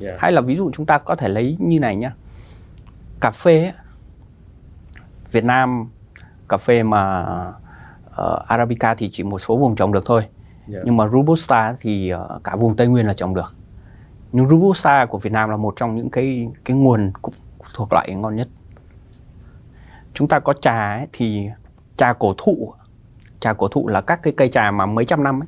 yeah. 0.02 0.20
hay 0.20 0.32
là 0.32 0.42
ví 0.42 0.56
dụ 0.56 0.72
chúng 0.74 0.86
ta 0.86 0.98
có 0.98 1.16
thể 1.16 1.30
lấy 1.30 1.58
như 1.60 1.80
này 1.80 1.96
nhá 1.96 2.14
cà 3.22 3.32
phê 3.32 3.64
ấy, 3.64 3.74
Việt 5.32 5.44
Nam 5.44 5.90
cà 6.50 6.58
phê 6.58 6.84
mà 6.84 7.26
uh, 8.08 8.48
Arabica 8.48 8.96
thì 8.96 9.10
chỉ 9.12 9.24
một 9.24 9.40
số 9.40 9.58
vùng 9.58 9.76
trồng 9.76 9.92
được 9.92 10.06
thôi. 10.06 10.26
Yeah. 10.72 10.84
Nhưng 10.86 10.98
mà 10.98 11.08
Robusta 11.08 11.76
thì 11.80 12.14
uh, 12.14 12.44
cả 12.44 12.56
vùng 12.56 12.76
Tây 12.76 12.88
Nguyên 12.88 13.08
là 13.08 13.14
trồng 13.14 13.34
được. 13.34 13.56
Nhưng 14.32 14.50
Robusta 14.50 15.06
của 15.06 15.18
Việt 15.18 15.32
Nam 15.32 15.50
là 15.50 15.58
một 15.58 15.74
trong 15.76 15.96
những 15.96 16.10
cái 16.10 16.50
cái 16.66 16.78
nguồn 16.78 17.12
thuộc 17.74 17.94
loại 17.94 18.16
ngon 18.16 18.36
nhất. 18.36 18.48
Chúng 20.14 20.28
ta 20.28 20.40
có 20.40 20.54
trà 20.54 20.98
ấy, 20.98 21.08
thì 21.14 21.50
trà 21.98 22.14
cổ 22.14 22.34
thụ, 22.38 22.74
trà 23.40 23.54
cổ 23.54 23.68
thụ 23.68 23.88
là 23.88 24.02
các 24.02 24.24
cái 24.24 24.34
cây 24.38 24.50
trà 24.50 24.72
mà 24.72 24.86
mấy 24.86 25.06
trăm 25.06 25.24
năm 25.24 25.44
ấy. 25.44 25.48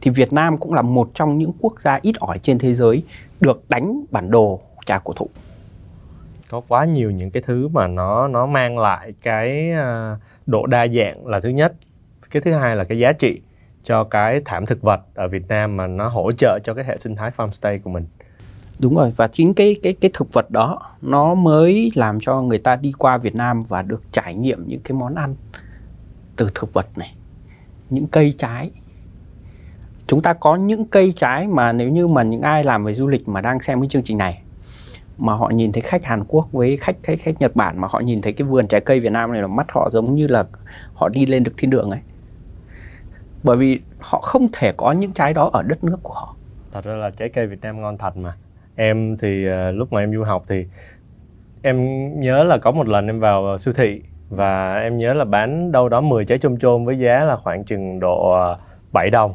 Thì 0.00 0.10
Việt 0.10 0.32
Nam 0.32 0.58
cũng 0.58 0.74
là 0.74 0.82
một 0.82 1.10
trong 1.14 1.38
những 1.38 1.52
quốc 1.60 1.80
gia 1.80 1.98
ít 2.02 2.16
ỏi 2.20 2.38
trên 2.38 2.58
thế 2.58 2.74
giới 2.74 3.04
được 3.40 3.64
đánh 3.68 4.04
bản 4.10 4.30
đồ 4.30 4.60
trà 4.86 4.98
cổ 4.98 5.12
thụ 5.12 5.28
có 6.52 6.60
quá 6.68 6.84
nhiều 6.84 7.10
những 7.10 7.30
cái 7.30 7.42
thứ 7.46 7.68
mà 7.68 7.86
nó 7.86 8.28
nó 8.28 8.46
mang 8.46 8.78
lại 8.78 9.14
cái 9.22 9.70
à, 9.70 10.16
độ 10.46 10.66
đa 10.66 10.86
dạng 10.88 11.26
là 11.26 11.40
thứ 11.40 11.48
nhất. 11.48 11.74
Cái 12.30 12.42
thứ 12.42 12.52
hai 12.52 12.76
là 12.76 12.84
cái 12.84 12.98
giá 12.98 13.12
trị 13.12 13.40
cho 13.82 14.04
cái 14.04 14.40
thảm 14.44 14.66
thực 14.66 14.82
vật 14.82 15.00
ở 15.14 15.28
Việt 15.28 15.48
Nam 15.48 15.76
mà 15.76 15.86
nó 15.86 16.08
hỗ 16.08 16.32
trợ 16.32 16.58
cho 16.64 16.74
cái 16.74 16.84
hệ 16.84 16.98
sinh 16.98 17.16
thái 17.16 17.30
farmstay 17.36 17.78
của 17.78 17.90
mình. 17.90 18.06
Đúng 18.78 18.94
rồi, 18.94 19.12
và 19.16 19.28
chính 19.28 19.54
cái 19.54 19.76
cái 19.82 19.92
cái 19.92 20.10
thực 20.14 20.32
vật 20.32 20.50
đó 20.50 20.80
nó 21.02 21.34
mới 21.34 21.90
làm 21.94 22.20
cho 22.20 22.42
người 22.42 22.58
ta 22.58 22.76
đi 22.76 22.92
qua 22.98 23.18
Việt 23.18 23.34
Nam 23.34 23.62
và 23.62 23.82
được 23.82 24.02
trải 24.12 24.34
nghiệm 24.34 24.68
những 24.68 24.80
cái 24.80 24.98
món 24.98 25.14
ăn 25.14 25.34
từ 26.36 26.48
thực 26.54 26.72
vật 26.72 26.86
này, 26.98 27.14
những 27.90 28.06
cây 28.06 28.34
trái. 28.38 28.70
Chúng 30.06 30.22
ta 30.22 30.32
có 30.32 30.56
những 30.56 30.84
cây 30.84 31.12
trái 31.16 31.46
mà 31.46 31.72
nếu 31.72 31.88
như 31.90 32.06
mà 32.06 32.22
những 32.22 32.42
ai 32.42 32.64
làm 32.64 32.84
về 32.84 32.94
du 32.94 33.08
lịch 33.08 33.28
mà 33.28 33.40
đang 33.40 33.60
xem 33.60 33.80
cái 33.80 33.88
chương 33.88 34.02
trình 34.02 34.18
này 34.18 34.41
mà 35.18 35.34
họ 35.34 35.50
nhìn 35.50 35.72
thấy 35.72 35.80
khách 35.80 36.04
Hàn 36.04 36.24
Quốc 36.28 36.48
với 36.52 36.76
khách 36.76 36.96
khách 37.02 37.20
khách 37.20 37.40
Nhật 37.40 37.56
Bản 37.56 37.80
mà 37.80 37.88
họ 37.90 38.00
nhìn 38.00 38.22
thấy 38.22 38.32
cái 38.32 38.48
vườn 38.48 38.68
trái 38.68 38.80
cây 38.80 39.00
Việt 39.00 39.12
Nam 39.12 39.32
này 39.32 39.42
là 39.42 39.48
mắt 39.48 39.66
họ 39.72 39.88
giống 39.90 40.14
như 40.14 40.26
là 40.26 40.42
họ 40.94 41.08
đi 41.08 41.26
lên 41.26 41.44
được 41.44 41.52
thiên 41.56 41.70
đường 41.70 41.90
ấy. 41.90 42.00
Bởi 43.42 43.56
vì 43.56 43.80
họ 43.98 44.20
không 44.20 44.46
thể 44.52 44.72
có 44.72 44.92
những 44.92 45.12
trái 45.12 45.34
đó 45.34 45.50
ở 45.52 45.62
đất 45.62 45.84
nước 45.84 45.98
của 46.02 46.14
họ. 46.14 46.36
Thật 46.72 46.84
ra 46.84 46.94
là 46.94 47.10
trái 47.10 47.28
cây 47.28 47.46
Việt 47.46 47.60
Nam 47.62 47.80
ngon 47.80 47.98
thật 47.98 48.16
mà. 48.16 48.34
Em 48.76 49.16
thì 49.16 49.46
uh, 49.48 49.74
lúc 49.74 49.92
mà 49.92 50.00
em 50.00 50.12
du 50.14 50.22
học 50.24 50.44
thì 50.48 50.66
em 51.62 52.10
nhớ 52.20 52.44
là 52.44 52.58
có 52.58 52.70
một 52.70 52.88
lần 52.88 53.06
em 53.06 53.20
vào 53.20 53.58
siêu 53.58 53.74
thị 53.74 54.02
và 54.30 54.74
em 54.74 54.98
nhớ 54.98 55.14
là 55.14 55.24
bán 55.24 55.72
đâu 55.72 55.88
đó 55.88 56.00
10 56.00 56.24
trái 56.24 56.38
chôm 56.38 56.58
chôm 56.58 56.84
với 56.84 56.98
giá 56.98 57.24
là 57.24 57.36
khoảng 57.36 57.64
chừng 57.64 58.00
độ 58.00 58.32
ờ, 58.32 58.56
7 58.92 59.10
đồng. 59.10 59.34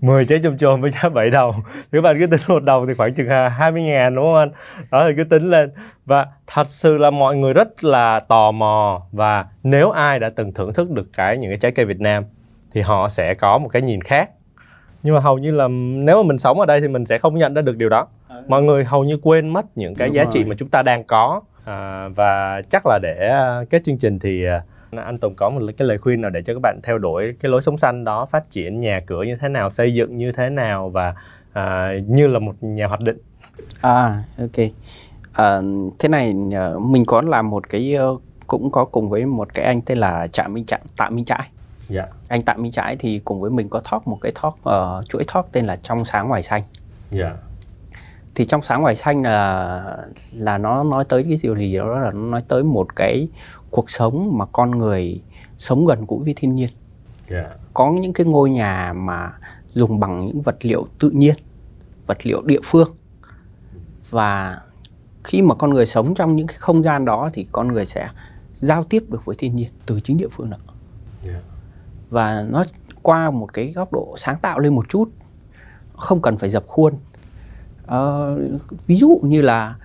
10 0.00 0.24
trái 0.24 0.38
chôm 0.42 0.58
chôm 0.58 0.80
với 0.80 0.90
giá 0.90 1.08
7 1.08 1.30
đồng. 1.30 1.62
Các 1.92 2.00
bạn 2.00 2.16
cứ 2.20 2.26
tính 2.26 2.40
một 2.48 2.62
đồng 2.62 2.86
thì 2.86 2.94
khoảng 2.94 3.14
chừng 3.14 3.28
20 3.28 3.82
ngàn 3.82 4.14
đúng 4.14 4.24
không 4.24 4.34
anh? 4.34 4.50
Đó 4.90 5.08
thì 5.08 5.14
cứ 5.16 5.24
tính 5.24 5.50
lên. 5.50 5.70
Và 6.06 6.26
thật 6.46 6.66
sự 6.66 6.98
là 6.98 7.10
mọi 7.10 7.36
người 7.36 7.52
rất 7.52 7.84
là 7.84 8.20
tò 8.28 8.50
mò. 8.50 9.02
Và 9.12 9.46
nếu 9.62 9.90
ai 9.90 10.18
đã 10.18 10.30
từng 10.36 10.52
thưởng 10.54 10.72
thức 10.72 10.90
được 10.90 11.08
cái 11.16 11.36
những 11.36 11.50
cái 11.50 11.56
trái 11.56 11.70
cây 11.72 11.86
Việt 11.86 12.00
Nam 12.00 12.24
thì 12.72 12.80
họ 12.80 13.08
sẽ 13.08 13.34
có 13.34 13.58
một 13.58 13.68
cái 13.68 13.82
nhìn 13.82 14.00
khác. 14.00 14.30
Nhưng 15.02 15.14
mà 15.14 15.20
hầu 15.20 15.38
như 15.38 15.50
là 15.50 15.68
nếu 16.04 16.22
mà 16.22 16.26
mình 16.28 16.38
sống 16.38 16.60
ở 16.60 16.66
đây 16.66 16.80
thì 16.80 16.88
mình 16.88 17.06
sẽ 17.06 17.18
không 17.18 17.38
nhận 17.38 17.54
ra 17.54 17.62
được 17.62 17.76
điều 17.76 17.88
đó. 17.88 18.06
Ờ. 18.28 18.42
mọi 18.48 18.62
người 18.62 18.84
hầu 18.84 19.04
như 19.04 19.18
quên 19.22 19.48
mất 19.48 19.66
những 19.76 19.94
cái 19.94 20.08
Đúng 20.08 20.14
giá 20.14 20.22
rồi. 20.22 20.32
trị 20.32 20.44
mà 20.44 20.54
chúng 20.58 20.68
ta 20.68 20.82
đang 20.82 21.04
có. 21.04 21.40
À, 21.64 22.08
và 22.08 22.62
chắc 22.70 22.86
là 22.86 22.98
để 23.02 23.28
à, 23.28 23.60
kết 23.70 23.84
chương 23.84 23.98
trình 23.98 24.18
thì 24.18 24.44
à, 24.44 24.62
anh 24.96 25.16
Tùng 25.16 25.34
có 25.34 25.50
một 25.50 25.60
cái 25.76 25.88
lời 25.88 25.98
khuyên 25.98 26.20
nào 26.20 26.30
để 26.30 26.42
cho 26.42 26.54
các 26.54 26.60
bạn 26.62 26.80
theo 26.82 26.98
đuổi 26.98 27.34
cái 27.40 27.50
lối 27.50 27.62
sống 27.62 27.78
xanh 27.78 28.04
đó 28.04 28.26
phát 28.26 28.50
triển 28.50 28.80
nhà 28.80 29.00
cửa 29.06 29.22
như 29.22 29.36
thế 29.40 29.48
nào 29.48 29.70
xây 29.70 29.94
dựng 29.94 30.18
như 30.18 30.32
thế 30.32 30.50
nào 30.50 30.88
và 30.88 31.14
à, 31.52 31.92
như 32.06 32.26
là 32.26 32.38
một 32.38 32.54
nhà 32.60 32.86
hoạch 32.86 33.00
định 33.00 33.18
à 33.80 34.22
ok 34.38 34.66
à, 35.32 35.60
thế 35.98 36.08
này 36.08 36.34
ờ, 36.54 36.78
mình 36.78 37.04
có 37.04 37.22
làm 37.22 37.50
một 37.50 37.68
cái 37.68 37.94
ờ, 37.94 38.16
cũng 38.48 38.70
có 38.70 38.84
cùng 38.84 39.10
với 39.10 39.26
một 39.26 39.54
cái 39.54 39.64
anh 39.64 39.80
tên 39.80 39.98
là 39.98 40.26
Trạm 40.26 40.54
Minh 40.54 40.64
Trạm 40.64 40.80
Tạ 40.96 41.10
Minh 41.10 41.24
Trãi. 41.24 41.48
Dạ. 41.88 42.06
Anh 42.28 42.42
Tạ 42.42 42.54
Minh 42.54 42.72
Trãi 42.72 42.96
thì 42.96 43.20
cùng 43.24 43.40
với 43.40 43.50
mình 43.50 43.68
có 43.68 43.80
talk 43.90 44.08
một 44.08 44.18
cái 44.20 44.32
talk 44.42 44.54
uh, 44.54 45.08
chuỗi 45.08 45.24
talk 45.34 45.52
tên 45.52 45.66
là 45.66 45.76
trong 45.76 46.04
sáng 46.04 46.28
ngoài 46.28 46.42
xanh. 46.42 46.62
Dạ. 47.10 47.36
Thì 48.34 48.46
trong 48.46 48.62
sáng 48.62 48.82
ngoài 48.82 48.96
xanh 48.96 49.22
là 49.22 49.84
là 50.34 50.58
nó 50.58 50.84
nói 50.84 51.04
tới 51.08 51.22
cái 51.22 51.38
điều 51.42 51.56
gì 51.56 51.76
đó 51.76 51.98
là 51.98 52.10
nó 52.10 52.20
nói 52.20 52.42
tới 52.48 52.62
một 52.62 52.96
cái 52.96 53.28
cuộc 53.70 53.90
sống 53.90 54.38
mà 54.38 54.46
con 54.46 54.70
người 54.70 55.22
sống 55.58 55.86
gần 55.86 56.04
gũi 56.08 56.24
với 56.24 56.34
thiên 56.36 56.56
nhiên. 56.56 56.70
Dạ. 57.30 57.50
Có 57.74 57.90
những 57.90 58.12
cái 58.12 58.26
ngôi 58.26 58.50
nhà 58.50 58.92
mà 58.96 59.32
dùng 59.74 60.00
bằng 60.00 60.26
những 60.26 60.42
vật 60.42 60.56
liệu 60.60 60.86
tự 60.98 61.10
nhiên, 61.10 61.34
vật 62.06 62.26
liệu 62.26 62.42
địa 62.42 62.60
phương 62.64 62.88
và 64.10 64.60
khi 65.24 65.42
mà 65.42 65.54
con 65.54 65.70
người 65.74 65.86
sống 65.86 66.14
trong 66.14 66.36
những 66.36 66.46
cái 66.46 66.56
không 66.58 66.82
gian 66.82 67.04
đó 67.04 67.30
thì 67.32 67.46
con 67.52 67.68
người 67.68 67.86
sẽ 67.86 68.08
giao 68.54 68.84
tiếp 68.84 69.04
được 69.08 69.24
với 69.24 69.36
thiên 69.38 69.56
nhiên 69.56 69.68
từ 69.86 70.00
chính 70.00 70.16
địa 70.18 70.28
phương 70.30 70.50
đó 70.50 70.56
Yeah. 71.24 71.42
và 72.10 72.46
nó 72.50 72.64
qua 73.02 73.30
một 73.30 73.52
cái 73.52 73.72
góc 73.72 73.92
độ 73.92 74.14
sáng 74.18 74.36
tạo 74.42 74.58
lên 74.58 74.74
một 74.74 74.88
chút 74.88 75.10
không 75.96 76.22
cần 76.22 76.36
phải 76.36 76.50
dập 76.50 76.66
khuôn 76.66 76.94
ờ, 77.86 78.38
ví 78.86 78.96
dụ 78.96 79.20
như 79.22 79.42
là 79.42 79.76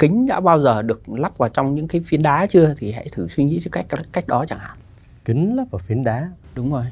kính 0.00 0.26
đã 0.26 0.40
bao 0.40 0.60
giờ 0.60 0.82
được 0.82 1.08
lắp 1.08 1.38
vào 1.38 1.48
trong 1.48 1.74
những 1.74 1.88
cái 1.88 2.00
phiến 2.04 2.22
đá 2.22 2.46
chưa? 2.46 2.74
Thì 2.78 2.92
hãy 2.92 3.06
thử 3.12 3.28
suy 3.28 3.44
nghĩ 3.44 3.60
cái 3.72 3.84
cách 3.88 4.00
cách 4.12 4.26
đó 4.26 4.44
chẳng 4.48 4.58
hạn. 4.58 4.78
Kính 5.24 5.56
lắp 5.56 5.64
vào 5.70 5.78
phiến 5.78 6.04
đá. 6.04 6.30
đúng 6.54 6.72
rồi. 6.72 6.84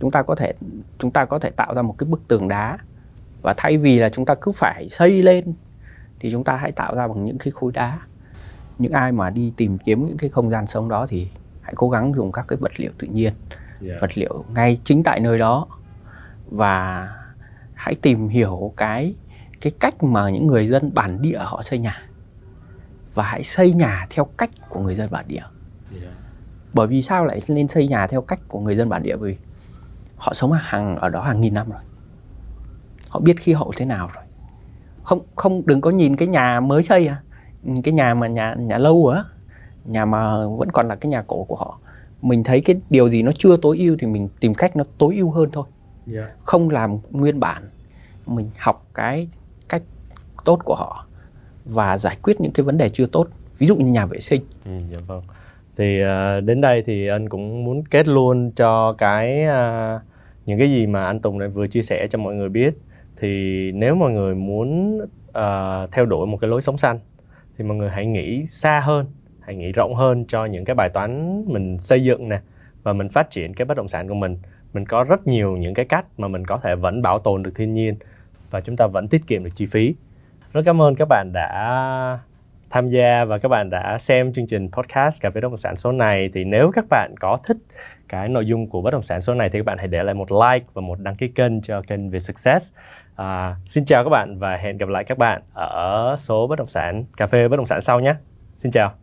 Chúng 0.00 0.10
ta 0.10 0.22
có 0.22 0.34
thể 0.34 0.54
chúng 0.98 1.10
ta 1.10 1.24
có 1.24 1.38
thể 1.38 1.50
tạo 1.50 1.74
ra 1.74 1.82
một 1.82 1.94
cái 1.98 2.08
bức 2.08 2.28
tường 2.28 2.48
đá. 2.48 2.78
Và 3.42 3.54
thay 3.56 3.76
vì 3.76 3.98
là 3.98 4.08
chúng 4.08 4.24
ta 4.24 4.34
cứ 4.40 4.52
phải 4.52 4.88
xây 4.88 5.22
lên 5.22 5.52
thì 6.20 6.32
chúng 6.32 6.44
ta 6.44 6.56
hãy 6.56 6.72
tạo 6.72 6.94
ra 6.94 7.08
bằng 7.08 7.24
những 7.24 7.38
cái 7.38 7.50
khối 7.50 7.72
đá. 7.72 7.98
Những 8.78 8.92
ai 8.92 9.12
mà 9.12 9.30
đi 9.30 9.52
tìm 9.56 9.78
kiếm 9.78 10.06
những 10.06 10.16
cái 10.16 10.30
không 10.30 10.50
gian 10.50 10.66
sống 10.66 10.88
đó 10.88 11.06
thì 11.08 11.28
hãy 11.60 11.74
cố 11.76 11.90
gắng 11.90 12.14
dùng 12.14 12.32
các 12.32 12.44
cái 12.48 12.56
vật 12.56 12.72
liệu 12.80 12.90
tự 12.98 13.06
nhiên 13.06 13.32
Yeah. 13.86 14.00
vật 14.00 14.18
liệu 14.18 14.44
ngay 14.54 14.78
chính 14.84 15.02
tại 15.02 15.20
nơi 15.20 15.38
đó. 15.38 15.66
Và 16.50 17.08
hãy 17.74 17.94
tìm 17.94 18.28
hiểu 18.28 18.72
cái 18.76 19.14
cái 19.60 19.72
cách 19.80 20.02
mà 20.02 20.30
những 20.30 20.46
người 20.46 20.68
dân 20.68 20.94
bản 20.94 21.22
địa 21.22 21.38
họ 21.38 21.62
xây 21.62 21.78
nhà 21.78 22.05
và 23.16 23.22
hãy 23.22 23.42
xây 23.42 23.72
nhà 23.72 24.06
theo 24.10 24.24
cách 24.24 24.50
của 24.68 24.80
người 24.80 24.94
dân 24.94 25.10
bản 25.10 25.24
địa. 25.28 25.42
Yeah. 26.00 26.14
bởi 26.72 26.86
vì 26.86 27.02
sao 27.02 27.24
lại 27.24 27.40
nên 27.48 27.68
xây 27.68 27.88
nhà 27.88 28.06
theo 28.06 28.22
cách 28.22 28.40
của 28.48 28.60
người 28.60 28.76
dân 28.76 28.88
bản 28.88 29.02
địa? 29.02 29.16
Vì 29.16 29.36
họ 30.16 30.34
sống 30.34 30.52
hàng 30.52 30.96
ở 30.96 31.08
đó 31.08 31.22
hàng 31.22 31.40
nghìn 31.40 31.54
năm 31.54 31.70
rồi. 31.70 31.80
Họ 33.08 33.20
biết 33.20 33.40
khí 33.40 33.52
hậu 33.52 33.72
thế 33.76 33.84
nào 33.84 34.10
rồi. 34.14 34.24
Không 35.02 35.20
không 35.36 35.66
đừng 35.66 35.80
có 35.80 35.90
nhìn 35.90 36.16
cái 36.16 36.28
nhà 36.28 36.60
mới 36.60 36.82
xây 36.82 37.06
à. 37.06 37.22
Cái 37.84 37.94
nhà 37.94 38.14
mà 38.14 38.26
nhà 38.26 38.54
nhà 38.54 38.78
lâu 38.78 39.06
á 39.06 39.24
nhà 39.84 40.04
mà 40.04 40.46
vẫn 40.46 40.70
còn 40.72 40.88
là 40.88 40.94
cái 40.96 41.10
nhà 41.10 41.22
cổ 41.26 41.44
của 41.44 41.56
họ. 41.56 41.78
Mình 42.22 42.44
thấy 42.44 42.60
cái 42.60 42.76
điều 42.90 43.08
gì 43.08 43.22
nó 43.22 43.32
chưa 43.34 43.56
tối 43.56 43.78
ưu 43.78 43.96
thì 43.98 44.06
mình 44.06 44.28
tìm 44.40 44.54
cách 44.54 44.76
nó 44.76 44.84
tối 44.98 45.16
ưu 45.16 45.30
hơn 45.30 45.50
thôi. 45.52 45.66
Yeah. 46.12 46.30
không 46.44 46.70
làm 46.70 46.98
nguyên 47.10 47.40
bản. 47.40 47.70
Mình 48.26 48.50
học 48.58 48.86
cái 48.94 49.28
cách 49.68 49.82
tốt 50.44 50.60
của 50.64 50.74
họ 50.74 51.05
và 51.66 51.98
giải 51.98 52.16
quyết 52.22 52.40
những 52.40 52.52
cái 52.52 52.64
vấn 52.64 52.78
đề 52.78 52.88
chưa 52.88 53.06
tốt 53.06 53.28
ví 53.58 53.66
dụ 53.66 53.76
như 53.76 53.92
nhà 53.92 54.06
vệ 54.06 54.20
sinh 54.20 54.40
Ừ, 54.64 54.72
dạ 54.90 54.98
vâng. 55.06 55.20
Thì 55.76 56.02
uh, 56.02 56.44
đến 56.44 56.60
đây 56.60 56.82
thì 56.86 57.06
anh 57.06 57.28
cũng 57.28 57.64
muốn 57.64 57.84
kết 57.84 58.08
luôn 58.08 58.50
cho 58.56 58.92
cái 58.92 59.44
uh, 59.44 60.02
những 60.46 60.58
cái 60.58 60.70
gì 60.70 60.86
mà 60.86 61.06
anh 61.06 61.20
Tùng 61.20 61.38
đã 61.38 61.46
vừa 61.46 61.66
chia 61.66 61.82
sẻ 61.82 62.06
cho 62.10 62.18
mọi 62.18 62.34
người 62.34 62.48
biết. 62.48 62.74
Thì 63.16 63.72
nếu 63.72 63.94
mọi 63.94 64.12
người 64.12 64.34
muốn 64.34 64.98
uh, 65.28 65.92
theo 65.92 66.06
đuổi 66.06 66.26
một 66.26 66.36
cái 66.36 66.50
lối 66.50 66.62
sống 66.62 66.78
xanh 66.78 66.98
thì 67.58 67.64
mọi 67.64 67.76
người 67.76 67.90
hãy 67.90 68.06
nghĩ 68.06 68.46
xa 68.46 68.80
hơn, 68.80 69.06
hãy 69.40 69.56
nghĩ 69.56 69.72
rộng 69.72 69.94
hơn 69.94 70.24
cho 70.28 70.44
những 70.44 70.64
cái 70.64 70.74
bài 70.74 70.88
toán 70.88 71.44
mình 71.46 71.78
xây 71.78 72.04
dựng 72.04 72.28
nè 72.28 72.40
và 72.82 72.92
mình 72.92 73.08
phát 73.08 73.30
triển 73.30 73.54
cái 73.54 73.64
bất 73.64 73.76
động 73.76 73.88
sản 73.88 74.08
của 74.08 74.14
mình. 74.14 74.38
Mình 74.72 74.86
có 74.86 75.04
rất 75.04 75.26
nhiều 75.26 75.56
những 75.56 75.74
cái 75.74 75.84
cách 75.84 76.06
mà 76.16 76.28
mình 76.28 76.44
có 76.44 76.56
thể 76.56 76.76
vẫn 76.76 77.02
bảo 77.02 77.18
tồn 77.18 77.42
được 77.42 77.52
thiên 77.54 77.74
nhiên 77.74 77.94
và 78.50 78.60
chúng 78.60 78.76
ta 78.76 78.86
vẫn 78.86 79.08
tiết 79.08 79.26
kiệm 79.26 79.44
được 79.44 79.50
chi 79.54 79.66
phí. 79.66 79.94
Rất 80.56 80.62
cảm 80.64 80.82
ơn 80.82 80.94
các 80.94 81.08
bạn 81.08 81.30
đã 81.32 82.18
tham 82.70 82.90
gia 82.90 83.24
và 83.24 83.38
các 83.38 83.48
bạn 83.48 83.70
đã 83.70 83.98
xem 83.98 84.32
chương 84.32 84.46
trình 84.46 84.70
podcast 84.70 85.22
cà 85.22 85.30
phê 85.30 85.34
bất 85.34 85.40
động 85.40 85.56
sản 85.56 85.76
số 85.76 85.92
này 85.92 86.30
thì 86.34 86.44
nếu 86.44 86.70
các 86.74 86.84
bạn 86.90 87.14
có 87.20 87.38
thích 87.44 87.56
cái 88.08 88.28
nội 88.28 88.46
dung 88.46 88.68
của 88.68 88.82
bất 88.82 88.90
động 88.90 89.02
sản 89.02 89.20
số 89.20 89.34
này 89.34 89.50
thì 89.50 89.58
các 89.58 89.66
bạn 89.66 89.78
hãy 89.78 89.88
để 89.88 90.02
lại 90.02 90.14
một 90.14 90.28
like 90.32 90.66
và 90.74 90.82
một 90.82 91.00
đăng 91.00 91.16
ký 91.16 91.28
kênh 91.28 91.62
cho 91.62 91.82
kênh 91.86 92.10
Việt 92.10 92.18
Success. 92.18 92.72
À, 93.16 93.56
xin 93.66 93.84
chào 93.84 94.04
các 94.04 94.10
bạn 94.10 94.38
và 94.38 94.56
hẹn 94.56 94.78
gặp 94.78 94.88
lại 94.88 95.04
các 95.04 95.18
bạn 95.18 95.42
ở 95.52 96.16
số 96.18 96.46
bất 96.46 96.58
động 96.58 96.68
sản 96.68 97.04
cà 97.16 97.26
phê 97.26 97.48
bất 97.48 97.56
động 97.56 97.66
sản 97.66 97.80
sau 97.80 98.00
nhé. 98.00 98.14
Xin 98.58 98.72
chào. 98.72 98.94